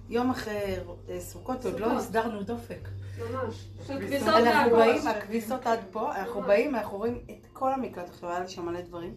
יום 0.10 0.30
אחרי 0.30 0.76
אה, 1.10 1.20
סוכות 1.20 1.66
עוד 1.66 1.80
לא. 1.80 1.92
הסדרנו 1.92 2.44
דופק. 2.44 2.90
ממש. 3.20 3.68
של 3.88 4.30
אנחנו. 4.30 4.76
באים, 4.76 5.08
הכביסות 5.08 5.68
עד 5.68 5.80
פה, 5.92 6.16
אנחנו 6.16 6.42
באים, 6.42 6.76
אנחנו 6.76 6.98
רואים 6.98 7.20
את 7.32 7.48
כל 7.54 7.74
המקלט, 7.74 8.10
עכשיו 8.10 8.30
היה 8.30 8.40
לי 8.40 8.48
שם 8.48 8.66
מלא 8.66 8.82
דברים, 8.82 9.14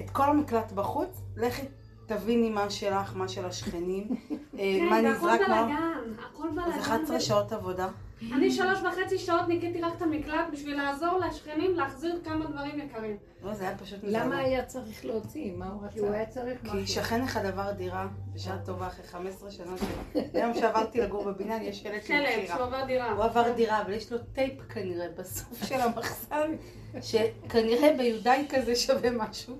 את 0.00 0.10
כל 0.10 0.22
המקלט 0.22 0.72
בחוץ, 0.72 1.20
לכי 1.36 1.62
תביני 2.08 2.50
מה 2.50 2.70
שלך, 2.70 3.16
מה 3.16 3.28
של 3.28 3.44
השכנים, 3.44 4.08
אה, 4.58 4.78
מה 4.90 4.96
כן, 4.96 5.04
והכל 5.04 5.26
נזרק, 5.26 5.40
מה... 5.40 5.46
בלאגן, 5.46 6.12
הכל 6.28 6.48
אז 6.48 6.54
בלאגן. 6.54 6.78
11 6.80 7.20
שעות 7.20 7.52
עבודה. 7.52 7.88
אני 8.32 8.50
שלוש 8.50 8.78
וחצי 8.78 9.18
שעות 9.18 9.48
ניקיתי 9.48 9.80
רק 9.80 9.92
את 9.96 10.02
המקלט 10.02 10.46
בשביל 10.52 10.76
לעזור 10.76 11.18
לשכנים 11.18 11.76
להחזיר 11.76 12.20
כמה 12.24 12.46
דברים 12.46 12.78
יקרים. 12.78 13.16
לא, 13.42 13.54
זה 13.54 13.68
היה 13.68 13.78
פשוט 13.78 13.98
למה 14.02 14.24
מזעזע. 14.26 14.42
היה 14.42 14.64
צריך 14.64 15.04
להוציא? 15.04 15.52
מה 15.56 15.66
הוא 15.66 15.82
כי 15.92 15.98
הוא 15.98 16.08
רצה? 16.08 16.16
היה 16.16 16.26
צריך 16.26 16.60
כי 16.62 16.68
משהו. 16.68 16.86
שכן 16.86 17.22
אחד 17.22 17.46
עבר 17.46 17.72
דירה, 17.72 18.06
בשעה 18.34 18.58
טובה 18.64 18.86
אחרי 18.86 19.04
15 19.06 19.50
שנה 19.50 19.78
שלו. 19.78 20.20
היום 20.34 20.54
שעברתי 20.54 21.00
לגור 21.00 21.24
בבניין 21.24 21.62
יש 21.62 21.82
שלט 21.82 22.04
שלט, 22.04 22.06
שהוא 22.06 22.18
למכירה. 22.18 22.66
עבר 22.66 22.84
דירה. 22.84 23.10
הוא 23.10 23.24
עבר 23.24 23.52
דירה, 23.52 23.82
אבל 23.82 23.92
יש 23.92 24.12
לו 24.12 24.18
טייפ 24.32 24.60
כנראה 24.68 25.06
בסוף 25.18 25.64
של 25.64 25.80
המחסן, 25.80 26.54
שכנראה 27.00 27.94
ביודאי 27.98 28.46
כזה 28.50 28.76
שווה 28.76 29.10
משהו. 29.10 29.56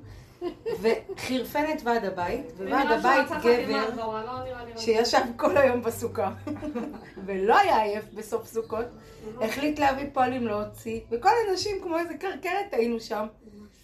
וחירפן 0.80 1.64
את 1.74 1.82
ועד 1.84 2.04
הבית, 2.04 2.52
וועד 2.56 2.86
שהוא 2.86 2.94
הבית 2.94 3.28
גבר 3.42 3.96
לא. 3.96 4.76
שישב 4.76 5.20
כל 5.36 5.56
היום 5.56 5.82
בסוכה, 5.82 6.32
ולא 7.26 7.58
היה 7.58 7.82
עייף 7.82 8.04
בסוף 8.14 8.46
סוכות, 8.46 8.86
החליט 9.40 9.78
להביא 9.78 10.04
פועלים 10.12 10.46
להוציא, 10.46 11.00
וכל 11.10 11.28
הנשים 11.48 11.76
כמו 11.82 11.98
איזה 11.98 12.14
קרקרת 12.14 12.72
היינו 12.72 13.00
שם. 13.00 13.26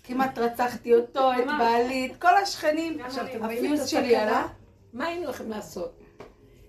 כמעט 0.04 0.38
רצחתי 0.38 0.94
אותו, 0.94 1.32
את. 1.32 1.44
בעלי, 1.58 2.06
את 2.06 2.22
כל 2.22 2.36
השכנים. 2.42 3.00
עכשיו, 3.00 3.24
אני. 3.24 3.36
אתם 3.36 3.44
רואים 3.44 3.74
את 3.74 3.88
שלי? 3.88 4.16
עלה. 4.16 4.46
מה 4.92 5.06
היינו 5.06 5.30
יכולים 5.30 5.52
לעשות? 5.52 6.00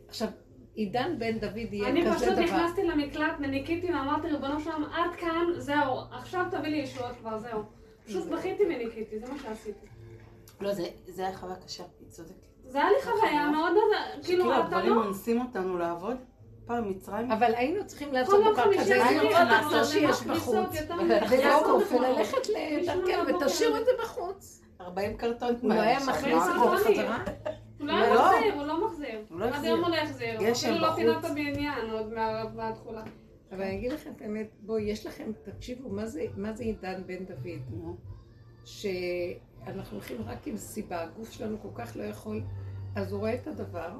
עכשיו, 0.07 0.27
עידן 0.75 1.19
בן 1.19 1.39
דוד 1.39 1.57
יהיה 1.57 1.89
אני 1.89 2.05
כזה 2.05 2.15
פשוט 2.15 2.29
דבר. 2.29 2.43
נכנסתי 2.43 2.83
למקלט 2.83 3.33
וניקיתי 3.39 3.87
ואמרתי 3.93 4.27
ריבונו 4.27 4.59
שלום 4.59 4.83
עד 4.83 5.15
כאן, 5.19 5.45
זהו, 5.57 5.99
עכשיו 6.11 6.45
תביא 6.51 6.69
לי 6.69 6.77
ישועות 6.77 7.11
כבר, 7.21 7.39
זהו. 7.39 7.63
פשוט 8.05 8.27
בכיתי 8.27 8.63
וניקיתי, 8.63 9.19
זה 9.19 9.31
מה 9.31 9.39
שעשיתי. 9.39 9.85
לא, 10.61 10.73
זה 10.73 10.83
זה 11.07 11.27
היה 11.27 11.37
חוויה 11.37 11.55
קשה, 11.55 11.83
היא 11.99 12.09
צודקת. 12.09 12.33
זה 12.67 12.77
היה 12.77 12.89
לי 12.89 12.95
חוויה 13.03 13.49
מאוד, 13.49 13.71
כאילו, 14.23 14.43
כאילו 14.43 14.53
הדברים 14.53 14.95
לא... 14.95 15.03
אונסים 15.03 15.41
אותנו 15.41 15.77
לעבוד. 15.77 16.17
פעם 16.65 16.89
מצרים, 16.89 17.31
אבל 17.31 17.55
היינו 17.55 17.87
צריכים 17.87 18.13
לעשות 18.13 18.43
דבר 18.53 18.77
כזה, 18.79 19.05
היינו 19.05 19.21
צריכים 19.29 19.47
לעשות 19.47 19.85
שיש 19.85 20.23
בחוץ. 20.23 20.55
נכון. 20.55 21.81
וללכת 21.99 22.37
לדרכנו 22.49 23.35
ותשאירו 23.41 23.77
את 23.77 23.85
זה 23.85 23.91
בחוץ. 24.03 24.61
40 24.81 25.17
קרטון. 25.17 25.55
הוא 25.61 25.73
לא 25.73 25.81
היה 25.81 25.99
מכניס 25.99 26.33
מה? 26.35 26.51
את 26.51 26.55
לא, 26.55 26.77
זה 26.77 26.83
בחזרה? 26.83 27.23
הוא 27.79 27.87
לא 27.87 27.99
לא. 28.15 28.31
מחזיר, 28.31 28.53
הוא 28.53 28.63
לא 28.63 28.85
מחזיר. 28.87 29.19
הוא 29.29 29.39
לא 29.39 29.45
עד. 29.45 29.65
היום 29.65 29.83
הוא 29.83 29.89
לא 29.89 29.97
גשם 30.39 30.83
אפילו 30.83 31.13
לא 31.13 31.19
את 31.19 31.25
הבניין 31.25 31.89
עוד 31.91 32.13
מה- 32.13 32.43
מהתכולה. 32.55 33.01
אבל 33.55 33.63
אני 33.63 33.75
אגיד 33.77 33.91
לכם 33.91 34.11
את 34.15 34.21
האמת, 34.21 34.47
בואו, 34.61 34.79
יש 34.79 35.05
לכם, 35.05 35.31
תקשיבו, 35.43 35.89
מה 35.89 36.05
זה- 36.05 36.25
מה 36.37 36.53
זה 36.53 36.63
עידן 36.63 37.01
בן 37.05 37.25
דוד? 37.25 37.61
נו. 37.69 37.95
שאנחנו 38.65 39.91
הולכים 39.97 40.21
רק 40.25 40.47
עם 40.47 40.57
סיבה, 40.57 41.01
הגוף 41.03 41.31
שלנו 41.31 41.57
כל 41.61 41.69
כך 41.75 41.97
לא 41.97 42.03
יכול, 42.03 42.41
אז 42.95 43.11
הוא 43.11 43.19
רואה 43.19 43.33
את 43.33 43.47
הדבר, 43.47 43.99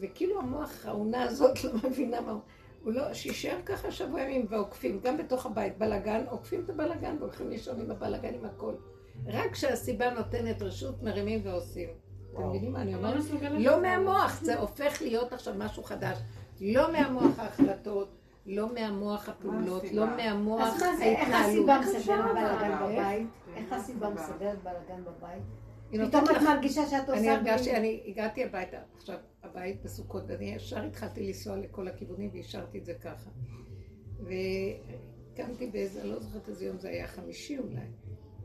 וכאילו 0.00 0.40
המוח, 0.40 0.86
העונה 0.86 1.22
הזאת 1.22 1.56
לא 1.64 1.70
מבינה 1.90 2.20
מה 2.20 2.32
הוא. 2.32 2.40
הוא 2.82 2.92
לא, 2.92 3.14
שישאר 3.14 3.56
ככה 3.66 3.90
שבוע 3.90 4.20
ימים 4.20 4.46
ועוקפים, 4.50 5.00
גם 5.04 5.16
בתוך 5.16 5.46
הבית, 5.46 5.78
בלאגן, 5.78 6.24
עוקפים 6.30 6.60
את 6.64 6.70
הבלאגן 6.70 7.16
והולכים 7.18 7.48
לישון 7.50 7.80
עם 7.80 7.90
הבלאגן, 7.90 8.34
עם 8.34 8.44
הכל. 8.44 8.74
רק 9.26 9.52
כשהסיבה 9.52 10.14
נותנת 10.14 10.62
רשות, 10.62 11.02
מרימים 11.02 11.40
ועושים. 11.44 11.88
אתם 12.34 12.48
מבינים 12.48 12.72
מה 12.72 12.82
אני 12.82 12.92
לא 12.92 12.98
אומרת? 12.98 13.14
לא 13.42 13.58
לזה. 13.58 13.76
מהמוח, 13.76 14.40
זה 14.42 14.58
הופך 14.58 15.02
להיות 15.02 15.32
עכשיו 15.32 15.54
משהו 15.58 15.82
חדש. 15.82 16.18
לא 16.60 16.92
מהמוח 16.92 17.38
ההחלטות, 17.38 18.08
לא 18.46 18.74
מהמוח 18.74 19.28
הפעולות? 19.28 19.92
לא 19.92 20.16
מהמוח 20.16 20.60
אז 20.60 20.82
מה 20.82 20.96
זה, 20.96 21.04
איך 21.04 21.20
ההתנהלות. 21.20 21.46
הסיבה 21.46 21.80
מסדרת 21.80 22.34
בלאגן. 22.34 22.78
בבית? 22.82 23.26
איך 23.56 23.72
הסיבה 23.72 24.10
מסדרת 24.10 24.62
בלאגן 24.62 25.04
בבית? 25.04 25.42
פתאום 25.90 26.24
את 26.24 26.42
מרגישה 26.42 26.86
שאת 26.86 27.08
עושה... 27.08 27.20
אני 27.20 27.30
הרגשתי, 27.30 27.76
אני 27.76 28.02
הגעתי 28.06 28.44
הביתה, 28.44 28.76
עכשיו, 28.96 29.16
הבית 29.42 29.82
בסוכות, 29.82 30.22
ואני 30.28 30.44
ישר 30.54 30.84
התחלתי 30.84 31.26
לנסוע 31.26 31.56
לכל 31.56 31.88
הכיוונים 31.88 32.30
והשארתי 32.34 32.78
את 32.78 32.84
זה 32.84 32.94
ככה. 32.94 33.30
וקמתי 34.20 35.66
באיזה, 35.66 36.00
אני 36.00 36.10
לא 36.10 36.20
זוכרת 36.20 36.48
איזה 36.48 36.66
יום 36.66 36.78
זה 36.78 36.88
היה, 36.88 37.06
חמישי 37.06 37.58
אולי. 37.58 37.86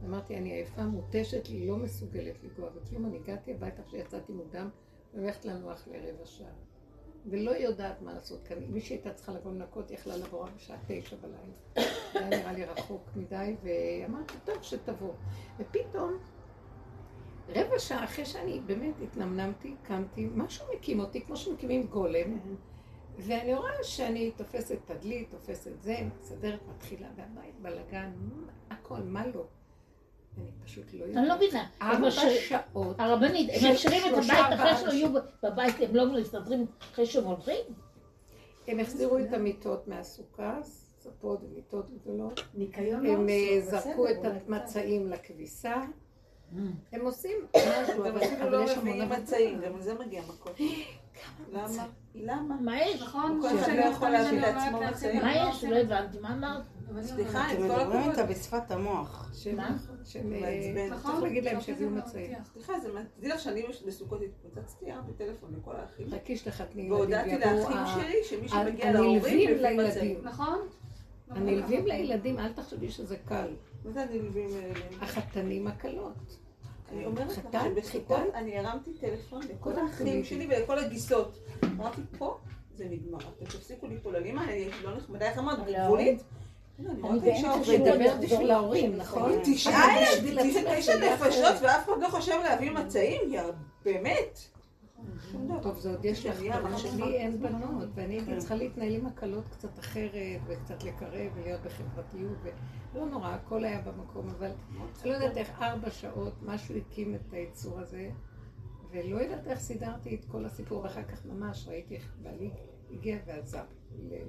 אמרתי, 0.05 0.37
אני 0.37 0.51
עייפה, 0.51 0.85
מותשת 0.85 1.49
לי, 1.49 1.67
לא 1.67 1.77
מסוגלת 1.77 2.43
לגוע 2.43 2.69
בכלום. 2.69 3.05
אני 3.05 3.17
הגעתי 3.17 3.51
הביתה 3.51 3.81
אחרי 3.81 3.99
שיצאתי 3.99 4.33
מוקדם, 4.33 4.69
והולכת 5.13 5.45
לנוח 5.45 5.87
לרבע 5.87 6.25
שעה. 6.25 6.47
ולא 7.25 7.51
יודעת 7.51 8.01
מה 8.01 8.13
לעשות 8.13 8.43
כאן. 8.43 8.57
מי 8.69 8.81
שהייתה 8.81 9.13
צריכה 9.13 9.31
לבוא 9.31 9.51
לנקות, 9.51 9.91
יכלה 9.91 10.17
לבוא 10.17 10.43
רק 10.43 10.49
בשעה 10.55 10.77
תשע 10.87 11.15
בלילה. 11.15 11.89
זה 12.13 12.19
היה 12.19 12.29
נראה 12.29 12.53
לי 12.53 12.65
רחוק 12.65 13.09
מדי, 13.15 13.55
ואמרתי, 13.63 14.33
טוב, 14.45 14.55
שתבוא. 14.61 15.13
ופתאום 15.59 16.17
רבע 17.49 17.79
שעה 17.79 18.03
אחרי 18.03 18.25
שאני 18.25 18.59
באמת 18.65 18.93
התנמנמתי, 19.03 19.75
קמתי, 19.83 20.27
משהו 20.35 20.65
מקים 20.75 20.99
אותי, 20.99 21.21
כמו 21.21 21.35
שמקימים 21.35 21.87
גולם, 21.87 22.39
ואני 23.17 23.53
רואה 23.53 23.83
שאני 23.83 24.31
תופסת 24.31 24.79
תדלית, 24.85 25.29
תופסת 25.31 25.81
זה, 25.81 25.95
מסדרת, 26.19 26.59
מתחילה, 26.75 27.07
והבית 27.15 27.59
בלאגן, 27.61 28.11
הכל, 28.69 29.01
מה 29.03 29.27
לא? 29.27 29.45
אני 30.37 30.45
פשוט 30.65 30.93
לא 30.93 31.05
יודעת. 31.05 31.17
אני 31.17 31.27
לא 31.27 31.35
מבינה. 31.35 31.65
ארבע 31.81 32.11
שעות. 32.11 32.99
הרבנית, 32.99 33.49
הם 33.53 33.73
משאירים 33.73 34.13
את 34.13 34.17
הבית 34.17 34.59
אחרי 34.59 34.77
שהם 34.77 34.89
היו 34.89 35.09
בבית, 35.43 35.75
הם 35.81 35.95
לא 35.95 36.05
מסתדרים 36.05 36.65
אחרי 36.93 37.05
שהם 37.05 37.23
הולכים? 37.23 37.65
הם 38.67 38.79
החזירו 38.79 39.17
את 39.17 39.33
המיטות 39.33 39.87
מהסוכה, 39.87 40.59
ספות 40.99 41.39
ומיטות 41.43 41.89
גדולות. 41.89 42.41
ניקיון 42.53 43.05
לא 43.05 43.11
הם 43.11 43.29
אה, 43.29 43.59
עשו, 43.59 43.69
זרקו 43.69 44.09
את. 44.09 44.17
המצעים 44.47 45.07
לכביסה. 45.07 45.75
הם 46.91 47.01
עושים 47.01 47.37
משהו, 47.81 48.07
אבל 48.07 48.49
לא 48.49 48.63
יש 48.63 48.77
המון. 48.77 49.21
מצעים, 49.21 49.61
גם 49.61 49.75
על 49.75 49.81
זה 49.81 49.93
מגיע 49.93 50.21
מכות. 50.21 50.59
למה? 51.53 51.85
למה? 52.15 52.55
מה 52.61 52.81
יש? 52.81 53.01
נכון? 53.01 53.39
כל 53.41 53.49
זה 53.49 53.61
אחד 53.61 53.75
לא 53.75 53.81
יכול 53.81 54.09
להביא 54.09 54.39
לעצמו 54.39 54.81
מצעים. 54.81 55.21
מה 55.21 55.43
לא 55.43 55.49
יש? 55.49 55.63
לא 55.63 55.75
הבנתי, 55.75 56.19
מה 56.19 56.33
אמרת? 56.33 56.63
סליחה, 57.01 57.51
אתם 57.51 57.61
עם 57.63 57.67
כל 57.69 57.75
מדברים 57.75 57.97
הכבוד. 57.99 58.19
איתה 58.19 58.25
בשפת 58.25 58.71
המוח. 58.71 59.31
מה? 59.55 59.77
שהם, 60.05 60.33
אה. 60.33 60.87
נכון? 60.91 61.11
צריך 61.11 61.23
להגיד 61.23 61.43
להם 61.45 61.61
שיביאו 61.61 61.89
מצעים. 61.89 62.33
סליחה, 62.53 62.79
זה 62.79 62.93
מה- 62.93 63.01
תדעי 63.17 63.29
לך 63.29 63.39
שאני 63.39 63.63
בסוכות 63.87 64.21
התפוצצתי, 64.21 64.91
הרמתי 64.91 65.11
טלפון 65.13 65.49
לכל 65.61 65.75
האחים. 65.75 66.07
חכי 66.11 66.37
שתחתני 66.37 66.81
ילדים 66.81 66.91
והודעתי 66.91 67.37
לאחים 67.37 67.77
שלי 67.95 68.15
שמי 68.23 68.47
שמגיע 68.49 68.91
להורים 68.91 69.21
מביא 69.51 69.55
מצעים. 69.55 69.77
לילדים. 69.79 70.19
נכון? 70.23 70.59
הנלווים 71.29 71.85
לילדים, 71.85 72.39
אל 72.39 72.53
תחשבי 72.53 72.89
שזה 72.91 73.15
קל. 73.25 73.47
מה 73.85 73.91
זה 73.91 74.01
הנלווים 74.01 74.49
האלה? 74.55 74.73
החתנים 75.01 75.67
הקלות. 75.67 76.37
אני 76.91 77.05
אומרת 77.05 77.27
לך 77.37 77.39
שבסוכות. 77.63 78.19
אני 78.33 78.57
הרמתי 78.57 78.93
טלפון 78.93 79.41
לכל 79.49 79.73
האחים 79.79 80.17
כל, 80.21 80.23
שלי 80.23 80.47
ולכל 80.49 80.79
הגיסות. 80.79 81.37
אמרתי, 81.63 82.01
פה 82.17 82.37
זה 82.75 82.85
נגמר. 82.89 83.17
אתם 83.19 83.45
תפסיקו 83.45 83.87
ליפול 83.87 84.15
על 84.15 84.25
אמא, 84.25 84.41
אני 84.43 84.69
לא 84.83 84.95
נחמדה, 84.97 85.29
איך 85.29 85.37
אמרת? 85.37 85.59
גבולית? 85.85 86.23
עובדת. 87.01 87.67
לדבר 87.67 88.05
לחזור 88.05 88.19
בשביל 88.25 88.51
ההורים, 88.51 88.95
נכון? 88.97 89.31
תשע 89.43 89.69
נפשות. 90.99 91.53
ואף 91.61 91.85
אחד 91.89 92.01
לא 92.01 92.07
חושב 92.09 92.35
להביא 92.43 92.71
מצעים, 92.71 93.21
יא 93.33 93.41
באמת. 93.85 94.39
טוב, 95.61 95.77
זה 95.79 95.89
עוד 95.91 96.05
יש 96.05 96.25
לך. 96.25 96.39
לי 96.95 97.17
אין 97.17 97.39
בנות, 97.41 97.89
ואני 97.95 98.13
הייתי. 98.13 98.37
צריכה 98.37 98.55
להתנהל 98.55 98.95
עם 98.95 99.05
הקלות 99.05 99.43
קצת 99.51 99.79
אחרת, 99.79 100.11
וקצת 100.47 100.83
לקרב, 100.83 101.31
ולהיות 101.35 101.61
בחברתיות, 101.61 102.37
ולא 102.93 103.05
נורא, 103.05 103.27
הכל 103.29 103.63
היה 103.65 103.81
במקום, 103.81 104.29
אבל 104.29 104.51
לא 105.05 105.11
יודעת 105.13 105.37
איך 105.37 105.51
ארבע 105.61 105.89
שעות 105.89 106.33
משהו 106.45 106.75
הקים 106.77 107.15
את 107.15 107.33
היצור 107.33 107.79
הזה, 107.79 108.09
ולא 108.91 109.17
יודעת 109.21 109.47
איך 109.47 109.59
סידרתי 109.59 110.15
את 110.15 110.25
כל 110.25 110.45
הסיפור, 110.45 110.83
ואחר 110.83 111.03
כך 111.03 111.25
ממש 111.25 111.67
ראיתי 111.67 111.95
איך 111.95 112.13
בעלי 112.21 112.49
הגיע 112.91 113.17
ועזר 113.27 113.59
ל- 113.59 113.80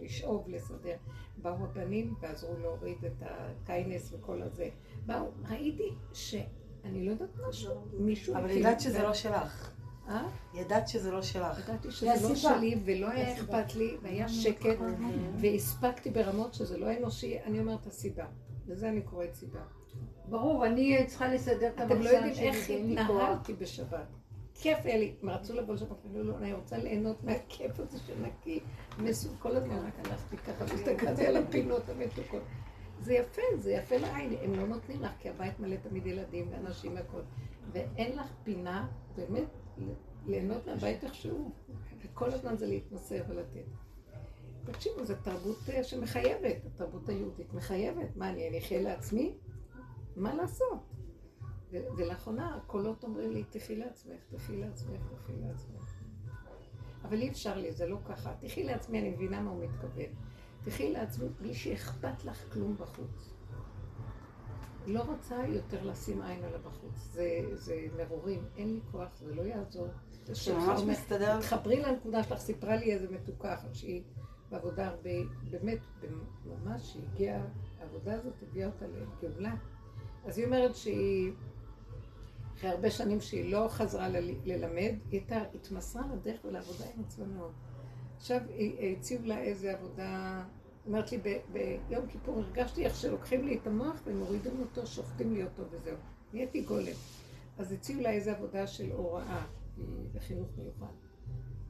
לשאוב, 0.02 0.48
לסדר. 0.48 0.96
באו 1.36 1.64
הבנים 1.64 2.14
ועזרו 2.20 2.56
להוריד 2.62 3.04
את 3.04 3.22
הקיינס 3.22 4.12
וכל 4.12 4.42
הזה. 4.42 4.68
באו, 5.06 5.30
ראיתי 5.50 5.88
שאני 6.12 7.06
לא 7.06 7.10
יודעת 7.10 7.28
משהו, 7.48 7.74
מישהו 7.98 8.36
אבל 8.36 8.50
ידעת 8.50 8.80
שזה 8.80 8.92
זה. 8.92 9.02
לא 9.02 9.14
שלך. 9.14 9.70
אה? 10.08 10.28
ידעת 10.54 10.88
שזה 10.88 11.10
לא 11.10 11.22
שלך. 11.22 11.58
ידעתי 11.58 11.90
זה 11.90 11.96
שזה 11.96 12.28
לא. 12.28 12.34
שלי 12.34 12.80
ולא 12.84 13.10
היה 13.10 13.32
אכפת 13.32 13.74
לי 13.74 13.96
והיה 14.02 14.28
שקט 14.28 14.78
והספקתי 15.40 16.10
ברמות 16.10 16.54
שזה 16.54 16.78
לא 16.78 16.96
אנושי, 16.98 17.38
אני 17.44 17.60
אומרת 17.60 17.86
הסיבה. 17.86 18.26
לזה 18.66 18.88
אני 18.88 19.02
קוראת 19.02 19.34
סיבה. 19.34 19.60
ברור, 20.28 20.66
אני 20.66 21.06
צריכה 21.06 21.34
לסדר 21.34 21.68
את 21.68 21.80
אתם 21.80 21.88
לא 21.88 21.94
המחסן 21.94 22.14
יודעים 22.14 22.34
שלי, 22.34 22.48
איך 22.48 22.68
ואין 22.68 22.94
לי 22.94 23.06
כוח. 23.06 23.22
התנהלתי 23.22 23.52
בשבת. 23.52 24.06
כיף 24.62 24.78
היה 24.84 24.96
לי, 24.96 25.14
הם 25.22 25.30
רצו 25.30 25.54
לבוא 25.54 25.74
לשבת, 25.74 26.06
אמרו 26.06 26.22
לא, 26.22 26.38
אני 26.38 26.52
רוצה 26.52 26.78
ליהנות 26.78 27.24
מהכיף 27.24 27.80
הזה 27.80 27.98
שנקי, 27.98 28.60
מסוג, 28.98 29.32
כל 29.38 29.56
הזמן 29.56 29.86
רק 29.86 30.06
הלכתי 30.06 30.36
ככה 30.36 30.64
והסתכלתי 30.64 31.26
על 31.26 31.36
הפינות 31.36 31.88
המתוקות. 31.88 32.42
זה 32.98 33.14
יפה, 33.14 33.42
זה 33.56 33.72
יפה 33.72 33.96
לעין, 33.96 34.34
הם 34.42 34.54
לא 34.54 34.66
נותנים 34.66 35.02
לך, 35.02 35.10
כי 35.18 35.28
הבית 35.28 35.60
מלא 35.60 35.76
תמיד 35.76 36.06
ילדים 36.06 36.48
ואנשים 36.50 36.94
והכל. 36.94 37.20
ואין 37.72 38.18
לך 38.18 38.26
פינה, 38.44 38.88
באמת, 39.16 39.48
ליהנות 40.26 40.66
מהבית 40.66 41.04
איכשהו. 41.04 41.52
וכל 42.02 42.32
הזמן 42.32 42.56
זה 42.56 42.66
להתמסר 42.66 43.22
ולתת. 43.28 43.66
תקשיבו, 44.64 45.04
זו 45.04 45.14
תרבות 45.22 45.58
אה, 45.68 45.84
שמחייבת, 45.84 46.56
התרבות 46.66 47.08
היהודית 47.08 47.54
מחייבת. 47.54 48.16
מה, 48.16 48.30
אני 48.30 48.58
אחיה 48.58 48.82
לעצמי? 48.82 49.34
מה 50.16 50.34
לעשות? 50.34 50.91
ולאחרונה 51.96 52.56
הקולות 52.56 53.04
אומרים 53.04 53.32
לי, 53.32 53.44
תחי 53.50 53.76
לעצמך, 53.76 54.20
תחי 54.30 54.56
לעצמך, 54.56 55.00
תחי 55.22 55.32
לעצמך. 55.40 55.94
אבל 57.04 57.20
אי 57.20 57.28
אפשר 57.28 57.58
לי, 57.58 57.72
זה 57.72 57.86
לא 57.86 57.98
ככה. 58.04 58.32
תחי 58.40 58.64
לעצמי, 58.64 59.00
אני 59.00 59.10
מבינה 59.10 59.40
מה 59.40 59.50
הוא 59.50 59.64
מתכוון. 59.64 60.14
תחי 60.64 60.92
לעצמי 60.92 61.28
בלי 61.40 61.54
שאכפת 61.54 62.24
לך 62.24 62.52
כלום 62.52 62.76
בחוץ. 62.76 63.34
לא 64.86 65.00
רוצה 65.02 65.46
יותר 65.46 65.84
לשים 65.84 66.22
עין 66.22 66.44
על 66.44 66.54
הבחוץ. 66.54 66.94
זה, 67.12 67.40
זה 67.54 67.86
מרורים, 67.96 68.44
אין 68.56 68.74
לי 68.74 68.80
כוח, 68.90 69.08
זה 69.14 69.34
לא 69.34 69.42
יעזור. 69.42 69.88
שממש 70.34 70.80
מסתדר. 70.80 71.40
תחברי 71.40 71.80
לנקודה 71.80 72.22
שלך, 72.22 72.38
סיפרה 72.38 72.76
לי 72.76 72.92
איזה 72.92 73.10
מתוקה 73.10 73.54
אחת 73.54 73.74
שהיא 73.74 74.02
בעבודה 74.50 74.86
הרבה, 74.86 75.10
באמת, 75.50 75.78
ממש, 76.46 76.92
שהיא 76.92 77.02
הגיעה, 77.12 77.42
העבודה 77.80 78.14
הזאת 78.14 78.34
הביאה 78.42 78.66
אותה 78.66 78.84
לגאולה. 78.86 79.54
אז 80.24 80.38
היא 80.38 80.46
אומרת 80.46 80.76
שהיא, 80.76 81.32
אחרי 82.62 82.70
הרבה 82.70 82.90
שנים 82.90 83.20
שהיא 83.20 83.52
לא 83.52 83.66
חזרה 83.68 84.08
ל- 84.08 84.34
ללמד, 84.44 84.94
היא 85.10 85.20
התמסרה 85.54 86.02
לדרך 86.14 86.44
ולעבודה 86.44 86.84
עם 86.96 87.02
עצמה 87.04 87.24
מאוד. 87.26 87.52
עכשיו 88.16 88.40
הציעו 88.98 89.22
לה 89.24 89.38
איזה 89.40 89.72
עבודה, 89.72 90.42
אומרת 90.86 91.12
לי, 91.12 91.18
ב- 91.18 91.38
ביום 91.88 92.06
כיפור 92.06 92.38
הרגשתי 92.38 92.84
איך 92.84 92.96
שלוקחים 92.96 93.46
לי 93.46 93.58
את 93.58 93.66
המוח 93.66 94.02
ומורידים 94.06 94.60
אותו, 94.60 94.86
שוחטים 94.86 95.34
לי 95.34 95.42
אותו 95.42 95.62
וזהו. 95.70 95.96
נהייתי 96.32 96.62
גולם. 96.62 96.92
אז 97.58 97.72
הציעו 97.72 98.00
לה 98.00 98.10
איזה 98.10 98.32
עבודה 98.32 98.66
של 98.66 98.92
הוראה 98.92 99.46
בחינוך 100.14 100.48
מיוחד. 100.56 100.92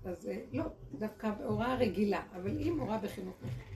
אז 0.04 0.28
אה, 0.28 0.38
לא, 0.52 0.64
דווקא 0.98 1.30
בהוראה 1.30 1.74
רגילה, 1.74 2.22
אבל 2.36 2.56
היא 2.58 2.72
מורה 2.72 2.98
בחינוך 2.98 3.34
מיוחד. 3.42 3.71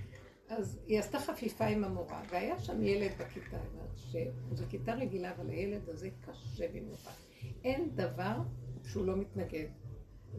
אז 0.49 0.79
היא 0.87 0.99
עשתה 0.99 1.19
חפיפה 1.19 1.65
עם 1.65 1.85
המורה, 1.85 2.23
והיה 2.31 2.59
שם 2.59 2.83
ילד 2.83 3.11
בכיתה, 3.19 3.59
שזו 3.97 4.65
כיתה 4.69 4.95
רגילה, 4.95 5.35
אבל 5.35 5.51
הילד 5.51 5.89
הזה 5.89 6.09
קשה 6.21 6.69
במיוחד. 6.69 7.13
אין 7.65 7.91
דבר 7.95 8.37
שהוא 8.85 9.05
לא 9.05 9.17
מתנגד. 9.17 9.67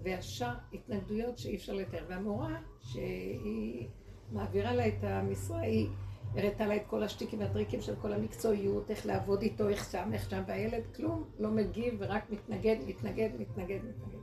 וישר 0.03 0.53
התנגדויות 0.73 1.37
שאי 1.37 1.55
אפשר 1.55 1.73
לתאר. 1.73 2.05
והמורה, 2.07 2.61
שהיא 2.81 3.87
מעבירה 4.31 4.73
לה 4.73 4.87
את 4.87 5.03
המשרה, 5.03 5.59
היא 5.59 5.87
הראתה 6.35 6.65
לה 6.65 6.75
את 6.75 6.81
כל 6.87 7.03
השטיקים 7.03 7.39
והטריקים 7.39 7.81
של 7.81 7.95
כל 7.95 8.13
המקצועיות, 8.13 8.91
איך 8.91 9.05
לעבוד 9.05 9.41
איתו, 9.41 9.69
איך 9.69 9.91
שם, 9.91 10.09
איך 10.13 10.29
שם, 10.29 10.43
והילד 10.47 10.83
כלום 10.95 11.29
לא 11.39 11.51
מגיב 11.51 11.95
ורק 11.99 12.29
מתנגד, 12.29 12.75
מתנגד, 12.87 13.29
מתנגד, 13.39 13.79
מתנגד. 13.83 14.21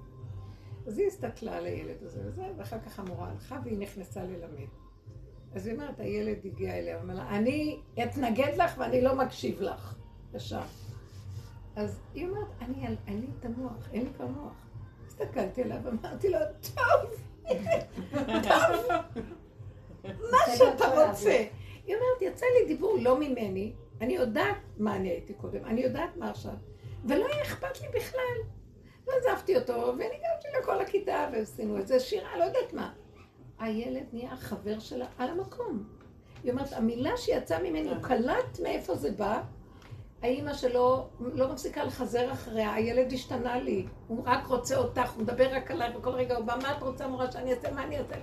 אז 0.86 0.98
היא 0.98 1.06
הסתכלה 1.06 1.56
על 1.56 1.66
הילד 1.66 2.02
הזה 2.02 2.20
וזה, 2.26 2.52
ואחר 2.56 2.80
כך 2.80 2.98
המורה 2.98 3.30
הלכה 3.30 3.60
והיא 3.64 3.78
נכנסה 3.78 4.24
ללמד. 4.24 4.83
אז 5.54 5.66
היא 5.66 5.74
אומרת, 5.74 6.00
הילד 6.00 6.38
הגיע 6.44 6.78
אליה, 6.78 7.00
אומר 7.00 7.14
לה, 7.14 7.28
אני 7.28 7.80
אתנגד 8.02 8.52
לך 8.56 8.74
ואני 8.78 9.00
לא 9.00 9.14
מקשיב 9.14 9.60
לך. 9.60 9.94
ישר. 10.34 10.62
אז 11.76 12.00
היא 12.14 12.28
אומרת, 12.28 12.46
אני, 12.60 12.86
אין 13.06 13.20
לי 13.20 13.26
את 13.40 13.44
המוח, 13.44 13.88
אין 13.92 14.04
לי 14.04 14.10
כבר 14.16 14.26
מוח. 14.26 14.66
הסתכלתי 15.06 15.62
עליו 15.62 15.76
ואמרתי 15.84 16.28
לו, 16.28 16.38
טוב, 16.74 17.10
טוב, 18.42 19.02
מה 20.04 20.38
שאתה 20.56 21.08
רוצה. 21.08 21.44
היא 21.86 21.96
אומרת, 21.96 22.22
יצא 22.22 22.46
לי 22.46 22.66
דיבור 22.66 22.98
לא 23.00 23.20
ממני, 23.20 23.72
אני 24.00 24.14
יודעת 24.14 24.56
מה 24.78 24.96
אני 24.96 25.08
הייתי 25.08 25.34
קודם, 25.34 25.64
אני 25.64 25.80
יודעת 25.80 26.16
מה 26.16 26.30
עכשיו, 26.30 26.54
ולא 27.04 27.26
היה 27.26 27.42
אכפת 27.42 27.80
לי 27.80 27.88
בכלל. 27.88 28.36
ועזבתי 29.06 29.56
אותו, 29.56 29.92
וניגשתי 29.94 30.48
לכל 30.60 30.80
הכיתה, 30.80 31.28
ועשינו 31.32 31.76
איזה 31.76 32.00
שירה, 32.00 32.38
לא 32.38 32.44
יודעת 32.44 32.72
מה. 32.72 32.92
הילד 33.58 34.04
נהיה 34.12 34.36
חבר 34.36 34.78
שלה 34.78 35.06
על 35.18 35.30
המקום. 35.30 35.84
היא 36.42 36.52
אומרת, 36.52 36.72
המילה 36.72 37.16
שיצאה 37.16 37.62
ממני, 37.62 37.88
הוא 37.88 38.02
קלט 38.02 38.60
מאיפה 38.62 38.94
זה 38.94 39.10
בא. 39.10 39.42
האימא 40.22 40.54
שלו 40.54 41.08
לא 41.20 41.52
מפסיקה 41.52 41.84
לחזר 41.84 42.32
אחריה, 42.32 42.74
הילד 42.74 43.12
השתנה 43.12 43.60
לי, 43.60 43.86
הוא 44.08 44.22
רק 44.26 44.46
רוצה 44.46 44.76
אותך, 44.76 45.12
הוא 45.12 45.22
מדבר 45.22 45.56
רק 45.56 45.70
עלייך, 45.70 45.96
וכל 45.96 46.10
רגע 46.10 46.36
הוא 46.36 46.44
בא, 46.44 46.56
מה 46.62 46.76
את 46.76 46.82
רוצה 46.82 47.08
מורה 47.08 47.32
שאני 47.32 47.54
אעשה, 47.54 47.70
מה 47.70 47.84
אני 47.84 47.98
אעשה? 47.98 48.14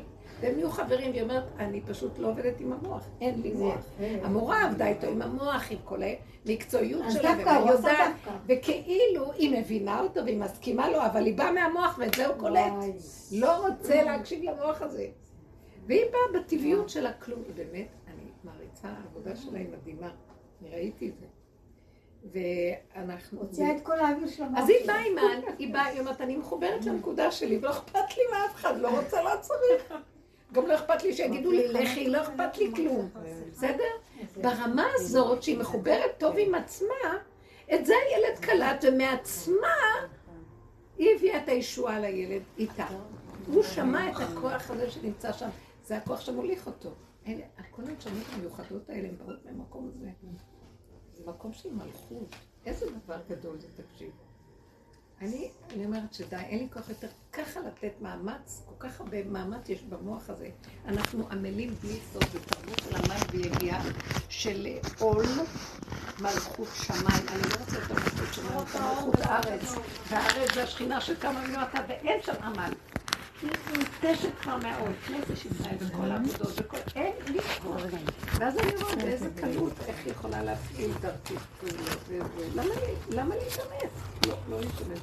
והם 0.42 0.56
נהיו 0.56 0.70
חברים, 0.70 1.12
והיא 1.12 1.22
אומרת, 1.22 1.44
אני 1.60 1.82
פשוט 1.82 2.20
לא 2.20 2.28
עובדת 2.28 2.60
עם 2.60 2.74
המוח, 2.74 3.08
אין 3.22 3.42
לי 3.42 3.54
מוח. 3.54 3.86
המורה 4.00 4.64
עבדה 4.64 4.88
איתו 4.88 5.08
עם 5.08 5.22
המוח, 5.22 5.72
עם 5.72 5.78
כל 5.84 6.00
המקצועיות 6.46 7.04
שלה, 7.12 7.32
עשה 7.32 7.72
יודעת. 7.72 8.14
וכאילו 8.48 9.32
היא 9.32 9.60
מבינה 9.60 10.02
אותו 10.02 10.26
והיא 10.26 10.38
מסכימה 10.38 10.90
לו, 10.90 11.06
אבל 11.06 11.26
היא 11.26 11.38
באה 11.38 11.52
מהמוח 11.52 11.98
ואת 12.00 12.16
זה 12.16 12.28
הוא 12.28 12.36
קולט. 12.38 12.74
לא 13.32 13.68
רוצה 13.68 14.04
להקשיב 14.04 14.44
למוח 14.44 14.82
הזה. 14.82 15.08
והיא 15.88 16.06
באה 16.12 16.42
בטבעיות 16.42 16.90
שלה 16.90 17.14
כלום. 17.14 17.40
היא 17.48 17.56
באמת, 17.56 17.88
אני 18.08 18.24
מעריצה, 18.44 18.88
העבודה 18.88 19.36
שלה 19.36 19.60
היא 19.60 19.68
מדהימה. 19.70 20.10
אני 20.62 20.70
ראיתי 20.70 21.10
את 21.10 21.14
זה. 21.20 21.26
ואנחנו... 22.34 23.42
הוציאה 23.42 23.76
את 23.76 23.82
כל 23.82 24.00
האוויר 24.00 24.28
של 24.28 24.44
המוח 24.44 24.60
אז 24.60 24.70
היא. 24.70 24.88
באה 24.88 25.00
עם 25.00 25.18
ה... 25.18 25.22
היא 25.58 25.74
באה, 25.74 25.86
היא 25.86 26.00
אומרת, 26.00 26.22
אני 26.22 26.38
מחוברת 26.38 26.86
לנקודה 26.86 27.32
שלי, 27.32 27.58
ולא 27.58 27.70
אכפת 27.70 28.18
לי 28.18 28.24
מאף 28.32 28.56
אחד, 28.56 28.78
לא 28.78 29.00
רוצה, 29.00 29.24
לא 29.24 29.32
צריך. 29.42 29.94
גם 30.54 30.68
לא 30.68 30.76
אכפת 30.76 31.04
לי 31.04 31.14
שיגידו 31.14 31.52
לי, 31.52 31.68
לכי, 31.68 32.10
לא 32.10 32.22
אכפת 32.22 32.58
לי 32.58 32.72
כלום. 32.76 33.10
בסדר? 33.52 33.84
ברמה 34.42 34.86
הזאת, 34.96 35.44
שהיא 35.44 35.58
מחוברת 35.58 36.12
טוב 36.18 36.36
עם 36.38 36.56
עצמה, 36.56 37.18
את 37.74 37.86
זה 37.86 37.94
הילד 37.94 38.40
קלט, 38.40 38.84
ומעצמה 38.88 39.68
היא 40.98 41.16
הביאה 41.16 41.44
את 41.44 41.50
הישועה 41.50 42.00
לילד 42.00 42.42
איתה. 42.58 42.88
הוא 43.48 43.64
שמע 43.64 44.10
את 44.10 44.16
הכוח 44.20 44.72
הזה 44.72 44.92
שנמצא 44.92 45.34
שם, 45.34 45.50
זה 45.84 45.98
הכוח 45.98 46.22
שמוליך 46.22 46.68
אותו. 46.68 46.90
אלה, 47.28 47.44
כל 47.72 47.82
הנשמות 47.82 48.26
המיוחדות 48.34 48.90
האלה 48.90 49.08
הן 49.08 49.16
באות 49.18 49.46
מהמקום 49.46 49.92
הזה. 49.96 50.10
זה 51.14 51.24
מקום 51.26 51.54
של 51.54 51.74
מלכות. 51.74 52.36
איזה 52.66 52.86
דבר 53.04 53.18
גדול 53.30 53.60
זה, 53.60 53.68
תקשיב. 53.84 54.12
אני, 55.22 55.50
אני 55.74 55.86
אומרת 55.86 56.14
שדי, 56.14 56.36
אין 56.36 56.60
לי 56.60 56.68
כוח 56.74 56.90
יותר 56.90 57.08
ככה 57.34 57.60
לתת 57.60 58.02
מאמץ, 58.02 58.64
כל 58.66 58.88
כך 58.88 59.02
הרבה 59.02 59.24
מאמץ 59.24 59.70
יש 59.70 59.84
במוח 59.84 60.30
הזה. 60.30 60.50
אנחנו 60.88 61.28
עמלים 61.32 61.76
בלי 61.84 62.00
סוף 62.14 62.36
בתרבות 62.36 62.80
של 62.80 62.96
עמל 62.96 63.22
ויגיעה 63.32 63.84
של 64.30 64.68
עול 65.00 65.26
מלכות 66.20 66.68
שמיים. 66.74 67.28
אני 67.28 67.42
לא 67.42 67.56
רוצה 67.60 67.78
את 67.78 67.92
המלכות 67.92 68.34
שמיים, 68.34 68.60
את 68.60 68.76
מלכות 68.76 69.22
הארץ. 69.22 69.76
והארץ 70.10 70.54
זה 70.54 70.64
השכינה 70.64 71.02
שקמה 71.02 71.48
ממטה, 71.48 71.80
ואין 71.88 72.22
שם 72.22 72.44
עמל. 72.44 72.74
היא 73.42 73.52
מותשת 73.78 74.30
כבר 74.42 74.58
מהעול, 74.58 74.92
נפש 75.12 75.46
ישראל 75.46 75.76
וכל 75.80 76.12
העבודות 76.12 76.54
וכל... 76.58 76.78
אין 76.96 77.14
לי 77.28 77.42
כוח. 77.42 77.82
ואז 78.40 78.58
אני 78.58 78.76
אומרת, 78.76 78.98
באיזה 79.04 79.30
קלות, 79.36 79.74
איך 79.88 79.96
היא 80.06 80.12
יכולה 80.12 80.44
להפעיל 80.44 80.92
דרכי 81.02 81.34
פעולות. 81.60 82.22
למה 83.10 83.36
להיכנס? 83.36 83.92
לא, 84.28 84.36
לא 84.50 84.58
בזה. 84.58 84.96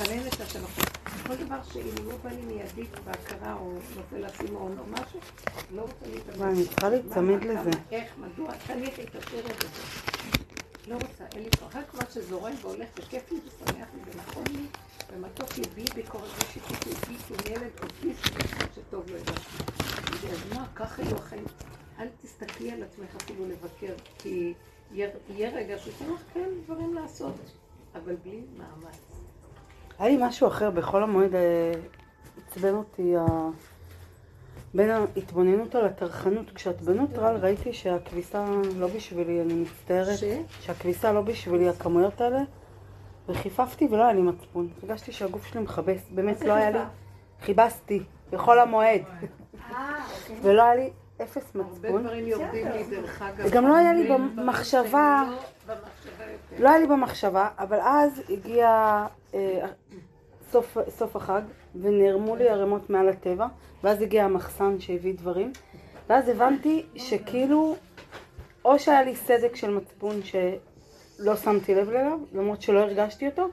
מתחנן 0.00 0.26
את 0.26 0.40
השם 0.40 0.64
אחר. 0.64 0.82
כל 1.26 1.36
דבר 1.36 1.58
שאם 1.72 2.06
לא 2.08 2.16
בא 2.24 2.30
לי 2.30 2.42
מיידית 2.42 2.90
בהכרה 3.04 3.54
או 3.54 3.78
נופל 3.96 4.26
אסימון 4.26 4.76
או 4.78 4.84
משהו, 4.86 5.20
לא 5.74 5.82
רוצה 5.82 6.06
להתאמץ. 6.14 6.36
וואי, 6.36 6.50
אני 6.50 6.66
צריכה 6.66 6.88
להיצמד 6.88 7.44
לזה. 7.44 7.70
איך, 7.92 8.10
מדוע, 8.18 8.52
תניחי 8.66 9.02
את 9.02 9.16
השיר 9.16 9.44
הזה. 9.44 9.68
לא 10.88 10.94
רוצה, 10.94 11.24
אין 11.32 11.42
לי 11.42 11.50
כוח. 11.58 11.76
רק 11.76 11.94
מה 11.94 12.02
שזורם 12.14 12.52
והולך 12.62 12.88
וכיף 12.98 13.32
לי 13.32 13.38
ושמח 13.46 13.88
לי 13.94 14.00
ונכון 14.12 14.44
לי 14.50 14.66
ומתוק 15.12 15.58
לי 15.58 15.64
בלי 15.74 15.84
ביקורת 15.94 16.22
בלי 16.24 16.46
שיתוף 16.52 17.08
לי 17.08 17.14
עם 17.30 17.56
ילד 17.56 17.70
אוטיסט 17.82 18.24
שטוב 18.74 19.04
לו 19.10 19.18
זה. 19.18 19.32
אז 20.32 20.52
מה, 20.54 20.66
ככה 20.74 21.02
יהיו 21.02 21.16
החיים. 21.16 21.44
אל 21.98 22.06
תסתכלי 22.22 22.70
על 22.72 22.82
עצמך 22.82 23.16
אפילו 23.22 23.44
לבקר, 23.46 23.92
כי 24.18 24.54
יהיה 24.94 25.10
רגע 25.54 25.78
שתהיה 25.78 26.10
לך 26.10 26.20
כן 26.34 26.48
דברים 26.64 26.94
לעשות, 26.94 27.34
אבל 27.94 28.16
בלי 28.24 28.40
מאמץ. 28.56 28.98
היה 29.98 30.08
לי 30.08 30.26
משהו 30.28 30.48
אחר 30.48 30.70
בחול 30.70 31.02
המועד, 31.02 31.34
אה, 31.34 31.72
עצבן 32.46 32.74
אותי 32.74 33.16
ה- 33.16 33.48
בין 34.74 34.90
ההתבוננות 34.90 35.74
על 35.74 35.86
הטרחנות. 35.86 36.50
כשאת 36.54 36.80
בנוטרל 36.80 37.36
ראיתי 37.36 37.72
שהכביסה 37.72 38.44
לא 38.76 38.86
בשבילי, 38.96 39.40
אני 39.40 39.54
מצטערת. 39.54 40.18
ש? 40.18 40.24
שהכביסה 40.60 41.12
לא 41.12 41.20
בשבילי, 41.20 41.68
הכמויות 41.68 42.20
האלה. 42.20 42.38
וחיפפתי 43.28 43.88
ולא 43.90 44.02
היה 44.02 44.12
לי 44.12 44.20
מצפון. 44.22 44.68
הרגשתי 44.82 45.12
שהגוף 45.12 45.46
שלי 45.46 45.60
מכבס, 45.60 46.02
באמת 46.10 46.40
לא 46.44 46.52
היה 46.52 46.70
לי. 46.70 46.78
חיבסתי, 47.42 48.02
בחול 48.30 48.58
המועד. 48.58 49.00
אה, 49.72 49.94
אוקיי. 50.20 50.36
ולא 50.42 50.62
היה 50.62 50.74
לי 50.74 50.90
אפס 51.22 51.52
הרבה 51.56 51.68
מצפון. 51.70 52.02
דברים 52.02 52.26
יורדים 52.28 52.68
לי 52.68 52.84
דרך 52.90 53.22
אגב. 53.22 53.44
וגם 53.48 53.68
לא 53.68 53.76
היה 53.76 53.92
לי 53.92 54.12
הרבה 54.12 54.24
במחשבה- 54.42 55.24
לא. 55.68 55.74
לא 56.58 56.68
היה 56.68 56.78
לי 56.78 56.86
במחשבה, 56.86 57.48
אבל 57.58 57.78
אז 57.80 58.22
הגיע 58.30 58.68
אה, 59.34 59.66
סוף, 60.50 60.76
סוף 60.88 61.16
החג, 61.16 61.42
ונערמו 61.80 62.36
לי 62.36 62.48
ערימות 62.48 62.90
מעל 62.90 63.08
הטבע, 63.08 63.46
ואז 63.84 64.02
הגיע 64.02 64.24
המחסן 64.24 64.80
שהביא 64.80 65.14
דברים, 65.14 65.52
ואז 66.08 66.28
הבנתי 66.28 66.86
שכאילו, 66.96 67.76
או 68.64 68.78
שהיה 68.78 69.02
לי 69.02 69.16
סדק 69.16 69.56
של 69.56 69.70
מצפון 69.70 70.22
שלא 71.18 71.36
שמתי 71.36 71.74
לב 71.74 71.88
אליו, 71.88 72.18
למרות 72.32 72.62
שלא 72.62 72.78
הרגשתי 72.78 73.26
אותו, 73.26 73.48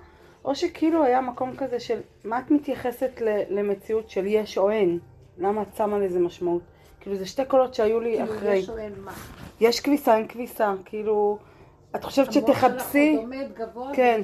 או 0.45 0.55
שכאילו 0.55 1.03
היה 1.03 1.21
מקום 1.21 1.55
כזה 1.57 1.79
של, 1.79 1.99
מה 2.23 2.39
את 2.39 2.51
מתייחסת 2.51 3.21
למציאות 3.49 4.09
של 4.09 4.25
יש 4.25 4.57
או 4.57 4.69
אין? 4.69 4.99
למה 5.37 5.61
את 5.61 5.75
שמה 5.77 5.97
לזה 5.97 6.19
משמעות? 6.19 6.61
כאילו 6.99 7.15
זה 7.15 7.25
שתי 7.25 7.45
קולות 7.45 7.73
שהיו 7.73 7.99
לי 7.99 8.17
כאילו, 8.17 8.37
אחרי. 8.37 8.57
יש 8.57 8.69
או 8.69 8.77
אין 8.77 8.93
מה. 9.03 9.11
יש 9.59 9.79
כביסה, 9.79 10.17
אין 10.17 10.27
כביסה, 10.27 10.73
כאילו... 10.85 11.37
את 11.95 12.03
חושבת 12.03 12.33
שתחפשי, 12.33 13.17
כן. 13.93 14.21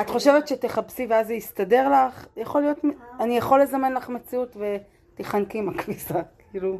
את 0.00 0.10
חושבת 0.10 0.48
שתחפשי 0.48 1.06
ואז 1.10 1.26
זה 1.26 1.34
יסתדר 1.34 1.88
לך? 1.90 2.26
יכול 2.36 2.62
להיות, 2.62 2.78
אני 3.20 3.36
יכול 3.36 3.62
לזמן 3.62 3.94
לך 3.94 4.08
מציאות 4.08 4.56
ותחנקי 5.14 5.58
עם 5.58 5.68
הכביסה, 5.68 6.20
כאילו... 6.50 6.78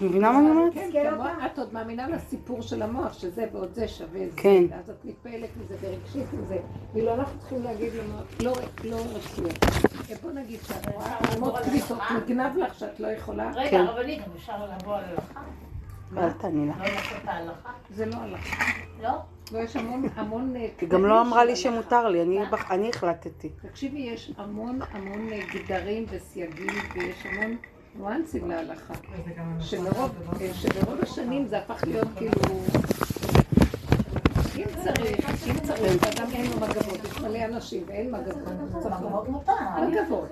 את 0.00 0.04
מבינה 0.04 0.32
מה 0.32 0.38
אני 0.38 0.50
אומרת? 0.50 0.74
כן, 0.74 1.06
המוח- 1.06 1.44
את 1.52 1.58
עוד 1.58 1.72
מאמינה 1.74 2.08
לסיפור 2.08 2.62
של 2.62 2.82
המוח, 2.82 3.12
שזה 3.12 3.46
ועוד 3.52 3.74
זה 3.74 3.88
שווה 3.88 4.20
זה. 4.26 4.36
כן. 4.36 4.64
ואז 4.70 4.90
את 4.90 5.04
מתפעלת 5.04 5.48
מזה 5.60 5.74
ורגשית 5.80 6.32
מזה. 6.32 6.58
ואילו 6.94 7.14
אנחנו 7.14 7.38
צריכים 7.40 7.62
להגיד 7.62 7.92
למוח, 7.94 8.22
לא 8.42 8.52
לא 8.84 8.96
רצוי. 9.14 9.50
בוא 10.22 10.30
נגיד 10.32 10.58
שאת 10.62 10.94
רואה 10.94 11.16
המון 11.20 11.52
כביסות, 11.64 11.98
נגנב 12.16 12.56
לך 12.56 12.74
שאת 12.78 13.00
לא 13.00 13.06
יכולה. 13.06 13.50
רגע, 13.54 13.70
כן. 13.70 13.84
רבנית, 13.88 14.18
גם 14.18 14.30
אפשר 14.36 14.52
לבוא 14.66 14.96
על 14.96 15.04
הלכה? 15.04 15.40
אל 16.16 16.32
תעני 16.32 16.66
לה. 16.66 16.72
לא 16.78 16.84
לעשות 16.84 17.18
ההלכה? 17.24 17.70
זה 17.90 18.06
לא 18.06 18.16
הלך. 18.16 18.46
לא? 19.02 19.08
לא, 19.52 19.58
יש 19.58 19.76
המון, 19.76 20.02
המון... 20.14 20.56
אה, 20.56 20.68
היא 20.80 20.88
גם 20.88 21.04
לא 21.06 21.20
אמרה 21.20 21.44
לי 21.44 21.50
הלכה. 21.50 21.62
שמותר 21.62 22.08
לי, 22.08 22.22
אני 22.22 22.38
אני 22.70 22.88
החלטתי. 22.88 23.48
תקשיבי, 23.48 23.98
יש 23.98 24.32
המון 24.36 24.78
המון 24.92 25.28
אה, 25.32 25.40
גדרים 25.54 26.04
וסייגים, 26.10 26.66
ויש 26.94 27.26
המון 27.26 27.56
ניואנסים 27.96 28.48
להלכה. 28.48 28.94
שמרוב 29.60 30.10
אה, 30.40 30.54
שמרוב 30.54 31.00
השנים 31.02 31.46
זה 31.46 31.58
הפך 31.58 31.84
להיות 31.86 32.08
כאילו... 32.16 32.60
אם 34.56 34.64
צריך, 34.84 35.29
צריך, 35.76 36.04
אדם 36.04 36.26
אין 36.32 36.46
לו 36.50 36.56
מגבות, 36.56 36.98
יש 37.04 37.20
מלא 37.20 37.44
אנשים 37.44 37.82
ואין 37.86 38.10
מגבות, 38.12 38.36
מגבות. 38.84 39.28
מגבות. 39.88 40.28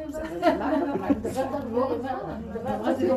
מה? 0.59 0.72
אני 0.72 1.18
מדברת 2.49 2.86
על 2.86 2.97
זה 2.97 3.09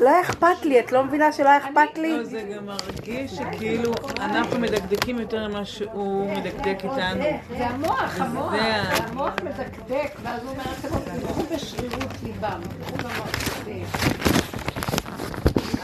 לא- 0.00 0.20
אכפת 0.20 0.64
לי, 0.64 0.80
את 0.80 0.92
לא 0.92 1.04
מבינה 1.04 1.32
שלא 1.32 1.56
אכפת 1.56 1.98
לי? 1.98 2.16
לא, 2.16 2.24
זה 2.24 2.42
גם 2.56 2.66
מרגיש 2.66 3.32
שכאילו 3.32 3.92
אנחנו 4.20 4.58
מדקדקים 4.58 5.18
יותר 5.18 5.48
ממה 5.48 5.64
שהוא 5.64 6.30
מדקדק 6.36 6.76
איתנו. 6.84 7.22
זה 7.58 7.66
המוח, 7.66 8.20
המוח, 8.20 8.52
המוח 9.08 9.34
מדקדק, 9.44 10.12
ואז 10.22 10.42
הוא 10.42 10.50
אומר, 10.50 10.64
תלכו 11.20 11.42
בשרירות 11.54 12.12
ליבם, 12.22 12.60
תלכו 12.78 12.96
במוח, 12.96 13.28
לכם 13.28 13.82
ההצעה 14.76 15.14
הזאת 15.14 15.46
לכם. 15.56 15.83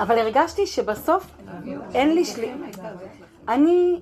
אבל 0.00 0.18
הרגשתי 0.18 0.66
שבסוף 0.66 1.26
אין 1.94 2.14
לי 2.14 2.24
שלי... 2.24 2.54
אני, 3.48 4.00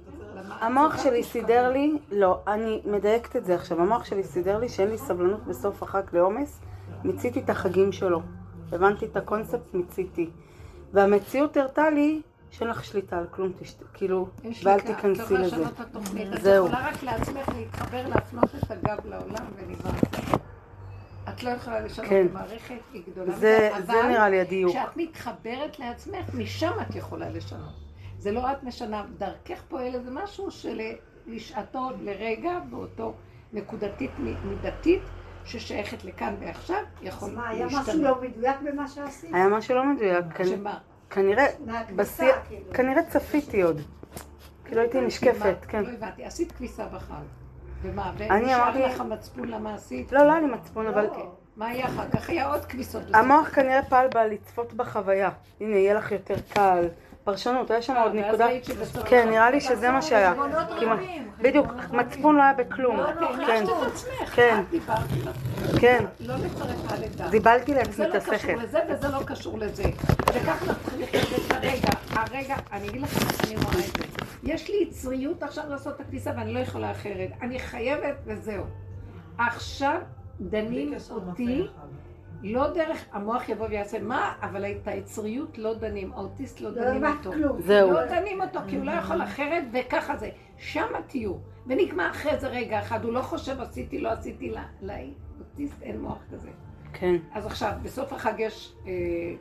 המוח 0.60 1.02
שלי 1.02 1.24
סידר 1.24 1.72
לי, 1.72 1.98
לא, 2.12 2.40
אני 2.46 2.82
מדייקת 2.84 3.36
את 3.36 3.44
זה 3.44 3.54
עכשיו, 3.54 3.80
המוח 3.80 4.04
שלי 4.04 4.24
סידר 4.24 4.58
לי 4.58 4.68
שאין 4.68 4.88
לי 4.88 4.98
סבלנות 4.98 5.44
בסוף 5.44 5.82
החג 5.82 6.02
לעומס, 6.12 6.60
מיציתי 7.04 7.40
את 7.40 7.50
החגים 7.50 7.92
שלו. 7.92 8.20
הבנתי 8.72 9.04
את 9.04 9.16
הקונספט, 9.16 9.74
מיציתי. 9.74 10.30
והמציאות 10.92 11.56
הראתה 11.56 11.90
לי 11.90 12.20
שאין 12.50 12.70
לך 12.70 12.84
שליטה 12.84 13.18
על 13.18 13.26
כלום, 13.30 13.52
תשת... 13.60 13.82
כאילו, 13.94 14.28
ואל 14.64 14.80
תיכנסי 14.80 15.34
לזה. 15.34 15.56
לשנות 15.56 15.80
את 15.80 16.42
זהו. 16.42 16.66
יכולה 16.66 16.88
רק 16.88 17.02
לעצמך 17.02 17.48
להתחבר, 17.56 18.08
להפנות 18.08 18.50
את 18.54 18.70
הגב 18.70 18.98
לעולם 19.04 19.44
ונבהלת. 19.56 20.42
את 21.34 21.42
לא 21.42 21.50
יכולה 21.50 21.80
לשנות 21.80 22.08
כן. 22.08 22.26
המערכת, 22.30 22.74
היא 22.92 23.02
גדולה 23.10 23.32
זה, 23.32 23.70
מדי, 23.76 23.86
זה 23.86 24.02
נראה 24.08 24.28
לי 24.28 24.40
הדיוק. 24.40 24.70
כשאת 24.72 24.96
מתחברת 24.96 25.78
לעצמך, 25.78 26.34
משם 26.34 26.72
את 26.90 26.94
יכולה 26.96 27.28
לשנות. 27.28 27.72
זה 28.18 28.32
לא 28.32 28.52
את 28.52 28.62
משנה, 28.62 29.04
דרכך 29.18 29.62
פועל 29.68 29.94
איזה 29.94 30.10
משהו 30.10 30.48
שלשעתו, 30.50 31.90
לרגע, 32.00 32.58
באותו 32.70 33.14
נקודתית 33.52 34.10
מידתית, 34.44 35.02
ששייכת 35.44 36.04
לכאן 36.04 36.34
ועכשיו, 36.40 36.82
יכול 37.02 37.28
אז 37.30 37.34
מה, 37.36 37.48
היה 37.48 37.64
להשתנות. 37.64 37.88
משהו 37.88 38.02
לא 38.02 38.20
מדויק 38.22 38.56
במה 38.64 38.88
שעשית? 38.88 39.34
היה 39.34 39.48
משהו 39.48 39.74
לא 39.74 39.84
מדויק, 39.84 40.24
שמה? 40.44 40.78
כנראה, 41.10 41.46
בשיא- 41.96 42.32
כאילו. 42.48 42.72
כנראה 42.74 43.02
צפיתי 43.02 43.62
עוד. 43.62 43.80
כאילו 44.64 44.80
הייתי 44.80 45.00
נשקפת? 45.00 45.56
כן. 45.68 45.82
לא 45.84 45.88
הבנתי, 45.88 46.24
עשית 46.24 46.52
כביסה 46.52 46.86
בחג. 46.86 47.14
ומה, 47.82 48.12
ונשאר 48.16 48.56
אמרתי- 48.62 48.78
לך 48.82 49.00
מצפון 49.00 49.48
למה 49.48 49.74
עשית? 49.74 50.12
לא, 50.12 50.26
לא 50.26 50.32
היה 50.32 50.40
לי 50.40 50.46
מצפון, 50.46 50.86
אבל 50.86 51.06
אוקיי. 51.06 51.22
מה 51.56 51.66
היה 51.68 51.86
אחר 51.86 52.10
כך? 52.10 52.30
היה 52.30 52.46
עוד 52.46 52.64
כביסות. 52.64 53.02
בסוף. 53.02 53.14
המוח 53.14 53.48
כנראה 53.54 53.82
פעל 53.82 54.08
בה 54.14 54.26
לצפות 54.26 54.72
בחוויה. 54.72 55.30
הנה, 55.60 55.76
יהיה 55.76 55.94
לך 55.94 56.12
יותר 56.12 56.34
קל, 56.54 56.88
פרשנות, 57.24 57.70
היה 57.70 57.82
שם 57.82 57.92
אה, 57.92 58.02
עוד 58.02 58.14
נקודה. 58.14 58.46
כן, 59.06 59.28
נראה 59.30 59.50
לי 59.50 59.60
שזה 59.60 59.90
מה 59.90 60.02
שהיה. 60.02 60.34
בדיוק, 61.38 61.66
מצפון 61.92 62.36
לא 62.36 62.42
היה 62.42 62.52
בכלום. 62.52 62.96
לא, 62.96 63.12
לא, 63.20 63.46
כן, 63.46 63.64
כן. 64.34 64.62
כן. 65.80 66.04
לא 66.20 66.34
לצרף 66.34 66.92
הלידה. 66.92 67.28
זיבלתי 67.28 67.72
זה 67.72 67.78
לעצמי 67.78 68.04
את 68.04 68.14
לא 68.14 68.20
קשור 68.20 68.34
השכל. 68.34 68.52
לזה 68.62 68.78
וזה 68.88 69.08
לא 69.08 69.18
קשור 69.26 69.58
לזה. 69.58 69.84
וכך 70.28 70.68
נתחיל 70.68 71.20
את 71.46 71.52
הרגע. 71.52 71.88
הרגע, 72.10 72.56
אני 72.72 72.88
אגיד 72.88 73.02
לכם 73.02 73.26
איך 73.28 73.44
אני 73.44 73.56
רואה 73.56 73.78
את 73.78 73.96
זה. 73.98 74.04
יש 74.42 74.70
לי 74.70 74.76
יצריות 74.88 75.42
עכשיו 75.42 75.64
לעשות 75.68 75.94
את 75.94 76.00
הכניסה 76.00 76.30
ואני 76.36 76.54
לא 76.54 76.58
יכולה 76.58 76.90
אחרת. 76.90 77.30
אני 77.42 77.58
חייבת 77.58 78.14
וזהו. 78.26 78.64
עכשיו 79.38 79.98
דנים 80.40 80.94
אותי, 81.10 81.66
לא 82.42 82.70
דרך, 82.70 83.04
המוח 83.12 83.48
יבוא 83.48 83.66
ויעשה 83.70 83.98
מה, 84.02 84.32
אבל 84.42 84.64
את 84.66 84.88
היצריות 84.88 85.58
לא 85.58 85.74
דנים, 85.74 86.12
האוטיסט 86.12 86.60
לא 86.60 86.70
לא 86.70 86.74
דנים 86.84 87.04
אותו. 87.06 87.30
זהו. 87.58 87.92
לא 87.92 88.06
דנים 88.06 88.40
אותו 88.40 88.60
כי 88.68 88.76
הוא 88.76 88.84
לא 88.84 88.90
יכול 88.92 89.22
אחרת 89.22 89.64
וככה 89.72 90.16
זה. 90.16 90.28
שמה 90.56 91.02
תהיו. 91.06 91.34
ונגמר 91.66 92.10
אחרי 92.10 92.38
זה 92.38 92.48
רגע 92.48 92.78
אחד, 92.80 93.04
הוא 93.04 93.12
לא 93.12 93.20
חושב 93.22 93.60
עשיתי, 93.60 93.98
לא 94.00 94.08
עשיתי, 94.12 94.50
לה- 94.50 94.64
לאוטיסט 94.82 95.82
אין 95.82 96.00
מוח 96.00 96.18
כזה. 96.32 96.48
כן. 96.92 97.16
אז 97.34 97.46
עכשיו, 97.46 97.72
בסוף 97.82 98.12
החג 98.12 98.34
יש 98.38 98.74
אה, 98.86 98.92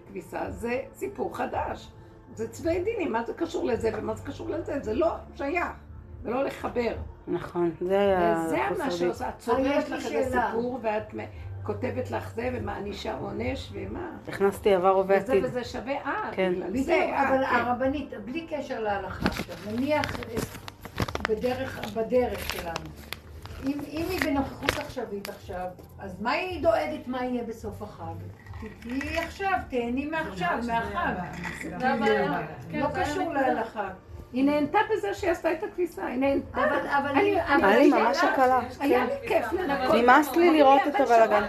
כביסה, 0.07 0.51
זה 0.51 0.81
סיפור 0.93 1.37
חדש. 1.37 1.91
זה 2.33 2.47
צבעי 2.49 2.83
דינים, 2.83 3.11
מה 3.11 3.23
זה 3.23 3.33
קשור 3.33 3.65
לזה 3.65 3.89
ומה 3.97 4.15
זה 4.15 4.23
קשור 4.27 4.49
לזה? 4.49 4.79
זה 4.79 4.93
לא 4.93 5.07
שייך, 5.35 5.67
ולא 6.23 6.43
לחבר. 6.43 6.93
נכון, 7.27 7.71
זה 7.81 7.99
היה 7.99 8.43
וזה 8.45 8.57
מה 8.83 8.91
שעושה, 8.91 9.29
את 9.29 9.37
צוברת 9.37 9.89
לי 9.89 9.97
לך 9.97 10.05
איזה 10.05 10.29
שאלה. 10.31 10.47
סיפור, 10.51 10.79
ואת 10.83 11.13
כותבת 11.63 12.11
לך 12.11 12.33
זה, 12.35 12.49
ומענישה 12.53 13.17
עונש, 13.17 13.69
ומה? 13.73 14.09
הכנסתי 14.27 14.73
עבר 14.73 14.97
וזה 14.97 15.13
ובעתיד. 15.13 15.45
וזה 15.45 15.63
שווה 15.63 15.93
אה, 15.93 16.29
כן. 16.31 16.53
בגלל 16.55 16.69
בדיוק, 16.69 16.85
זה, 16.85 16.93
אה, 16.93 17.29
אבל 17.29 17.45
כן. 17.45 17.55
הרבנית, 17.55 18.13
בלי 18.25 18.47
קשר 18.49 18.79
להלכה 18.79 19.25
עכשיו, 19.25 19.55
נניח 19.71 20.05
בדרך, 21.29 21.79
בדרך 21.95 22.53
שלנו. 22.53 22.89
אם, 23.65 23.79
אם 23.91 24.05
היא 24.09 24.19
בנוכחות 24.25 24.79
עכשווית 24.79 25.29
עכשיו, 25.29 25.65
אז 25.99 26.21
מה 26.21 26.31
היא 26.31 26.61
דואגת 26.63 27.07
מה 27.07 27.25
יהיה 27.25 27.43
בסוף 27.43 27.81
החג? 27.81 28.13
תהיי 28.81 29.17
עכשיו, 29.17 29.59
תהני 29.69 30.05
מעכשיו, 30.05 30.59
מהחג. 30.67 31.13
זה 31.61 31.89
הבעיה. 31.89 32.41
כן, 32.71 32.79
לא 32.79 32.89
זה 32.93 33.01
קשור. 33.01 33.33
להלכה. 33.33 33.89
היא 34.33 34.43
נהנתה 34.45 34.79
בזה 34.93 35.13
שהיא 35.13 35.31
עשתה 35.31 35.51
את 35.51 35.63
הכביסה, 35.63 36.05
היא 36.05 36.17
נהנתה. 36.19 36.57
אבל, 36.57 36.87
אבל, 36.87 37.09
אני- 37.09 37.41
אבל 37.55 37.63
אבל 37.65 38.01
ממש 38.03 38.17
הקלה. 38.23 38.59
היה 38.79 39.05
לי 39.05 39.27
כיף 39.27 39.53
לנקות. 39.53 39.95
נמאס 39.95 40.35
לי 40.35 40.51
לראות 40.57 40.81
את 40.87 40.95
הבלאגן. 40.99 41.43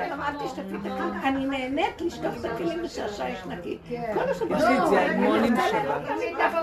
שתפי 0.48 0.60
את 0.76 0.86
החג. 0.86 1.26
אני 1.26 1.46
נהנית 1.46 2.00
לשטוף 2.00 2.40
את 2.40 2.44
הכלים 2.44 2.82
בשעשע 2.82 3.24
נקי. 3.48 3.78
כן. 3.88 4.12
כל 4.14 4.20
השבוע. 4.30 4.56
יש 4.56 4.64
לי 4.64 4.78
את 4.78 4.86
זה 4.88 5.00
המון 5.02 5.38
אני 5.38 5.48
עם 5.48 5.56
שבת. 5.56 6.10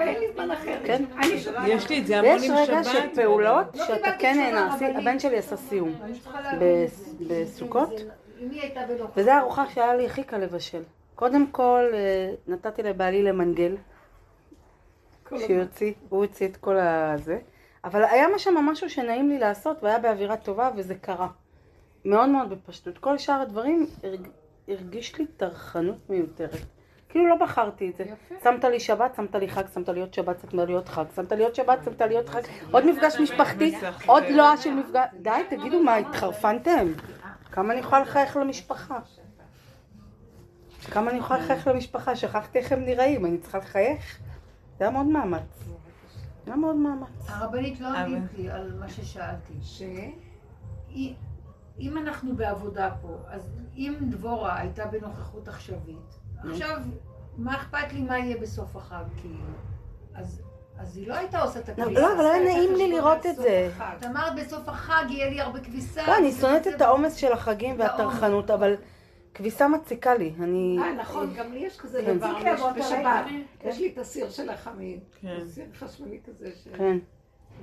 אני. 0.01 0.55
כן. 0.85 1.03
אני 1.23 1.39
שבת. 1.39 1.63
יש 1.67 1.89
לי 1.89 1.99
את 1.99 2.07
זה 2.07 2.19
המון 2.19 2.37
עם 2.43 2.51
רגע 2.53 2.83
של 2.83 2.91
שבת. 2.93 3.15
פעולות 3.15 3.75
לא 3.75 3.85
שאתה 3.85 4.11
כן 4.19 4.37
נהנה. 4.37 4.75
הבן 4.99 5.19
שלי 5.19 5.37
עשה 5.37 5.57
סיום. 5.57 5.93
אני. 6.03 6.85
בסוכות? 7.27 7.89
וזו 9.17 9.31
הארוחה 9.31 9.63
שהיה 9.73 9.95
לי 9.95 10.05
הכי 10.05 10.23
קל 10.23 10.37
לבשל. 10.37 10.81
קודם 11.15 11.47
כל, 11.47 11.83
אה, 11.93 11.99
נתתי 12.47 12.83
לבעלי 12.83 13.23
למנגל, 13.23 13.75
שיוציא, 15.37 15.93
הוא 16.09 16.19
הוציא 16.19 16.47
את 16.47 16.57
כל 16.57 16.77
הזה. 16.77 17.39
אבל 17.83 18.03
היה 18.03 18.27
שם 18.37 18.55
משהו 18.55 18.89
שנעים 18.89 19.29
לי 19.29 19.39
לעשות 19.39 19.83
והיה 19.83 19.99
באווירה 19.99 20.37
טובה 20.37 20.69
וזה 20.75 20.95
קרה. 20.95 21.27
מאוד 22.05 22.29
מאוד 22.29 22.49
בפשטות. 22.49 22.97
כל 22.97 23.17
שאר 23.17 23.41
הדברים 23.41 23.87
הרג... 24.03 24.27
הרגיש 24.67 25.19
לי 25.19 25.25
טרחנות 25.37 26.09
מיותרת. 26.09 26.65
כאילו 27.09 27.29
לא 27.29 27.35
בחרתי 27.35 27.89
את 27.89 27.95
זה. 27.95 28.03
שמת 28.43 28.63
לי 28.63 28.79
שבת, 28.79 29.15
שמת 29.15 29.35
לי 29.35 29.49
חג, 29.49 29.63
שמת 29.73 29.89
לי 29.89 29.99
עוד 29.99 30.13
שבת, 30.13 30.39
שמת 30.41 30.53
לי 30.53 30.73
עוד 30.73 30.89
חג, 30.89 31.03
שמת 31.15 31.31
לי 31.31 31.43
עוד 31.43 31.55
שבת, 31.55 31.79
שמת 31.85 32.01
לי 32.01 32.15
עוד 32.15 32.29
חג, 32.29 32.41
עוד 32.71 32.85
מפגש 32.85 33.19
משפחתי, 33.19 33.75
עוד 34.05 34.23
לואה 34.23 34.57
של 34.57 34.73
מפגש... 34.73 35.05
די, 35.21 35.41
תגידו 35.49 35.83
מה, 35.83 35.95
התחרפנתם? 35.95 36.87
כמה 37.51 37.73
אני 37.73 37.79
יכולה 37.79 38.01
לחייך 38.01 38.37
למשפחה? 38.37 38.99
כמה 40.91 41.11
אני 41.11 41.19
יכולה 41.19 41.39
לחייך 41.39 41.67
למשפחה? 41.67 42.15
שכחתי 42.15 42.59
איך 42.59 42.71
הם 42.71 42.85
נראים, 42.85 43.25
אני 43.25 43.37
צריכה 43.37 43.57
לחייך? 43.57 44.19
זה 44.79 44.85
היה 44.85 44.91
מאוד 44.93 45.05
מאמץ. 45.05 45.41
זה 46.45 46.51
היה 46.51 46.55
מאוד 46.55 46.75
מאמץ. 46.75 47.09
הרבנית 47.29 47.79
לא 47.79 47.87
ענית 47.87 48.23
לי 48.37 48.49
על 48.49 48.73
מה 48.79 48.89
ששאלתי. 48.89 49.53
ש... 49.61 49.81
אם- 51.79 51.97
אנחנו 51.97 52.35
בעבודה 52.35 52.89
פה, 53.01 53.17
אז 53.27 53.49
אם 53.77 53.95
דבורה 54.01 54.57
הייתה 54.59 54.85
בנוכחות 54.85 55.47
עכשווית, 55.47 56.19
עכשיו, 56.49 56.77
מה 57.37 57.55
אכפת 57.55 57.93
לי 57.93 58.01
מה 58.01 58.17
יהיה 58.17 58.37
בסוף 58.41 58.75
החג, 58.75 59.03
כאילו? 59.21 59.43
אז 60.15 60.41
אז 60.77 60.97
היא 60.97 61.07
לא 61.07 61.13
הייתה 61.15 61.41
עושה 61.41 61.59
את 61.59 61.69
לא, 61.69 61.83
הכביסה. 61.83 62.01
לא, 62.01 62.13
אבל 62.15 62.25
היה 62.25 62.43
נעים 62.43 62.75
לי 62.75 62.89
לראות 62.89 63.25
את 63.25 63.35
זה. 63.35 63.69
את 63.97 64.05
אמרת 64.05 64.33
בסוף 64.35 64.69
החג 64.69 65.03
יהיה 65.09 65.29
לי 65.29 65.41
הרבה 65.41 65.59
כביסה. 65.59 66.07
לא, 66.07 66.17
אני 66.17 66.31
שונאת 66.31 66.67
את 66.67 66.81
העומס 66.81 67.15
של 67.15 67.31
החגים 67.31 67.79
והטרחנות, 67.79 68.51
אבל 68.51 68.75
כביסה 69.33 69.67
מציקה 69.67 70.15
לי. 70.15 70.33
אני... 70.39 70.77
אה, 70.81 70.93
נכון, 70.95 71.33
גם 71.37 71.51
לי 71.53 71.59
יש 71.59 71.77
כזה 71.79 72.01
כן. 72.05 72.17
דבר, 72.17 72.41
כן, 72.41 72.55
בשבת. 72.79 73.25
יש 73.63 73.79
לי 73.79 73.91
את 73.93 73.97
הסיר 73.97 74.29
של 74.29 74.49
החמין. 74.49 74.99
כן. 75.21 75.47
סיר 75.47 75.65
חשמלי 75.73 76.19
כזה. 76.25 76.51
ש- 76.51 76.67
כן. 76.67 76.97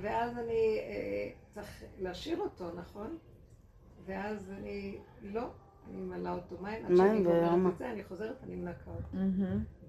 ואז 0.01 0.37
אני 0.37 0.77
אה, 0.79 1.29
צריך 1.53 1.83
להשאיר 1.99 2.39
אותו, 2.39 2.71
נכון? 2.75 3.17
ואז 4.05 4.51
אני, 4.51 4.97
לא, 5.21 5.47
אני 5.89 6.01
ממלאה 6.01 6.33
אותו 6.33 6.57
מים. 6.61 6.85
עד 6.85 6.91
מים 6.91 6.97
שאני 6.97 7.23
גומרת. 7.23 7.73
את 7.73 7.77
זה, 7.77 7.91
אני 7.91 8.03
חוזרת, 8.03 8.43
אני 8.43 8.55
מנקה 8.55 8.91
אותו. 8.91 9.17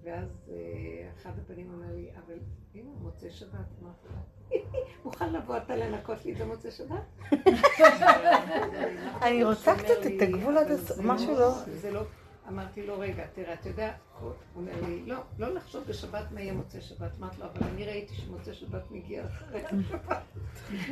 ואז 0.03 0.51
אה, 0.53 1.11
אחד 1.17 1.31
הבנים 1.39 1.73
אומר 1.75 1.95
לי, 1.95 2.11
אבל 2.27 2.39
הנה, 2.75 2.91
מוצאי 3.01 3.31
שבת, 3.31 3.53
אמרתי 3.83 4.07
לו, 4.09 4.38
מוכן 5.05 5.33
לבוא 5.33 5.57
אתה 5.57 5.77
לנקות 5.77 6.25
לי 6.25 6.33
את 6.33 6.41
המוצאי 6.41 6.71
שבת? 6.71 7.33
אני 9.23 9.45
רוצה 9.45 9.77
קצת 9.77 10.07
את 10.07 10.23
הגבול 10.23 10.59
"אבל 10.59 10.67
עד 10.67 10.71
הסוף, 10.71 10.97
זה 10.97 11.03
משהו 11.03 11.35
לא... 11.35 11.51
זה 11.51 11.91
לא... 11.91 12.03
אמרתי 12.49 12.87
לו, 12.87 12.99
רגע, 12.99 13.25
תראה, 13.35 13.53
אתה 13.53 13.69
יודע, 13.69 13.93
הוא 14.21 14.33
אומר 14.57 14.73
לי, 14.87 15.03
לא, 15.07 15.17
לא 15.39 15.55
לחשוב 15.55 15.85
בשבת 15.85 16.33
מה 16.33 16.41
יהיה 16.41 16.53
מוצאי 16.53 16.81
שבת. 16.81 17.11
אמרתי 17.19 17.41
לו, 17.41 17.47
אבל 17.47 17.67
אני 17.67 17.85
ראיתי 17.85 18.15
שמוצאי 18.15 18.55
שבת 18.55 18.91
מגיע 18.91 19.25
אחרי 19.27 19.61
השבת. 19.67 20.23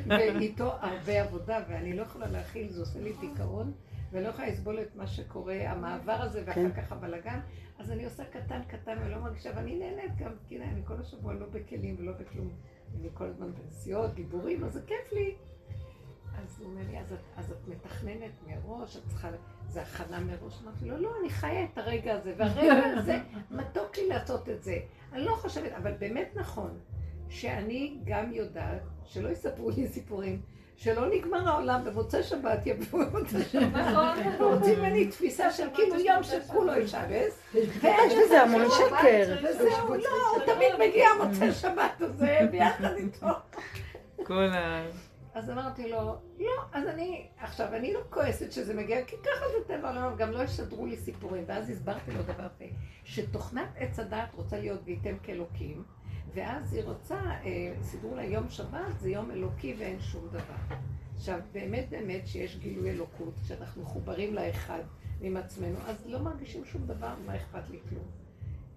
ואיתו 0.07 0.73
הרבה 0.81 1.23
עבודה, 1.23 1.59
ואני 1.69 1.97
לא 1.97 2.03
יכולה 2.03 2.27
להכיל, 2.27 2.69
זה 2.69 2.81
עושה 2.81 2.99
לי 3.01 3.13
דיכאון, 3.21 3.73
ולא 4.13 4.29
יכולה 4.29 4.49
לסבול 4.49 4.81
את 4.81 4.97
מה 4.97 5.07
שקורה, 5.07 5.55
המעבר 5.55 6.13
הזה, 6.13 6.43
ואחר 6.47 6.71
כן. 6.71 6.83
כך 6.83 6.93
הבלגן. 6.93 7.41
אז 7.79 7.91
אני 7.91 8.05
עושה 8.05 8.25
קטן 8.25 8.61
קטן 8.69 8.99
ולא 9.07 9.19
מרגישה, 9.19 9.51
ואני 9.57 9.75
נהנית 9.79 10.17
גם, 10.17 10.31
כי 10.49 10.59
אני 10.63 10.81
כל 10.85 11.01
השבוע 11.01 11.35
לא 11.35 11.47
בכלים 11.53 11.97
ולא 11.99 12.13
בכלום. 12.13 12.51
אני 12.95 13.09
כל 13.15 13.25
הזמן 13.25 13.53
בנסיעות, 13.53 14.15
דיבורים, 14.15 14.65
אז 14.65 14.73
זה 14.73 14.81
כיף 14.87 15.13
לי. 15.13 15.37
אז 16.35 16.61
הוא 16.61 16.69
אומר 16.71 16.83
לי, 16.91 17.01
אז 17.01 17.13
את, 17.13 17.19
אז 17.37 17.53
את 17.53 17.69
מתכננת 17.69 18.33
מראש, 18.47 18.97
את 18.97 19.03
צריכה, 19.07 19.31
זה 19.69 19.83
הכנה 19.83 20.21
מראש. 20.21 20.63
אמרתי 20.63 20.85
לו, 20.85 20.99
לא, 20.99 21.11
אני 21.21 21.31
חיה 21.31 21.65
את 21.65 21.79
הרגע 21.79 22.15
הזה, 22.15 22.35
והרגע 22.37 22.99
הזה, 22.99 23.19
מתוק 23.59 23.97
לי 23.97 24.09
לעשות 24.09 24.49
את 24.49 24.63
זה. 24.63 24.79
אני 25.13 25.25
לא 25.25 25.35
חושבת, 25.35 25.73
אבל 25.73 25.93
באמת 25.93 26.29
נכון, 26.35 26.79
שאני 27.29 27.99
גם 28.05 28.33
יודעת, 28.33 28.83
שלא 29.05 29.29
יספרו 29.29 29.71
לי 29.71 29.89
סיפורים, 29.89 30.43
שלא 30.77 31.09
נגמר 31.11 31.49
העולם 31.49 31.85
במוצאי 31.85 32.23
שבת, 32.23 32.67
יבואו 32.67 33.07
במוצאי 33.11 33.45
שבת, 33.45 33.75
נכון. 33.75 34.19
ורוצים 34.39 34.79
ממני 34.79 35.07
תפיסה 35.07 35.51
של 35.51 35.67
כאילו 35.75 36.01
יום 36.01 36.23
שכולו 36.23 36.75
ישבס, 36.75 37.43
יש 37.55 38.15
בזה 38.25 38.43
המון 38.43 38.67
שקר. 38.71 39.37
וזהו, 39.45 39.95
לא, 39.95 40.09
הוא 40.35 40.55
תמיד 40.55 40.89
מגיע 40.89 41.09
מוצאי 41.25 41.53
שבת 41.53 42.01
הזה, 42.01 42.39
ביחד 42.51 42.95
איתו. 42.97 43.27
כל 44.25 44.49
ה... 44.53 44.87
אז 45.35 45.51
אמרתי 45.51 45.89
לו, 45.89 46.17
לא, 46.39 46.53
אז 46.73 46.87
אני, 46.87 47.27
עכשיו, 47.39 47.75
אני 47.75 47.93
לא 47.93 48.01
כועסת 48.11 48.53
שזה 48.53 48.75
מגיע, 48.75 49.05
כי 49.05 49.17
ככה 49.17 49.45
זה 49.49 49.65
טבע 49.67 49.89
העולם, 49.89 50.17
גם 50.17 50.31
לא 50.31 50.43
ישדרו 50.43 50.87
לי 50.87 50.97
סיפורים. 50.97 51.45
ואז 51.47 51.71
הסברתי 51.71 52.11
לו 52.11 52.23
דבר 52.23 52.49
פה, 52.59 52.65
שתוכנת 53.05 53.69
עץ 53.77 53.99
הדעת 53.99 54.35
רוצה 54.35 54.59
להיות 54.59 54.81
וייתם 54.85 55.17
כאלוקים, 55.23 55.85
ואז 56.37 56.75
היא 56.75 56.85
רוצה, 56.85 57.21
אה, 57.45 57.75
סידרו 57.83 58.15
לה 58.15 58.25
יום 58.25 58.49
שבת, 58.49 58.99
זה 59.01 59.11
יום 59.11 59.31
אלוקי 59.31 59.75
ואין 59.79 60.01
שום 60.01 60.29
דבר. 60.29 60.77
עכשיו, 61.17 61.41
באמת 61.53 61.87
באמת 61.91 62.27
שיש 62.27 62.57
גילוי 62.57 62.91
אלוקות, 62.91 63.35
כשאנחנו 63.45 63.83
מחוברים 63.83 64.35
לאחד 64.35 64.81
עם 65.21 65.37
עצמנו, 65.37 65.79
אז 65.87 66.07
לא 66.07 66.19
מרגישים 66.19 66.65
שום 66.65 66.87
דבר, 66.87 67.15
מה 67.27 67.37
אכפת 67.37 67.71
לי 67.71 67.79
כלום. 67.89 68.05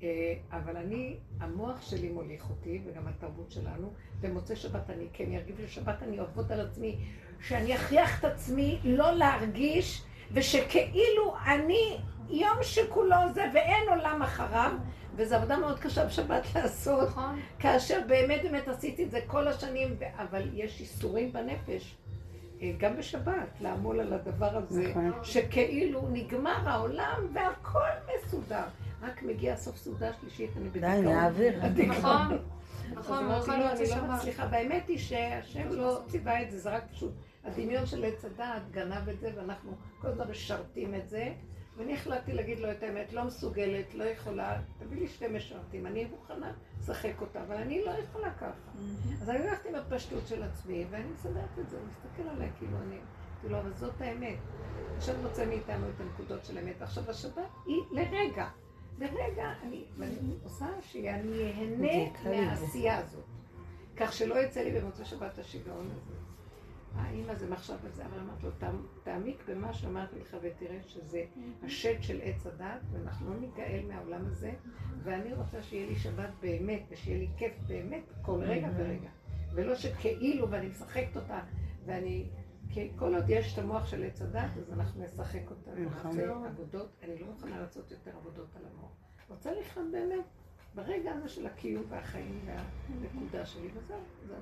אה, 0.04 0.34
אבל 0.52 0.78
אני, 0.78 1.16
המוח 1.40 1.82
שלי 1.82 2.10
מוליך 2.10 2.50
אותי, 2.50 2.82
וגם 2.86 3.08
התרבות 3.08 3.52
שלנו, 3.52 3.94
במוצאי 4.22 4.56
שבת 4.56 4.90
אני 4.90 5.08
כן 5.14 5.32
ארגיש, 5.34 5.56
בשבת 5.60 6.04
אני 6.04 6.20
אעבוד 6.20 6.52
על 6.52 6.62
עצמי, 6.62 6.98
שאני 7.42 7.76
אכריח 7.76 8.20
את 8.20 8.26
עצמי 8.26 8.80
לא 8.84 9.12
להרגיש, 9.12 10.04
ושכאילו 10.34 11.36
אני 11.46 11.98
יום 12.30 12.58
שכולו 12.62 13.16
זה 13.34 13.46
ואין 13.54 13.90
עולם 13.90 14.22
אחריו, 14.22 14.72
וזו 15.16 15.36
עבודה 15.36 15.58
מאוד 15.58 15.80
קשה 15.80 16.06
בשבת 16.06 16.44
לעשות, 16.56 17.10
נכון. 17.10 17.40
כאשר 17.60 18.00
באמת 18.08 18.42
באמת 18.44 18.68
עשיתי 18.68 19.04
את 19.04 19.12
זה 19.12 19.20
כל 19.28 19.48
השנים, 19.48 19.96
אבל 20.18 20.50
יש 20.54 20.82
איסורים 20.82 21.34
בנפש, 21.34 21.96
אה, 22.62 22.72
גם 22.78 22.98
בשבת, 22.98 23.62
לעמול 23.62 24.00
על 24.00 24.14
הדבר 24.14 24.58
הזה, 24.58 24.90
נכון. 24.90 25.12
שכאילו 25.24 26.08
נגמר 26.12 26.70
העולם 26.70 27.28
והכל 27.34 27.90
מסודר. 28.16 28.64
רק 29.02 29.24
מגיע 29.24 29.56
סוף 29.56 29.78
סעודה 29.78 30.14
שלישית, 30.22 30.50
אני 30.58 30.70
די, 30.70 30.80
בדיכאון. 30.80 31.04
נהיה 31.06 31.26
אוויר. 31.26 31.60
נכון, 31.66 32.32
אז 32.32 32.40
נכון, 32.94 33.24
אמרתי 33.24 33.44
יכול 33.44 33.56
לו, 33.56 33.70
אני 33.70 34.08
לא. 34.08 34.16
מצליחה, 34.16 34.48
והאמת 34.52 34.88
היא 34.88 34.98
שהשם 34.98 35.70
לא 35.70 36.02
ציווה 36.08 36.42
את 36.42 36.52
זה, 36.52 36.60
זה 36.60 36.70
רק 36.70 36.84
פשוט 36.92 37.12
הדמיון 37.46 37.86
של 37.86 38.06
עץ 38.06 38.26
הדעת 38.26 38.72
גנב 38.72 39.10
את 39.10 39.20
זה, 39.20 39.32
ואנחנו 39.36 39.72
כל 40.02 40.08
הזמן 40.08 40.28
משרתים 40.30 40.96
את 40.96 41.10
זה, 41.10 41.32
ואני 41.80 41.94
החלטתי 41.94 42.34
להגיד 42.34 42.60
לו 42.60 42.72
את 42.72 42.84
האמת, 42.84 43.14
לא 43.14 43.24
מסוגלת, 43.24 43.94
לא 43.94 44.04
יכולה, 44.04 44.62
תביא 44.80 45.00
לי 45.00 45.08
שתי 45.08 45.28
משרתים, 45.28 45.86
אני 45.86 46.06
מוכנה 46.06 46.54
לשחק 46.80 47.22
אותה, 47.22 47.42
אבל 47.44 47.56
אני 47.56 47.86
לא 47.86 47.92
יכולה 47.92 48.34
ככה. 48.34 48.72
אז 49.22 49.30
אני 49.30 49.40
הולכת 49.40 49.66
עם 49.66 49.76
הפשטות 49.76 50.28
של 50.28 50.44
עצמי, 50.44 50.86
ואני 50.90 51.10
מסדרת 51.14 51.60
את 51.60 51.70
זה, 51.70 51.78
הוא 51.78 51.88
מסתכל 51.88 52.30
עליי 52.30 52.50
כאילו 52.58 52.78
אני, 52.88 52.98
כאילו, 53.42 53.60
אבל 53.60 53.74
זאת 53.74 54.02
האמת. 54.02 54.38
עכשיו 54.98 55.16
רוצה 55.24 55.46
מאיתנו 55.46 55.90
את 55.90 56.02
הנקודות 56.02 56.46
של 56.46 56.58
האמת. 56.58 56.82
עכשיו, 56.82 57.10
השבת 57.10 57.50
היא 57.66 57.78
לרגע. 57.92 58.48
לרגע 59.00 59.54
אני, 59.64 59.86
עושה 60.44 60.68
שאני 60.82 61.52
אהנה 61.52 62.12
זה. 62.24 62.30
מהעשייה 62.30 62.98
הזאת. 62.98 63.26
כך 63.98 64.14
שלא 64.14 64.36
יצא 64.36 64.62
לי 64.62 64.80
במוצאי 64.80 65.06
שבת 65.06 65.40
השיגעון 65.40 65.88
הזה. 65.92 66.19
האמא 66.96 67.36
זה 67.36 67.50
מחשב 67.50 67.76
בזה, 67.86 68.06
אבל 68.06 68.20
אמרתי 68.20 68.44
לו, 68.46 68.52
"תעמ- 68.60 69.04
תעמיק 69.04 69.44
במה 69.48 69.74
שאמרתי 69.74 70.20
לך 70.20 70.38
ותראה 70.42 70.80
שזה 70.84 71.24
השד 71.64 71.96
של 72.02 72.20
עץ 72.24 72.48
הדת, 72.48 72.82
ואנחנו 72.92 73.34
לא 73.34 73.40
ניגאל 73.40 73.86
מהעולם 73.88 74.26
הזה, 74.26 74.52
ואני 75.04 75.34
רוצה 75.34 75.64
שיהיה 75.64 75.88
לי 75.88 75.96
שבת 75.96 76.30
באמת, 76.42 76.82
ושיהיה 76.90 77.18
לי 77.20 77.28
כיף 77.38 77.54
באמת 77.68 78.04
כל 78.22 78.40
רגע 78.44 78.68
ורגע. 78.78 79.10
ולא 79.54 79.76
שכאילו, 79.76 80.50
ואני 80.52 80.68
משחקת 80.70 81.16
אותה, 81.18 81.40
ואני... 81.86 82.30
כי 82.72 82.92
כל 82.96 83.16
עוד 83.16 83.24
יש 83.28 83.54
את 83.54 83.64
המוח 83.64 83.86
של 83.88 84.04
עץ 84.04 84.22
הדת, 84.22 84.50
אז 84.58 84.74
אנחנו 84.74 85.04
נשחק 85.04 85.50
אותה. 85.50 85.72
נכון. 85.72 86.12
ונעשה 86.12 86.22
עבודות, 86.46 86.90
אני 87.04 87.20
לא 87.20 87.28
מוכנה 87.28 87.60
לעשות 87.60 87.92
יותר 87.92 88.12
עבודות 88.18 88.48
על 88.56 88.62
המוח. 88.74 88.92
רוצה 89.30 89.52
לחיות 89.60 89.92
באמת 89.92 90.26
ברגע 90.76 91.12
הזה 91.12 91.30
של 91.30 91.46
הקיום 91.46 91.84
והחיים 91.90 92.40
והנקודה 92.46 93.46
שלי, 93.46 93.70
וזהו, 93.76 93.98
זהו. 94.28 94.38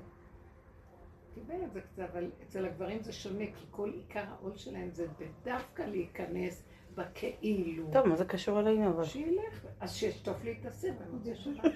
קיבל 1.38 1.64
את 1.64 1.72
זה 1.72 1.80
קצת, 1.80 2.02
אבל 2.12 2.30
אצל 2.42 2.64
הגברים 2.64 3.02
זה 3.02 3.12
שונה, 3.12 3.44
כי 3.46 3.66
כל 3.70 3.92
עיקר 3.94 4.24
העול 4.28 4.56
שלהם 4.56 4.90
זה 4.92 5.06
דווקא 5.44 5.82
להיכנס 5.82 6.62
בכאילו. 6.94 7.84
טוב, 7.92 8.06
מה 8.06 8.16
זה 8.16 8.24
קשור 8.24 8.60
אלינו 8.60 8.90
אבל? 8.90 9.04
שילך, 9.04 9.64
אז 9.80 9.94
שישטוף 9.94 10.44
לי 10.44 10.56
את 10.60 10.66
הסיר 10.66 10.94
במוצאי 11.00 11.34
שבת. 11.34 11.72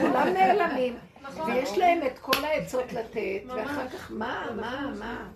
כולם 0.00 0.26
נעלמים, 0.34 0.96
נכון. 1.22 1.50
ויש 1.50 1.78
להם 1.78 2.06
את 2.06 2.18
כל 2.18 2.44
העצות 2.44 2.92
לתת. 2.92 3.42
ואחר 3.48 3.88
כך 3.88 4.12
מה, 4.12 4.46
מה, 4.56 4.94
מה. 4.98 5.32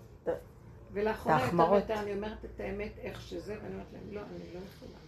ולאחרונה 0.92 1.44
יותר. 1.44 1.72
ויותר 1.72 2.00
אני 2.00 2.14
אומרת 2.14 2.44
את 2.44 2.60
האמת 2.60 2.92
איך 2.98 3.20
שזה, 3.20 3.56
ואני 3.62 3.74
אומרת 3.74 3.92
להם, 3.92 4.02
לא, 4.10 4.20
אני 4.20 4.54
לא 4.54 4.58
יכולה. 4.58 4.98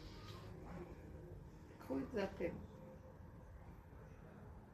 קחו 1.78 1.98
את 1.98 2.10
זה 2.12 2.24
אתם. 2.24 2.54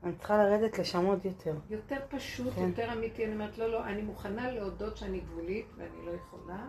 אני 0.05 0.15
צריכה 0.17 0.37
לרדת 0.37 0.79
לשם 0.79 1.05
עוד 1.05 1.25
יותר. 1.25 1.55
יותר 1.71 1.99
פשוט, 2.09 2.55
כן. 2.55 2.69
יותר 2.69 2.93
אמיתי, 2.93 3.25
אני 3.25 3.35
אומרת, 3.35 3.59
לא, 3.59 3.73
לא, 3.73 3.85
אני 3.85 4.03
מוכנה 4.03 4.51
להודות 4.51 4.97
שאני 4.97 5.21
גבולית 5.21 5.67
ואני 5.77 6.07
לא 6.07 6.11
יכולה, 6.11 6.69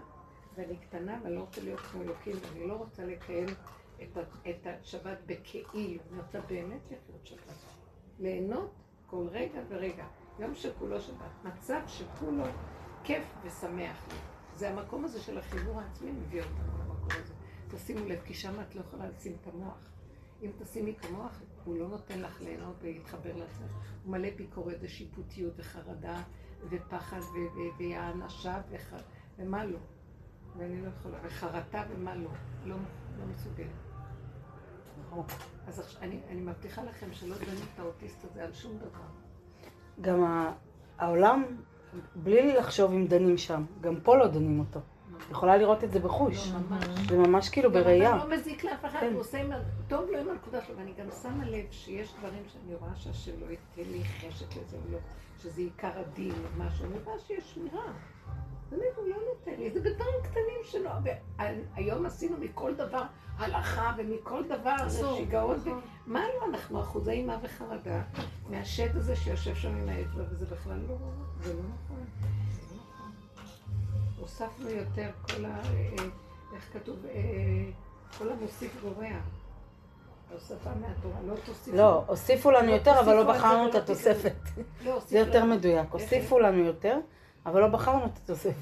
ואני 0.56 0.78
קטנה 0.78 1.20
ואני 1.24 1.36
לא 1.36 1.40
רוצה 1.40 1.62
להיות 1.62 1.80
כמו 1.80 2.02
אלוקים, 2.02 2.36
ואני 2.42 2.68
לא 2.68 2.74
רוצה 2.74 3.06
לקיים 3.06 3.48
את, 4.02 4.18
את 4.50 4.68
השבת 4.68 5.18
בכאילו, 5.26 6.04
אני 6.12 6.22
רוצה 6.22 6.40
באמת 6.42 6.82
לחיות 6.86 7.26
שבת. 7.26 7.56
ליהנות 8.20 8.72
כל 9.08 9.28
רגע 9.32 9.62
ורגע. 9.70 10.06
יום 10.40 10.56
שכולו 10.56 11.02
שבת. 11.02 11.44
מצב 11.44 11.80
שכולו 11.88 12.44
כיף 13.04 13.24
ושמח. 13.44 14.06
זה 14.56 14.70
המקום 14.70 15.06
הזה 15.06 15.22
של 15.22 15.38
החיבור 15.38 15.82
העצמי 15.82 16.12
מביא 16.12 16.42
אותנו 16.42 16.78
למקום 16.80 17.22
הזה. 17.24 17.34
תשימו 17.72 18.06
לב, 18.06 18.20
כי 18.26 18.34
שם 18.34 18.62
את 18.62 18.76
לא 18.76 18.82
יכולה 18.82 19.08
לשים 19.10 19.36
את 19.42 19.48
המוח. 19.54 19.93
אם 20.44 20.52
תשימי 20.58 20.92
את 20.92 21.06
המוח, 21.06 21.42
הוא 21.64 21.76
לא 21.76 21.88
נותן 21.88 22.20
לך 22.20 22.42
ליהנות 22.42 22.76
ולהתחבר 22.82 23.36
לעצמך. 23.36 23.72
הוא 24.04 24.12
מלא 24.12 24.30
ביקורת 24.38 24.78
ושיפוטיות 24.82 25.54
וחרדה 25.58 26.22
ופחד 26.70 27.20
והענשה 27.80 28.62
וח... 28.70 28.94
ומה 29.38 29.66
לא. 29.66 29.80
ואני 30.58 30.82
לא 30.82 30.88
יכולה, 30.88 31.18
וחרטה 31.24 31.84
ומה 31.90 32.16
לא. 32.16 32.30
לא, 32.66 32.76
לא 33.20 33.26
מסוגלת. 33.26 33.94
אז 35.68 35.80
עכשיו, 35.80 36.02
אני, 36.02 36.20
אני 36.30 36.42
מבטיחה 36.42 36.84
לכם 36.84 37.14
שלא 37.14 37.36
דנים 37.36 37.64
את 37.74 37.80
האוטיסט 37.80 38.26
הזה 38.26 38.44
על 38.44 38.54
שום 38.54 38.78
דבר. 38.78 39.06
גם 40.02 40.48
העולם, 40.98 41.44
בלי 42.16 42.54
לחשוב 42.54 42.92
אם 42.92 43.08
דנים 43.08 43.38
שם, 43.38 43.66
גם 43.82 44.00
פה 44.04 44.18
לא 44.18 44.28
דנים 44.28 44.60
אותו. 44.60 44.80
יכולה 45.32 45.58
לראות 45.58 45.84
את 45.84 45.92
זה 45.92 46.00
בחוש. 46.00 46.52
לא. 46.52 46.78
זה 47.10 47.18
ממש 47.18 47.50
כאילו 47.50 47.72
בראייה. 47.72 48.18
אתה 48.18 48.26
לא 48.26 48.36
מזיק 48.36 48.64
לאף 48.64 48.86
אחד, 48.86 49.00
כן. 49.00 49.12
הוא 49.14 49.22
עושה 49.22 49.42
עם. 49.42 49.52
טוב 49.88 50.10
לו 50.12 50.20
עם 50.20 50.30
הנקודה 50.30 50.62
שלו, 50.62 50.78
ואני 50.78 50.94
גם 51.00 51.06
שמה 51.22 51.46
לב 51.46 51.66
שיש 51.72 52.14
דברים 52.20 52.44
שאני 52.48 52.76
רואה 52.76 52.96
שהשם 52.96 53.32
לא 53.42 53.46
ייתן 53.52 53.92
לי 53.92 54.04
חשק 54.04 54.48
לזה, 54.58 54.78
או 54.78 54.92
לא, 54.92 54.98
שזה 55.44 55.62
עיקר 55.62 55.92
הדין 55.96 56.32
או 56.32 56.64
משהו, 56.66 56.86
אני 56.86 56.96
רואה 57.04 57.20
שיש 57.20 57.54
שמירה. 57.54 57.84
באמת, 58.70 58.98
הוא 58.98 59.08
לא 59.08 59.16
נותן 59.30 59.62
לי, 59.62 59.72
זה 59.72 59.80
בדברים 59.80 60.16
קטנים 60.24 60.62
שלו. 60.64 60.90
והיום 61.76 62.06
עשינו 62.06 62.38
מכל 62.40 62.76
דבר 62.76 63.04
הלכה, 63.38 63.94
ומכל 63.98 64.44
דבר 64.44 64.90
שיגעון. 64.90 65.56
נכון. 65.56 65.82
מה 66.08 66.20
לא, 66.20 66.46
אנחנו 66.50 66.82
אחוזי 66.82 67.12
אימה 67.12 67.38
וחרדה 67.44 68.02
מהשד 68.50 68.98
הזה 68.98 69.16
שיושב 69.16 69.56
שם 69.56 69.76
עם 69.76 69.90
האצבע, 69.90 70.24
וזה 70.30 70.46
בכלל 70.46 70.80
לא, 70.88 70.96
זה 71.42 71.54
לא 71.54 71.60
נכון. 71.60 71.93
הוספנו 74.24 74.70
יותר 74.70 75.10
כל 75.22 75.46
ה... 75.46 75.50
אה, 75.50 76.04
איך 76.56 76.70
כתוב? 76.74 77.06
אה, 77.06 77.22
כל 78.18 78.32
המוסיף 78.32 78.82
גורע. 78.82 79.08
ההוספה 80.32 80.70
מהתורה, 80.82 81.22
לא 81.28 81.36
תוסיפו. 81.46 81.78
לא, 81.78 82.04
הוסיפו 82.08 82.52
לנו 82.52 82.68
לא 82.68 82.72
יותר, 82.72 83.00
אבל 83.00 83.14
לא 83.14 83.34
בחרנו 83.34 83.70
את 83.70 83.76
התוספת. 83.76 84.36
לא, 84.86 85.00
זה 85.08 85.20
יותר. 85.20 85.46
מדויק. 85.46 85.88
הוסיפו 85.92 86.40
לנו 86.40 86.64
יותר, 86.64 87.00
אבל 87.46 87.62
לא 87.62 87.68
בחרנו 87.68 88.06
את 88.06 88.18
התוספת. 88.24 88.54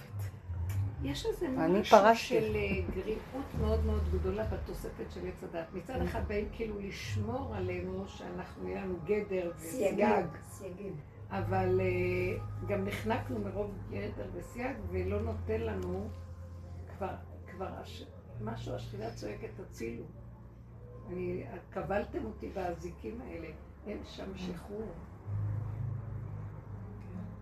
יש 1.04 1.26
איזה 1.26 1.46
אני 1.46 1.80
משהו. 1.80 2.14
של 2.14 2.56
אה, 2.56 2.94
גריעות 2.96 3.46
מאוד 3.60 3.86
מאוד 3.86 4.04
גדולה 4.14 4.44
בתוספת 4.44 5.12
של 5.14 5.20
עץ 5.28 5.44
הדת. 5.44 5.66
מצד 5.74 6.02
אחד 6.02 6.28
באים 6.28 6.50
כאילו 6.52 6.80
לשמור 6.80 7.54
עלינו, 7.56 8.04
שאנחנו, 8.08 8.68
יהיה 8.68 8.82
לנו 8.82 8.96
גדר 9.06 9.52
וסייג, 9.58 10.26
סייגים. 10.52 10.96
אבל 11.32 11.82
אה, 11.82 12.38
גם 12.68 12.86
נחנקנו 12.86 13.40
מרוב 13.40 13.72
גדר 13.90 14.30
וסייג, 14.34 14.78
ולא 14.90 15.22
נותן 15.22 15.62
לנו 15.62 16.08
כבר, 16.98 17.16
כבר 17.48 17.68
הש... 17.68 18.06
משהו, 18.42 18.76
השכינה 18.76 19.12
צועקת, 19.12 19.50
תצילו. 19.58 20.04
אני, 21.10 21.44
קבלתם 21.70 22.26
אותי 22.26 22.50
באזיקים 22.50 23.22
האלה, 23.22 23.48
אין 23.88 23.98
שם 24.04 24.38
שחרור. 24.38 24.92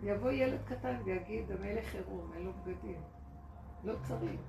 יבוא 0.04 0.32
ילד 0.32 0.60
קטן 0.66 0.96
ויגיד, 1.06 1.52
המלך 1.52 1.96
עירום, 1.96 2.32
אין 2.36 2.44
לו 2.44 2.52
בגדים. 2.66 3.02
לא 3.84 3.94
צריך. 4.04 4.42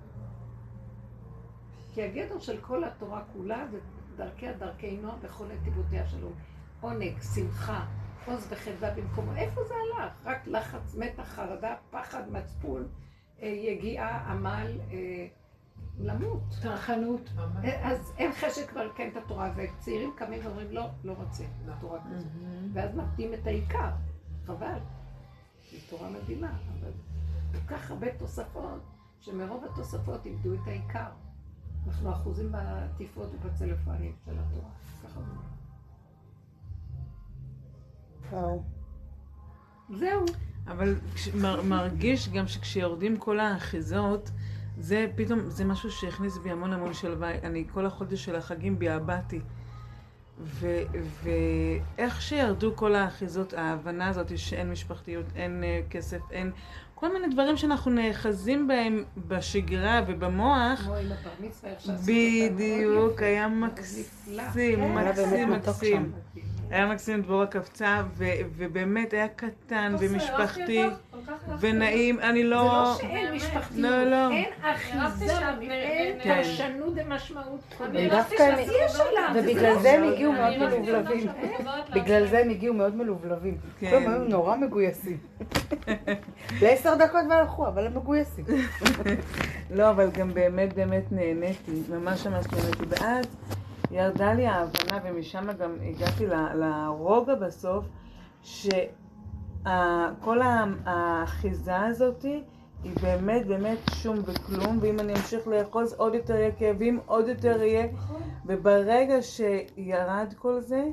כי 1.94 2.02
הגדר 2.02 2.38
של 2.38 2.60
כל 2.60 2.84
התורה 2.84 3.24
כולה 3.32 3.66
זה 3.70 3.78
דרכיה 4.16 4.52
דרכי 4.52 4.96
נועם 4.96 5.18
וכל 5.22 5.44
נתיבותיה 5.46 6.06
שלום. 6.06 6.32
עונג, 6.80 7.20
שמחה, 7.34 7.86
עוז 8.26 8.46
וחדווה 8.50 8.94
במקומו. 8.94 9.32
איפה 9.36 9.60
זה 9.64 9.74
הלך? 9.74 10.12
רק 10.24 10.46
לחץ, 10.46 10.94
מתח, 10.94 11.22
חרדה, 11.22 11.74
פחד, 11.90 12.32
מצפון, 12.32 12.88
אה, 13.42 13.48
יגיעה, 13.48 14.32
עמל, 14.32 14.78
אה, 14.90 15.26
למות. 15.98 16.42
טרחנות. 16.62 17.30
אה, 17.64 17.90
אז 17.90 18.12
אין 18.18 18.32
חשק 18.32 18.70
כבר 18.70 18.86
לקיים 18.86 19.10
את 19.10 19.16
התורה, 19.16 19.52
וצעירים 19.56 20.12
קמים 20.16 20.40
ואומרים, 20.44 20.70
לא, 20.70 20.86
לא 21.04 21.12
רוצה 21.12 21.44
תורה 21.80 21.98
כזאת. 22.00 22.32
ואז 22.72 22.96
מקדים 22.96 23.34
את 23.34 23.46
העיקר, 23.46 23.90
חבל. 24.46 24.78
היא 25.70 25.80
תורה 25.90 26.10
מדהימה, 26.10 26.52
אבל 26.80 26.92
כל 27.52 27.74
כך 27.74 27.90
הרבה 27.90 28.06
תוספות, 28.18 28.80
שמרוב 29.20 29.64
התוספות 29.64 30.26
איבדו 30.26 30.54
את 30.54 30.66
העיקר. 30.66 31.10
אנחנו 31.86 32.12
אחוזים 32.12 32.52
בעטיפות 32.52 33.28
ובצלפנים 33.34 34.12
של 34.24 34.38
התורה. 34.38 34.70
ככה 35.02 35.20
זה. 35.20 35.59
וואו. 38.32 38.62
זהו. 39.98 40.24
אבל 40.68 40.94
כש- 41.14 41.28
מר- 41.34 41.62
מרגיש 41.62 42.28
גם 42.28 42.46
שכשיורדים 42.48 43.16
כל 43.16 43.40
האחיזות, 43.40 44.30
זה 44.78 45.06
פתאום, 45.16 45.40
זה 45.50 45.64
משהו 45.64 45.90
שהכניס 45.90 46.38
בי 46.38 46.50
המון 46.50 46.72
המון 46.72 46.94
שלווה. 46.94 47.30
אני 47.34 47.64
כל 47.72 47.86
החודש 47.86 48.24
של 48.24 48.36
החגים 48.36 48.78
ביעבעתי. 48.78 49.40
ו- 50.42 50.82
ואיך 51.22 52.22
שירדו 52.22 52.76
כל 52.76 52.94
האחיזות, 52.94 53.52
ההבנה 53.54 54.08
הזאת 54.08 54.38
שאין 54.38 54.70
משפחתיות, 54.70 55.26
אין 55.36 55.64
אה, 55.64 55.80
כסף, 55.90 56.18
אין... 56.30 56.50
כל 56.94 57.12
מיני 57.12 57.34
דברים 57.34 57.56
שאנחנו 57.56 57.90
נאחזים 57.90 58.68
בהם 58.68 59.04
בשגרה 59.28 60.00
ובמוח, 60.08 60.80
כמו 60.80 60.94
עם 60.94 61.06
הבר 61.12 61.30
מצווה, 61.48 61.70
איך 61.72 61.80
שעשו 61.80 62.02
בדיוק, 62.02 62.96
אותה, 63.10 63.24
היה. 63.24 63.48
מקסים, 63.48 64.04
כן, 64.54 65.08
מקסים, 65.08 65.52
מקסים. 65.52 66.12
היה 66.70 66.86
מקסים 66.86 67.22
דבורה 67.22 67.46
קפצה, 67.46 68.02
ו- 68.14 68.24
ובאמת 68.56 69.12
היה 69.12 69.28
קטן 69.28 69.92
לא, 69.92 69.98
ומשפחתי. 70.00 70.72
יפה. 70.72 70.96
ונעים, 71.60 72.20
אני 72.20 72.42
זה 72.42 72.48
לא... 72.48 72.56
לא 72.64 72.94
שאין 73.00 73.34
משפחתיות, 73.34 73.80
לא, 73.80 74.04
לא. 74.04 74.30
אין 74.30 74.50
אחיזה, 74.62 75.32
אין 75.70 76.18
כן. 76.22 76.42
פרשנות 76.42 76.98
הם- 76.98 77.12
עולם, 79.08 79.32
ובגלל 79.36 79.72
לא 79.74 79.82
זה 79.82 79.92
הם. 79.92 80.12
הגיעו 80.12 80.32
מאוד 80.32 80.56
מלובלבים. 80.58 81.26
מדברת 81.60 81.90
בגלל. 81.94 82.26
זה 82.26 82.38
הם 82.38 82.50
הגיעו 82.50 82.74
מאוד 82.74 82.96
מלובלבים. 82.96 83.56
כן. 83.80 83.90
כולם 83.90 84.12
היו 84.12 84.24
נורא 84.24 84.56
מגויסים. 84.56 85.18
לעשר 86.62 86.94
דקות 86.94 87.20
והלכו, 87.30 87.68
אבל 87.68 87.86
הם 87.86 87.96
מגויסים. 87.96 88.44
לא, 89.76 89.90
אבל 89.90 90.10
גם 90.10 90.34
באמת 90.34 90.72
באמת 90.72 91.12
נהניתי, 91.12 91.82
ממש 91.90 92.26
ממש 92.26 92.44
נהניתי. 92.52 92.84
ואז 92.88 93.24
ירדה 93.90 94.32
לי 94.32 94.46
ההבנה, 94.46 94.98
ומשם 95.04 95.52
גם 95.58 95.76
הגעתי 95.82 96.26
לרוגע 96.54 97.34
בסוף, 97.34 97.84
שכל 98.42 100.40
האחיזה 100.86 101.80
הזאתי 101.80 102.42
היא 102.84 102.92
באמת 103.02 103.46
באמת 103.46 103.78
שום 103.94 104.16
וכלום, 104.24 104.78
ואם 104.80 105.00
אני 105.00 105.12
אמשיך 105.12 105.48
לאחוז 105.48 105.92
עוד 105.92 106.14
יותר 106.14 106.34
יהיה 106.34 106.52
כאבים, 106.52 107.00
עוד 107.06 107.28
יותר 107.28 107.62
יהיה. 107.62 107.86
וברגע 108.46 109.22
שירד 109.22 110.34
כל 110.38 110.60
זה, 110.60 110.84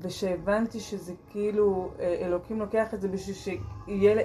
ושהבנתי 0.00 0.80
שזה 0.80 1.12
כאילו 1.30 1.90
אה, 2.00 2.16
אלוקים 2.20 2.58
לוקח 2.58 2.94
את 2.94 3.00
זה 3.00 3.08
בשביל 3.08 3.36
שיהיה, 3.36 4.22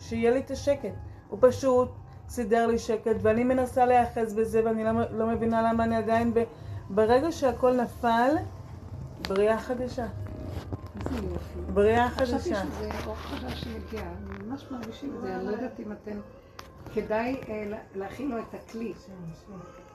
שיהיה 0.00 0.30
לי 0.30 0.40
את 0.40 0.50
השקט. 0.50 0.94
הוא 1.28 1.38
פשוט 1.42 1.88
סידר 2.28 2.66
לי 2.66 2.78
שקט, 2.78 3.16
ואני 3.22 3.44
מנסה 3.44 3.86
להיאחז 3.86 4.34
בזה, 4.34 4.62
ואני 4.64 4.84
לא, 4.84 4.90
לא 5.10 5.26
מבינה 5.26 5.72
למה 5.72 5.84
אני 5.84 5.96
עדיין 5.96 6.34
ב... 6.34 6.42
ברגע 6.90 7.32
שהכל 7.32 7.80
נפל, 7.82 8.30
בריאה 9.28 9.58
חדשה. 9.60 10.06
איזה 11.00 11.26
יופי. 11.26 11.72
בריאה 11.74 12.10
חשבתי 12.10 12.32
חדשה. 12.54 12.62
שזה 12.62 12.90
אור 13.06 13.14
חדש 13.16 13.60
שמגיע, 13.64 14.00
אני 14.02 14.46
ממש 14.46 14.66
מרגישים 14.70 15.14
את 15.16 15.20
זה, 15.20 15.36
אני 15.36 15.46
לא 15.46 15.50
יודעת 15.50 15.80
אם 15.80 15.92
אתם... 15.92 16.16
כדאי 16.94 17.40
אה, 17.48 17.64
לה- 17.70 17.76
להכין 17.94 18.28
לו 18.30 18.38
את 18.38 18.54
הכלי, 18.54 18.92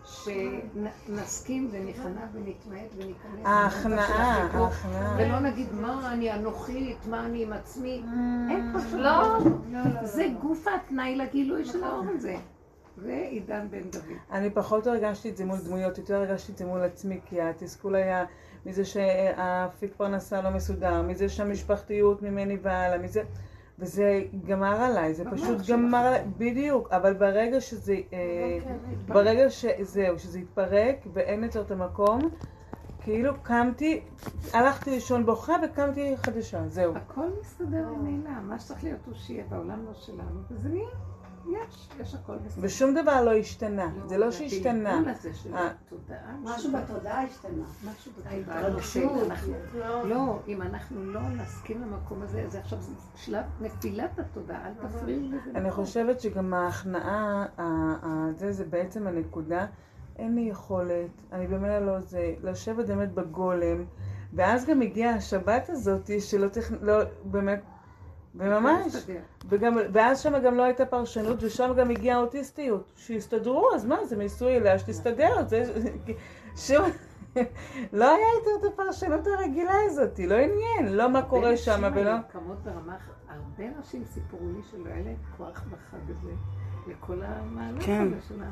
שנסכים 0.05 1.69
וניכנע 1.71 2.21
ונתמעט 2.33 2.87
וניכנס. 2.97 3.45
ההכנעה, 3.45 4.33
ההכנעה. 4.43 5.15
ולא 5.19 5.39
נגיד 5.39 5.67
מה 5.73 6.13
אני 6.13 6.33
אנוכית, 6.33 6.97
מה 7.09 7.25
אני 7.25 7.43
עם 7.43 7.53
עצמי. 7.53 8.03
אין 8.49 8.69
פה 8.73 8.79
שום 8.91 8.99
לא. 8.99 9.39
דבר. 9.39 10.05
זה 10.05 10.27
גוף 10.41 10.65
התנאי 10.67 11.15
לגילוי 11.15 11.65
של 11.65 11.83
האור 11.83 12.03
הזה. 12.15 12.35
זה 13.01 13.27
עידן 13.29 13.67
בן 13.71 13.81
דוד. 13.81 14.17
אני 14.31 14.49
פחות 14.49 14.87
הרגשתי 14.87 15.29
את 15.29 15.37
זה 15.37 15.45
מול 15.45 15.57
דמויות, 15.65 15.97
יותר 15.97 16.15
הרגשתי 16.15 16.51
את 16.51 16.57
זה 16.57 16.65
מול 16.65 16.81
עצמי, 16.81 17.19
כי 17.25 17.41
התסכול 17.41 17.95
היה 17.95 18.25
מזה 18.65 18.85
שהאפיק 18.85 19.93
פרנסה 19.97 20.41
לא 20.41 20.49
מסודר, 20.49 21.01
מזה 21.01 21.29
שהמשפחתיות 21.29 22.21
ממני 22.21 22.57
והלאה, 22.61 22.97
מזה... 22.97 23.23
וזה 23.79 24.23
גמר 24.45 24.81
עליי, 24.81 25.13
זה 25.13 25.23
פשוט 25.31 25.67
גמר 25.69 25.97
עליי. 25.97 26.23
בדיוק, 26.37 26.91
אבל 26.91 27.13
ברגע 27.13 27.61
שזה, 27.61 27.95
אה, 28.13 28.59
ברגע 29.07 29.49
שזהו, 29.49 30.19
שזה 30.19 30.39
התפרק 30.39 30.95
ואין 31.13 31.43
יותר 31.43 31.61
את 31.61 31.71
המקום, 31.71 32.21
כאילו 33.01 33.33
קמתי, 33.43 34.01
הלכתי 34.53 34.89
לישון 34.89 35.25
בוכה 35.25 35.53
וקמתי 35.63 36.17
חדשה, 36.17 36.67
זהו. 36.67 36.95
הכל 36.95 37.29
מסתדר 37.41 37.89
ממילא, 37.89 38.29
מה 38.43 38.59
שצריך 38.59 38.83
להיות 38.83 38.99
הוא 39.05 39.13
שיהיה 39.15 39.43
בעולם 39.49 39.85
לא 39.85 39.93
שלנו, 39.93 40.41
וזה 40.51 40.69
נהיה, 40.69 40.89
יש, 41.49 41.89
יש 42.01 42.13
הכל 42.15 42.33
מסתדר. 42.45 42.65
ושום 42.65 42.95
דבר 42.95 43.23
לא 43.23 43.31
השתנה, 43.33 43.89
זה 44.05 44.17
לא 44.17 44.31
שהשתנה. 44.31 45.01
אה. 45.53 45.69
משהו 46.43 46.71
בתודעה 46.71 47.23
השתנה. 47.23 47.63
משהו 47.91 48.11
בתודעה, 48.11 48.67
אנחנו- 49.25 49.53
לא, 50.03 50.39
אם 50.47 50.61
אנחנו 50.61 51.03
לא 51.03 51.21
נסכים 51.21 51.81
למקום 51.81 52.21
הזה, 52.21 52.43
זה 52.47 52.59
עכשיו 52.59 52.79
שלב 53.15 53.43
נפילת 53.61 54.19
התודעה, 54.19 54.67
אל 54.67 54.87
תפריעו 54.87 55.21
לזה. 55.27 55.51
אני 55.55 55.71
חושבת 55.71 56.19
שגם 56.21 56.53
ההכנעה, 56.53 57.45
זה, 58.35 58.51
זה 58.51 58.65
בעצם 58.65 59.07
הנקודה. 59.07 59.65
אין 60.17 60.35
לי 60.35 60.41
יכולת, 60.41 61.09
אני 61.31 61.47
במילא 61.47 61.79
לא 61.79 61.99
זה, 61.99 62.33
לשבת 62.43 62.85
באמת 62.87 63.13
בגולם, 63.13 63.85
ואז 64.33 64.65
גם 64.65 64.81
הגיעה 64.81 65.15
השבת 65.15 65.69
הזאת, 65.69 66.09
שלא 66.19 66.47
תכ... 66.47 66.71
לא, 66.81 66.93
באמת, 67.23 67.61
וממש. 68.37 68.93
וגם, 69.49 69.77
ואז 69.91 70.19
שם 70.19 70.39
גם 70.39 70.55
לא 70.55 70.63
הייתה 70.63 70.85
פרשנות, 70.85 71.43
ושם 71.43 71.73
גם 71.77 71.89
הגיעה 71.89 72.17
האוטיסטיות. 72.17 72.91
שיסתדרו, 72.95 73.69
אז 73.75 73.85
מה, 73.85 74.05
זה 74.05 74.15
מיסוי 74.15 74.57
אליה, 74.57 74.79
שתסתדר, 74.79 75.47
זה... 75.47 75.63
שום... 76.55 76.85
לא 77.93 78.15
היה 78.15 78.25
יותר 78.39 78.67
את 78.67 78.73
הפרשנות 78.73 79.27
הרגילה 79.27 79.73
הזאת, 79.85 80.19
לא 80.19 80.35
עניין, 80.35 80.95
לא 80.95 81.09
מה 81.09 81.21
קורה 81.21 81.43
הרבה 81.43 81.57
שם 81.57 81.91
ולא... 81.95 82.11
קמות 82.31 82.57
ברמה, 82.63 82.97
הרבה 83.29 83.79
נשים 83.79 84.05
סיפרו 84.05 84.47
לי 84.55 84.61
שלא 84.71 84.89
היה 84.89 85.03
להם 85.05 85.15
כוח 85.37 85.63
בחג 85.69 86.11
הזה, 86.11 86.31
לכל 86.87 87.21
המהלך 87.23 87.85
כן. 87.85 88.01
הזה 88.01 88.21
של 88.27 88.43
ה... 88.43 88.45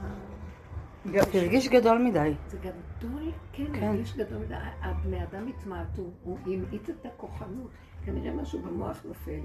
גם 1.12 1.24
הרגיש 1.34 1.68
גדול 1.68 1.98
מדי. 1.98 2.34
זה 2.48 2.58
גדול, 2.58 3.32
כן, 3.52 3.66
כן. 3.74 3.84
הרגיש 3.84 4.16
גדול 4.18 4.38
מדי. 4.38 4.56
הבני 4.82 5.24
אדם 5.24 5.48
התמעטו, 5.48 6.02
הוא 6.24 6.38
המעיט 6.46 6.90
את 6.90 7.06
הכוחנות. 7.06 7.70
כנראה 8.06 8.34
משהו 8.34 8.62
במוח 8.62 9.04
נופל 9.06 9.42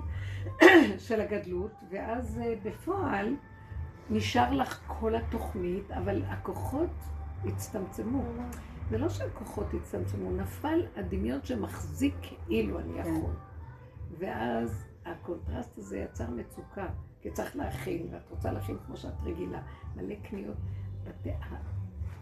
של 1.06 1.20
הגדלות, 1.20 1.72
ואז 1.90 2.40
אה, 2.42 2.54
בפועל 2.62 3.36
נשאר 4.10 4.52
לך 4.52 4.80
כל 4.86 5.14
התוכנית, 5.14 5.90
אבל 5.90 6.22
הכוחות 6.28 6.90
הצטמצמו. 7.44 8.24
זה 8.90 8.98
לא 8.98 9.08
שהכוחות 9.08 9.66
הצטמצמו, 9.74 10.30
נפל 10.30 10.86
הדמיון 10.96 11.40
שמחזיק 11.44 12.14
כאילו 12.46 12.78
אני 12.78 12.98
יכול. 12.98 13.32
ואז 14.18 14.86
הקונטרסט 15.04 15.78
הזה 15.78 15.98
יצר 15.98 16.30
מצוקה, 16.30 16.86
כי 17.20 17.30
צריך 17.30 17.56
להכין, 17.56 18.08
ואת 18.10 18.30
רוצה 18.30 18.52
להכין 18.52 18.76
כמו 18.86 18.96
שאת 18.96 19.14
רגילה, 19.24 19.60
מלא 19.96 20.14
קניות. 20.14 20.56
בתי 21.04 21.30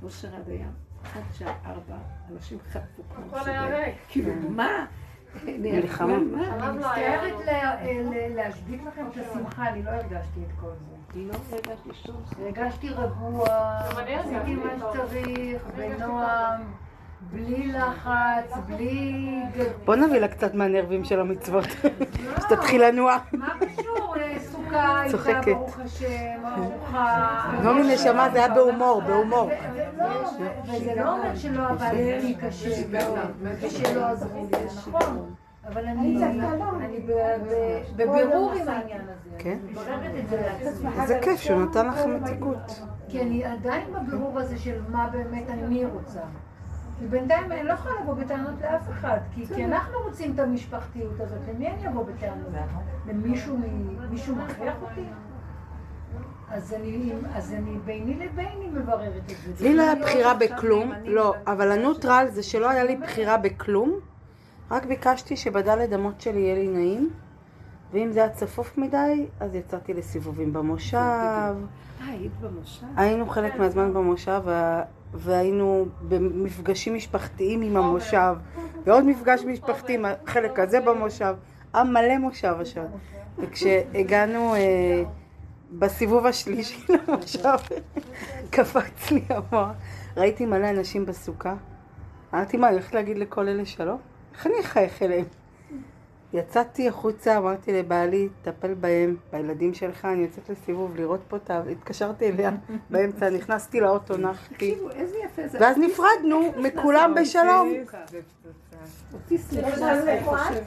אושר 0.02 0.36
עד 0.36 0.48
הים, 0.48 0.72
עד 1.14 1.22
שעה 1.32 1.58
ארבע, 1.64 1.98
אנשים 2.30 2.58
חטפו 2.68 3.02
כמו 3.14 3.24
הכל 3.26 3.50
היה 3.50 3.66
ריק. 3.66 3.96
כאילו, 4.08 4.32
מה? 4.50 4.86
חלב 5.88 6.10
אני 6.10 6.32
לא. 6.32 6.72
מצטערת 6.72 7.34
להשבית 8.34 8.80
לכם 8.86 9.06
את 9.12 9.16
השמחה, 9.16 9.68
אני 9.68 9.82
לא 9.82 9.90
הרגשתי 9.90 10.40
את 10.40 10.60
כל 10.60 10.70
זה. 10.80 11.20
לא 11.20 11.34
הרגשתי 11.52 11.90
שום 12.06 12.16
שמחה. 12.28 12.42
הרגשתי 12.42 12.88
רגוע, 12.88 13.46
עשיתי 14.06 14.54
מה. 14.54 14.70
שצריך, 14.92 15.62
בנועם, 15.76 16.60
בלי 17.32 17.72
לחץ, 17.72 18.58
בלי... 18.66 19.24
בוא 19.84 19.96
נביא 19.96 20.18
לה 20.20 20.28
קצת 20.28 20.54
מהנרבים 20.54 21.04
של 21.04 21.20
המצוות. 21.20 21.66
לא, 21.84 22.40
שתתחיל 22.40 22.84
לנוע. 22.84 23.16
מה 23.32 23.54
קשור? 23.60 24.14
אה, 24.16 24.38
סוכה 24.40 25.00
הייתה. 25.00 25.40
ברוך 25.54 25.78
השם, 25.80 26.46
ארוחה. 26.56 27.28
נעמי 27.62 27.94
נשמה, 27.94 28.28
זה 28.32 28.38
היה 28.38 28.54
בהומור, 28.54 29.02
בהומור. 29.06 29.46
ו- 29.46 29.50
ו- 29.50 29.98
לא, 29.98 30.76
וזה 30.76 30.94
לא 30.96 31.12
אומר 31.12 31.36
שלא 31.36 31.68
עבדתי 31.68 32.34
קשה 32.40 32.88
מאוד, 32.92 33.18
ושלא 33.42 34.04
עזרו 34.06 34.46
לי, 34.52 34.58
זה 34.68 34.90
נכון. 34.90 35.34
אבל 35.66 35.84
אני 35.86 36.18
בבירור 37.96 38.52
עם 38.52 38.68
העניין 38.68 39.00
הזה. 39.00 39.30
כן. 39.38 39.58
איזה 41.00 41.18
כיף 41.22 41.40
שהוא 41.40 41.62
נתן 41.62 41.88
לכם 41.88 42.22
מתיקות. 42.22 42.80
כי 43.08 43.22
אני 43.22 43.44
עדיין 43.44 43.86
בבירור 43.92 44.38
הזה 44.38 44.58
של 44.58 44.80
מה 44.88 45.08
באמת 45.12 45.50
אני 45.50 45.84
רוצה. 45.84 46.20
כי 46.98 47.06
בינתיים 47.06 47.52
אני 47.52 47.62
לא 47.64 47.72
יכולה 47.72 47.94
לבוא 48.02 48.14
בטענות 48.14 48.54
לאף 48.60 48.90
אחד, 48.90 49.18
כי, 49.34 49.46
כי 49.46 49.64
אנחנו 49.64 49.94
רוצים 50.04 50.34
את 50.34 50.38
המשפחתיות 50.38 51.20
הזאת, 51.20 51.38
למי 51.48 51.68
אני 51.68 51.88
אבוא 51.88 52.04
בטענות? 52.04 52.52
למישהו 53.08 53.56
מ- 53.58 54.10
מישהו 54.10 54.36
מכריח 54.36 54.74
אותי? 54.82 55.04
אז 56.50 56.74
אני, 56.74 57.12
אז 57.34 57.52
אני 57.52 57.78
ביני 57.84 58.14
לביני 58.14 58.68
מבררת 58.72 59.12
את 59.50 59.56
זה. 59.56 59.64
לי 59.64 59.74
לא 59.74 59.82
היה 59.82 59.94
זה 59.94 60.00
בחירה 60.00 60.34
בכלום, 60.34 60.92
לא, 61.04 61.34
אבל. 61.46 61.72
הנוטרל 61.72 62.26
זה 62.30 62.42
שלא 62.42 62.70
היה 62.70 62.84
לי 62.84 62.96
בחירה 62.96 63.36
בכלום, 63.36 63.92
רק 64.70 64.86
ביקשתי 64.86 65.36
שבדלת 65.36 65.92
אמות 65.92 66.20
שלי 66.20 66.38
יהיה 66.40 66.54
לי 66.54 66.68
נעים, 66.68 67.10
ואם 67.92 68.12
זה 68.12 68.20
היה 68.20 68.28
צפוף 68.30 68.78
מדי, 68.78 69.26
אז 69.40 69.54
יצאתי 69.54 69.94
לסיבובים 69.94 70.52
במושב, 70.52 70.96
אה, 70.96 71.52
היית 72.06 72.32
במושב? 72.40 72.86
היינו 72.96 73.26
חלק 73.26 73.56
מהזמן 73.56 73.94
במושב, 73.94 74.42
והיינו 75.14 75.86
במפגשים 76.08 76.94
משפחתיים 76.94 77.62
עם 77.62 77.76
המושב, 77.76 78.34
ועוד 78.84 79.04
מפגש 79.04 79.44
משפחתי, 79.44 79.94
עם 79.94 80.04
החלק 80.04 80.58
הזה 80.58 80.80
במושב, 80.80 81.34
היה 81.72 81.84
מלא 81.84 82.18
מושב 82.18 82.54
עכשיו. 82.60 82.84
וכשהגענו 83.38 84.54
אה, 84.54 85.02
בסיבוב 85.72 86.26
השלישי 86.26 86.86
למושב, 87.08 87.56
קפץ 88.50 89.10
לי 89.10 89.22
המוח, 89.28 89.70
ראיתי 90.16 90.46
מלא 90.46 90.70
אנשים 90.70 91.06
בסוכה, 91.06 91.54
אמרתי, 92.34 92.56
מה, 92.56 92.68
אני 92.68 92.76
הולכת 92.76 92.94
להגיד 92.94 93.18
לכל 93.18 93.48
אלה 93.48 93.66
שלום? 93.66 93.98
איך 94.34 94.46
אני 94.46 94.60
אחייך 94.60 95.02
אליהם? 95.02 95.24
יצאתי 96.32 96.88
החוצה, 96.88 97.38
אמרתי 97.38 97.72
לבעלי, 97.72 98.28
טפל 98.42 98.74
בהם, 98.74 99.16
בילדים 99.32 99.74
שלך, 99.74 100.04
אני 100.04 100.22
יוצאת 100.22 100.50
לסיבוב 100.50 100.96
לראות 100.96 101.20
פה 101.28 101.36
את 101.36 101.50
ה... 101.50 101.62
התקשרתי 101.70 102.28
אליה 102.28 102.50
באמצע, 102.90 103.30
נכנסתי 103.30 103.80
לאוטו, 103.80 104.16
נחתי. 104.16 104.54
תקשיבו, 104.54 104.90
איזה 104.90 105.16
יפה 105.24 105.48
זה. 105.48 105.58
ואז 105.60 105.78
נפרדנו 105.78 106.52
מכולם 106.56 107.14
בשלום. 107.20 107.72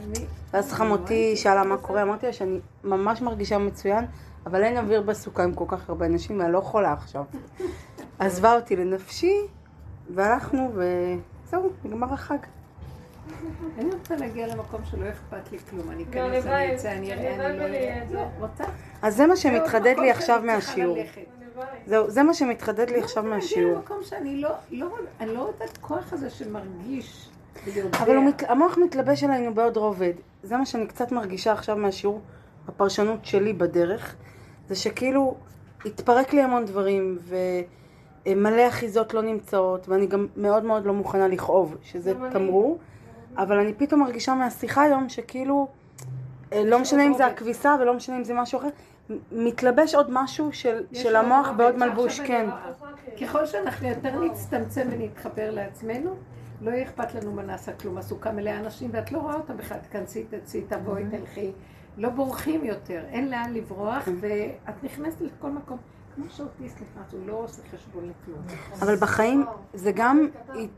מי. 0.08 0.24
ואז 0.52 0.72
חמותי 0.72 1.36
שאלה 1.36 1.64
מה 1.64 1.76
קורה, 1.76 2.02
אמרתי 2.02 2.26
לה 2.26 2.32
שאני 2.32 2.60
ממש 2.84 3.22
מרגישה 3.22 3.58
מצוין, 3.58 4.04
אבל 4.46 4.62
אין 4.62 4.76
אוויר 4.76 5.02
בסוכה 5.02 5.44
עם 5.44 5.54
כל 5.54 5.64
כך 5.68 5.88
הרבה 5.88 6.06
אנשים 6.06 6.38
ואני 6.38 6.52
לא 6.52 6.58
יכולה 6.58 6.92
עכשיו. 6.92 7.24
עזבה 8.18 8.54
אותי 8.54 8.76
לנפשי, 8.76 9.36
והלכנו 10.14 10.72
וזהו, 10.74 11.70
נגמר 11.84 12.14
החג. 12.14 12.38
אני 13.78 13.90
רוצה 13.92 14.16
להגיע 14.16 14.46
למקום 14.46 14.80
שלא 14.84 15.08
אכפת 15.08 15.52
לי 15.52 15.58
כלום. 15.58 15.90
אני 15.90 16.04
גם 16.10 16.26
אכנס, 16.26 16.46
אני 16.46 16.74
אצא, 16.74 16.92
אני 16.92 17.12
אראה, 17.12 17.34
אני 17.34 17.58
לא 17.58 17.62
אראה. 17.62 18.02
לא, 18.10 18.20
רוצה? 18.38 18.64
אז 19.02 19.16
זה 19.16 19.26
מה 19.26 19.36
שמתחדד 19.36 19.92
מקום 19.92 20.04
לי 20.04 20.10
עכשיו 20.10 20.42
מהשיעור. 20.44 20.98
זהו, 21.86 22.10
זה 22.10 22.22
מה 22.22 22.34
שמתחדד 22.34 22.90
לי 22.90 23.00
עכשיו 23.00 23.22
להגיע 23.22 23.36
מהשיעור. 23.36 23.74
למקום 23.74 23.98
שאני 24.02 24.40
לא, 24.40 24.50
לא, 24.70 24.88
אני 25.20 25.34
לא 25.34 25.46
רוצה 25.46 25.64
את 25.64 25.78
הכוח 25.78 26.12
הזה 26.12 26.30
שמרגיש 26.30 27.28
ויודע. 27.64 27.98
אבל 27.98 28.16
המוח 28.48 28.78
מתלבש 28.78 29.24
עלינו 29.24 29.54
בעוד 29.54 29.76
רובד. 29.76 30.12
זה 30.42 30.56
מה 30.56 30.66
שאני 30.66 30.86
קצת 30.86 31.12
מרגישה 31.12 31.52
עכשיו 31.52 31.76
מהשיעור, 31.76 32.20
הפרשנות 32.68 33.24
שלי 33.24 33.52
בדרך, 33.52 34.16
זה 34.68 34.74
שכאילו 34.74 35.36
התפרק 35.84 36.32
לי 36.32 36.42
המון 36.42 36.64
דברים, 36.64 37.18
ומלא 38.26 38.68
אחיזות 38.68 39.14
לא 39.14 39.22
נמצאות, 39.22 39.88
ואני 39.88 40.06
גם 40.06 40.26
מאוד 40.36 40.64
מאוד 40.64 40.86
לא 40.86 40.92
מוכנה 40.92 41.28
לכאוב, 41.28 41.76
שזה 41.82 42.12
גם 42.12 42.24
אני. 42.24 42.78
אבל 43.36 43.58
אני 43.58 43.74
פתאום 43.74 44.00
מרגישה 44.00 44.34
מהשיחה 44.34 44.82
היום 44.82 45.08
שכאילו, 45.08 45.68
אה, 46.52 46.64
לא 46.64 46.78
משנה 46.78 47.06
אם 47.06 47.14
זה 47.14 47.26
הכביסה 47.26 47.76
ולא 47.80 47.94
משנה 47.94 48.16
אם 48.16 48.24
זה 48.24 48.34
משהו 48.34 48.58
אחר, 48.58 48.68
מתלבש 49.32 49.94
עוד 49.94 50.06
משהו 50.10 50.52
של, 50.52 50.84
של 50.92 51.16
המוח 51.16 51.48
בעוד 51.56 51.76
מלבוש, 51.76 52.20
כן. 52.20 52.46
רואה. 52.50 53.16
ככל 53.20 53.46
שאנחנו 53.46 53.88
יותר 53.88 54.20
נצטמצם 54.20 54.88
ונתחבר 54.90 55.50
לעצמנו, 55.50 56.14
לא 56.60 56.70
יהיה 56.70 56.82
אכפת 56.82 57.14
לנו 57.14 57.32
מה 57.32 57.42
נעשה 57.42 57.72
כלום. 57.72 57.98
הסוכה 57.98 58.32
מלאה 58.32 58.58
אנשים 58.58 58.90
ואת 58.92 59.12
לא 59.12 59.18
רואה 59.18 59.34
אותם 59.34 59.56
בכלל. 59.56 59.78
תכנסי, 59.78 60.24
תצאי, 60.24 60.60
תבואי, 60.68 61.04
תלכי. 61.10 61.52
לא 61.96 62.08
בורחים 62.08 62.64
יותר, 62.64 63.04
אין 63.08 63.30
לאן 63.30 63.52
לברוח, 63.52 64.08
ואת 64.20 64.84
נכנסת 64.84 65.20
לכל 65.20 65.50
מקום. 65.50 65.78
כמו 66.14 66.24
שאוטיסט 66.28 66.76
נכנס, 66.80 67.12
הוא 67.12 67.20
לא 67.26 67.32
עושה 67.32 67.62
חשבון 67.72 68.10
לכלום. 68.10 68.38
אבל 68.82 68.96
בחיים 68.96 69.44
זה 69.74 69.92
גם 69.94 70.28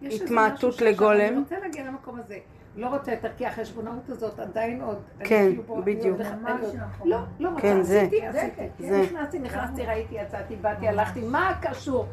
התמעטות 0.03 0.73
שעכשיו 0.73 0.87
אני 0.89 0.95
לגולם. 0.97 1.39
רוצה 1.39 1.59
להגיע 1.59 1.85
למקום 1.87 2.19
הזה. 2.19 2.39
לא 2.77 2.87
רוצה 2.89 3.13
יותר, 3.13 3.29
כי 3.37 3.47
החשבונאות 3.47 4.09
הזאת 4.09 4.39
עדיין 4.39 4.81
עוד... 4.83 4.99
אני 5.21 5.29
כן, 5.29 5.51
כאילו 5.51 5.75
אני 5.77 5.83
בדיוק. 5.95 6.21
אני 6.21 6.53
עוד- 6.63 6.75
לא, 7.05 7.17
לא 7.41 7.49
רוצה, 7.49 7.63
כן, 7.63 7.83
זה. 7.83 8.01
עשיתי, 8.01 8.27
עשיתי. 8.27 8.63
זה. 8.79 9.03
נכנסתי, 9.03 9.39
נכנסתי, 9.39 9.83
ראיתי, 9.83 10.15
יצאתי, 10.15 10.57
באתי, 10.57 10.89
הלכתי, 10.89 11.21
מה 11.29 11.59
קשור? 11.63 12.07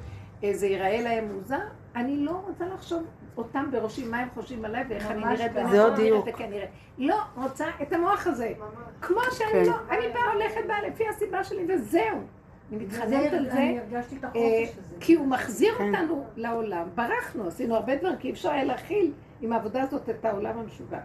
זה 0.53 0.67
ייראה 0.67 1.01
להם 1.01 1.33
מוזר? 1.33 1.59
אני 1.95 2.17
לא 2.25 2.41
רוצה 2.47 2.65
לחשוב 2.65 3.03
אותם 3.37 3.65
בראשי, 3.71 4.07
מה 4.07 4.19
הם 4.19 4.27
חושבים 4.33 4.65
עליי 4.65 4.83
ואיך 4.89 5.11
אני 5.11 5.25
נראית, 5.25 5.51
לא 5.55 5.61
עוד 5.61 5.93
נראית 5.93 5.95
דיוק. 5.95 6.25
וכן 6.27 6.49
נראית. 6.49 6.69
לא 6.97 7.15
רוצה 7.35 7.65
את 7.81 7.93
המוח 7.93 8.27
הזה. 8.27 8.51
כמו 9.01 9.19
שאני 9.31 9.51
כן. 9.51 9.63
לא, 9.65 9.75
אני 9.89 10.07
באה 10.13 10.33
הולכת 10.33 10.61
באה 10.67 10.87
לפי 10.87 11.03
הסיבה 11.07 11.43
שלי 11.43 11.65
וזהו. 11.75 12.17
אני 12.71 12.85
מתחננת 12.85 13.33
על 13.33 13.49
זה. 13.49 13.57
אני 13.57 13.79
הרגשתי 13.79 14.15
את 14.15 14.23
אה, 14.23 14.29
החופש 14.29 14.77
הזה. 14.79 14.95
כי 14.99 15.13
הוא 15.13 15.27
מחזיר 15.27 15.73
כן. 15.77 15.95
אותנו 15.95 16.25
לעולם. 16.35 16.87
ברחנו, 16.95 17.47
עשינו 17.47 17.75
הרבה 17.75 17.95
דברים, 17.95 18.17
כי 18.17 18.27
אי 18.27 18.33
אפשר 18.33 18.49
היה 18.51 18.63
להכיל 18.63 19.11
עם 19.41 19.53
העבודה 19.53 19.81
הזאת 19.81 20.09
את 20.09 20.25
העולם 20.25 20.57
המשוגע. 20.57 20.99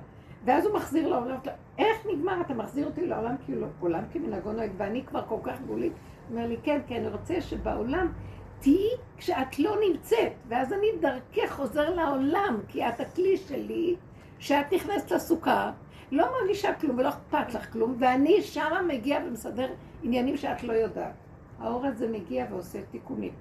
ואז 0.44 0.66
הוא 0.66 0.74
מחזיר 0.74 1.08
לעולם, 1.08 1.36
איך 1.78 2.06
נגמר? 2.12 2.40
אתה 2.40 2.54
מחזיר 2.54 2.86
אותי 2.86 3.06
לעולם 3.06 3.34
כאילו, 3.44 3.66
עולם 3.80 4.02
כמנהגו 4.12 4.52
נוהג, 4.52 4.70
ואני 4.76 5.04
כבר 5.06 5.22
כל 5.28 5.38
כך 5.42 5.60
גבולית. 5.60 5.92
הוא 5.92 6.36
אומר 6.36 6.48
לי, 6.48 6.56
כן, 6.62 6.80
כי 6.86 6.96
אני 6.96 7.08
רוצה 7.08 7.40
שבעולם 7.40 8.12
תהיי 8.60 8.90
כשאת 9.16 9.58
לא 9.58 9.76
נמצאת, 9.88 10.32
ואז 10.48 10.72
אני 10.72 10.86
דרכך 11.00 11.52
חוזר 11.52 11.94
לעולם, 11.94 12.58
כי 12.68 12.88
את 12.88 13.00
הכלי 13.00 13.36
שלי, 13.36 13.96
שאת 14.38 14.72
נכנסת 14.72 15.10
לסוכה, 15.10 15.70
לא 16.12 16.26
מרגישה 16.40 16.74
כלום 16.74 16.98
ולא 16.98 17.08
אכפת 17.08 17.54
לך 17.54 17.72
כלום, 17.72 17.96
ואני 17.98 18.42
שמה 18.42 18.82
מגיע 18.82 19.18
ומסדר 19.26 19.68
עניינים 20.02 20.36
שאת 20.36 20.62
לא 20.62 20.72
יודעת. 20.72 21.25
האור 21.61 21.86
הזה 21.86 22.09
מגיע 22.09 22.46
ועושה 22.50 22.78
תיקונים, 22.90 23.32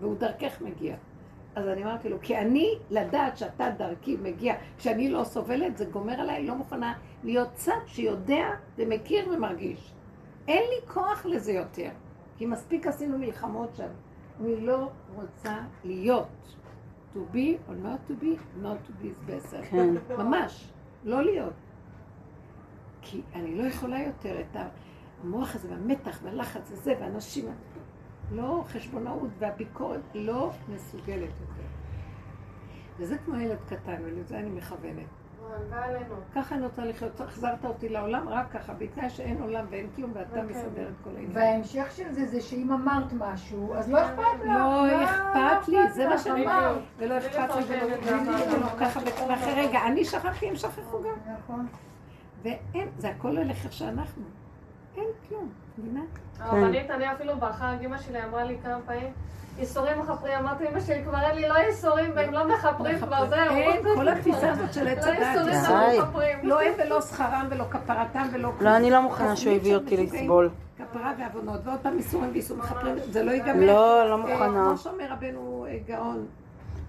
והוא 0.00 0.16
דרכך 0.18 0.60
מגיע. 0.60 0.96
אז 1.54 1.68
אני 1.68 1.84
אמרתי 1.84 2.08
לו, 2.08 2.16
כי 2.22 2.38
אני, 2.38 2.78
לדעת 2.90 3.36
שאתה 3.36 3.70
דרכי 3.78 4.16
מגיע, 4.16 4.54
כשאני 4.78 5.08
לא 5.08 5.24
סובלת, 5.24 5.76
זה 5.76 5.84
גומר 5.84 6.20
עליי, 6.20 6.46
לא 6.46 6.54
מוכנה 6.54 6.94
להיות 7.24 7.48
צד 7.54 7.80
שיודע 7.86 8.46
ומכיר 8.76 9.28
ומרגיש. 9.32 9.92
אין 10.48 10.62
לי 10.62 10.92
כוח 10.92 11.26
לזה 11.26 11.52
יותר, 11.52 11.88
כי 12.36 12.46
מספיק 12.46 12.86
עשינו 12.86 13.18
מלחמות 13.18 13.76
שם. 13.76 13.88
אני 14.40 14.60
לא 14.60 14.90
רוצה 15.14 15.56
להיות. 15.84 16.56
to 17.16 17.26
be 17.32 17.58
or 17.68 17.74
not 17.74 18.06
to 18.08 18.14
be, 18.14 18.38
not 18.62 18.78
to 18.86 18.92
be 19.00 19.08
is 19.08 19.18
better. 19.26 19.62
כן. 19.70 19.94
ממש, 20.18 20.72
לא 21.04 21.22
להיות. 21.24 21.52
כי 23.02 23.22
אני 23.34 23.54
לא 23.54 23.62
יכולה 23.62 24.02
יותר 24.02 24.40
את 24.40 24.56
המוח 25.24 25.54
הזה 25.54 25.68
והמתח 25.70 26.18
והלחץ 26.22 26.72
הזה 26.72 26.94
ואנשים, 27.00 27.44
לא 28.32 28.64
חשבונאות 28.68 29.30
והביקורת, 29.38 30.00
לא 30.14 30.50
מסוגלת 30.74 31.30
יותר. 31.40 31.66
וזה 32.98 33.18
כמו 33.18 33.36
ילד 33.36 33.58
קטן, 33.68 33.96
ולזה 34.04 34.38
אני 34.38 34.50
מכוונת. 34.50 35.06
ככה 36.34 36.54
אני 36.54 36.64
רוצה 36.64 36.84
לחיות, 36.84 37.20
החזרת 37.20 37.64
אותי 37.64 37.88
לעולם 37.88 38.28
רק 38.28 38.50
ככה, 38.52 38.74
בתנאי 38.74 39.10
שאין 39.10 39.42
עולם 39.42 39.64
ואין 39.70 39.86
כלום 39.96 40.10
ואתה 40.14 40.42
מסדר 40.42 40.88
את 40.88 40.94
כל 41.04 41.10
העניין. 41.10 41.30
וההמשך 41.32 41.86
של 41.90 42.12
זה 42.12 42.26
זה 42.26 42.40
שאם 42.40 42.72
אמרת 42.72 43.12
משהו, 43.12 43.74
אז 43.74 43.90
לא 43.90 44.04
אכפת 44.04 44.22
לך. 44.40 44.46
לא 44.46 44.86
מה 44.86 45.52
אכפת 45.52 45.68
לי, 45.68 45.92
זה 45.92 46.08
מה? 46.08 46.18
שאני 46.18 46.44
אמרת. 46.44 46.78
ולא 46.98 47.18
אכפת 47.18 47.56
לי 47.56 47.76
ולא 47.76 48.66
ככה 48.80 49.00
וככה. 49.00 49.26
ואחרי 49.28 49.52
רגע, 49.66 49.78
אני 49.86 50.04
שכחתי, 50.04 50.48
הם 50.48 50.56
שכחו 50.56 51.02
גם. 51.02 51.34
נכון. 51.34 51.66
ואין, 52.42 52.88
זה 52.98 53.08
הכל 53.08 53.38
הולך 53.38 53.64
איך 53.64 53.72
שאנחנו. 53.72 54.22
אין 54.96 55.08
כלום, 55.28 55.48
מבינה? 55.78 56.00
הרבנית, 56.38 56.90
אני 56.90 57.12
אפילו 57.12 57.36
בחג, 57.36 57.76
אמא 57.84 57.98
שלי 57.98 58.24
אמרה 58.24 58.44
לי 58.44 58.56
כמה 58.62 58.78
פעמים, 58.86 59.12
ייסורים 59.58 59.98
מכפרים, 59.98 60.38
אמרתי 60.38 60.68
אמא 60.68 60.80
שלי, 60.80 61.04
כבר 61.04 61.20
אין 61.20 61.34
לי 61.34 61.48
לא 61.48 61.54
ייסורים 61.54 62.10
והם 62.14 62.32
לא 62.32 62.48
מכפרים, 62.48 62.98
כבר 62.98 63.28
זהו. 63.28 63.54
אין, 63.54 63.82
כל 63.94 64.08
התפיסה 64.08 64.52
הזאת 64.52 64.72
של 64.74 64.88
עץ 64.88 65.06
לא 65.06 65.10
הדת. 65.12 65.18
ייסורים 65.18 65.54
די. 65.54 65.96
ולא 65.96 66.04
מכפרים. 66.04 66.38
לא 66.42 66.60
הם 66.60 66.72
ולא 66.78 67.00
שכרם 67.00 67.46
ולא 67.50 67.64
כפרתם 67.70 68.26
ולא 68.32 68.52
כלום. 68.58 68.70
לא, 68.70 68.76
אני 68.76 68.90
לא 68.90 69.02
מוכנה 69.02 69.36
שהוא 69.36 69.54
הביא 69.54 69.74
אותי 69.74 69.96
לסבול. 69.96 70.50
כפרה 70.78 71.12
ועוונות, 71.18 71.60
ועוד 71.64 71.78
פעם 71.82 71.98
איסורים 71.98 72.30
ואיסורים 72.32 72.62
מכפרים, 72.62 72.94
זה 73.10 73.22
לא 73.22 73.30
ייגמר. 73.30 73.66
לא, 73.66 74.08
לא 74.08 74.12
אה, 74.12 74.16
מוכנה. 74.16 74.64
כמו 74.68 74.78
שאומר 74.78 75.12
רבנו 75.12 75.66
אה, 75.68 75.78
גאון. 75.86 76.26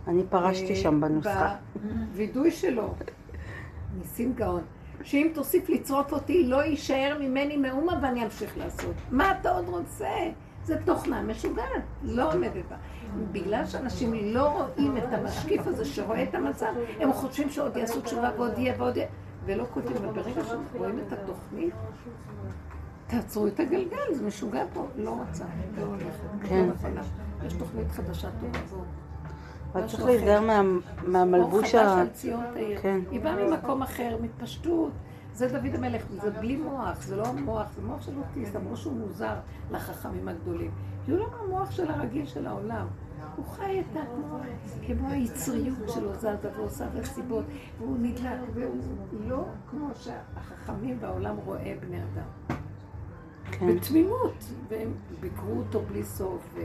אני 0.08 0.24
פרשתי 0.30 0.70
אה, 0.70 0.76
שם 0.76 1.02
בנוסחה. 1.02 1.56
בווידוי 2.12 2.52
שלו, 2.52 2.94
ניסים 3.98 4.34
גאון, 4.34 4.62
שאם 5.04 5.32
תוסיף 5.34 5.70
לצרוף 5.70 6.14
אותי, 6.14 6.48
לא 6.48 6.64
יישאר 6.64 7.18
ממני 7.20 7.58
מאומה 7.58 8.00
ואני 8.02 8.26
אמשיך 8.26 8.58
לעשות. 8.58 8.96
מה 9.12 9.32
אתה 9.32 9.52
עוד 9.52 9.70
רוצה? 9.70 10.10
זה 10.64 10.78
תוכנה 10.86 11.22
משוגעת, 11.22 11.84
לא 12.04 12.34
עומדת 12.34 12.66
בה. 12.70 12.76
בגלל 13.32 13.66
שאנשים 13.66 14.14
לא 14.14 14.48
רואים 14.48 14.98
את 14.98 15.14
המשקיף 15.14 15.68
הזה 15.68 15.86
שרואה 15.86 16.24
את 16.24 16.36
המצב, 16.36 16.74
הם 17.00 17.14
חושבים 17.14 17.50
שעוד 17.50 17.78
יעשו 17.78 18.02
תשובה 18.02 18.30
ועוד 18.38 18.58
יהיה 18.58 18.74
ועוד 18.78 18.98
יהיה, 18.98 19.08
ולא 19.46 19.66
כותבים, 19.74 19.98
אבל 19.98 20.22
ברגע 20.22 20.42
שרואים 20.44 21.00
את 21.08 21.14
התוכנית, 21.14 21.74
תעצרו 23.08 23.48
את 23.48 23.60
הגלגל, 23.60 24.14
זה 24.14 24.26
משוגע 24.26 24.64
פה, 24.74 24.88
לא 24.98 25.10
רוצה, 25.10 25.46
לא 25.78 25.84
הולכת, 25.84 26.48
כן. 26.50 26.56
לא 26.56 26.74
נכונה. 26.74 27.02
יש 27.46 27.54
תוכנית 27.54 27.92
חדשה 27.92 28.28
טובה. 28.40 28.60
אבל 29.74 29.88
צריך 29.88 30.04
להיזהר 30.06 30.42
מה- 30.42 30.62
מהמלבוש 31.08 31.76
ה... 31.76 31.80
חדש 31.80 32.00
על 32.02 32.08
ציון 32.10 32.44
תאיר. 32.54 32.80
כן. 32.82 33.00
היא 33.12 33.22
באה 33.22 33.36
ממקום 33.48 33.82
אחר, 33.82 34.18
מתפשטות. 34.22 34.92
זה 35.34 35.48
דוד 35.48 35.76
המלך, 35.76 36.04
זה 36.22 36.32
בלי 36.32 36.56
מוח, 36.56 37.02
זה 37.02 37.16
לא 37.16 37.28
המוח, 37.28 37.68
זה 37.76 37.82
מוח 37.82 38.02
של 38.02 38.12
אוטיסט, 38.18 38.56
אמרו 38.56 38.78
שהוא 38.78 38.94
מוזר 38.94 39.34
לחכמים 39.72 40.28
הגדולים. 40.28 40.72
כי 41.06 41.12
הוא 41.12 41.20
לא 41.20 41.28
המוח 41.44 41.72
של 41.72 41.92
הרגיל 41.92 42.26
של 42.26 42.48
העולם. 42.48 42.88
הוא 43.36 43.46
חי 43.46 43.80
את 43.80 43.98
התנועה, 43.98 44.44
כמו 44.88 45.10
היצריות 45.10 45.78
שלו 45.90 46.14
זזה 46.16 46.36
ועושה 46.58 46.86
וסיבות, 46.94 47.44
והוא 47.80 47.98
נדלק, 48.02 48.40
והוא 48.54 48.76
לא 49.28 49.46
כמו 49.70 49.90
שהחכמים 49.96 51.00
בעולם 51.00 51.36
רואה 51.46 51.74
בני 51.82 51.98
אדם. 51.98 52.58
כן. 53.52 53.76
בתמימות, 53.76 54.34
והם 54.70 54.92
ביקרו 55.20 55.58
אותו 55.58 55.82
בלי 55.82 56.04
סוף. 56.04 56.56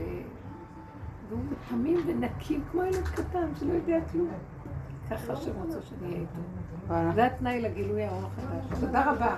והוא 1.33 1.43
תמים 1.69 1.99
ונקי 2.07 2.59
כמו 2.71 2.83
ילד 2.83 3.07
קטן 3.07 3.47
שלא 3.59 3.73
יודע 3.73 3.97
כלום. 4.11 4.29
ככה 5.09 5.33
השם 5.33 5.51
רוצה 5.63 5.81
שאני 5.81 6.07
אהיה 6.07 6.21
איתו. 6.21 7.15
זה 7.15 7.25
התנאי 7.25 7.61
לגילוי 7.61 8.03
האור 8.03 8.21
החדש. 8.25 8.79
תודה 8.79 9.11
רבה. 9.11 9.35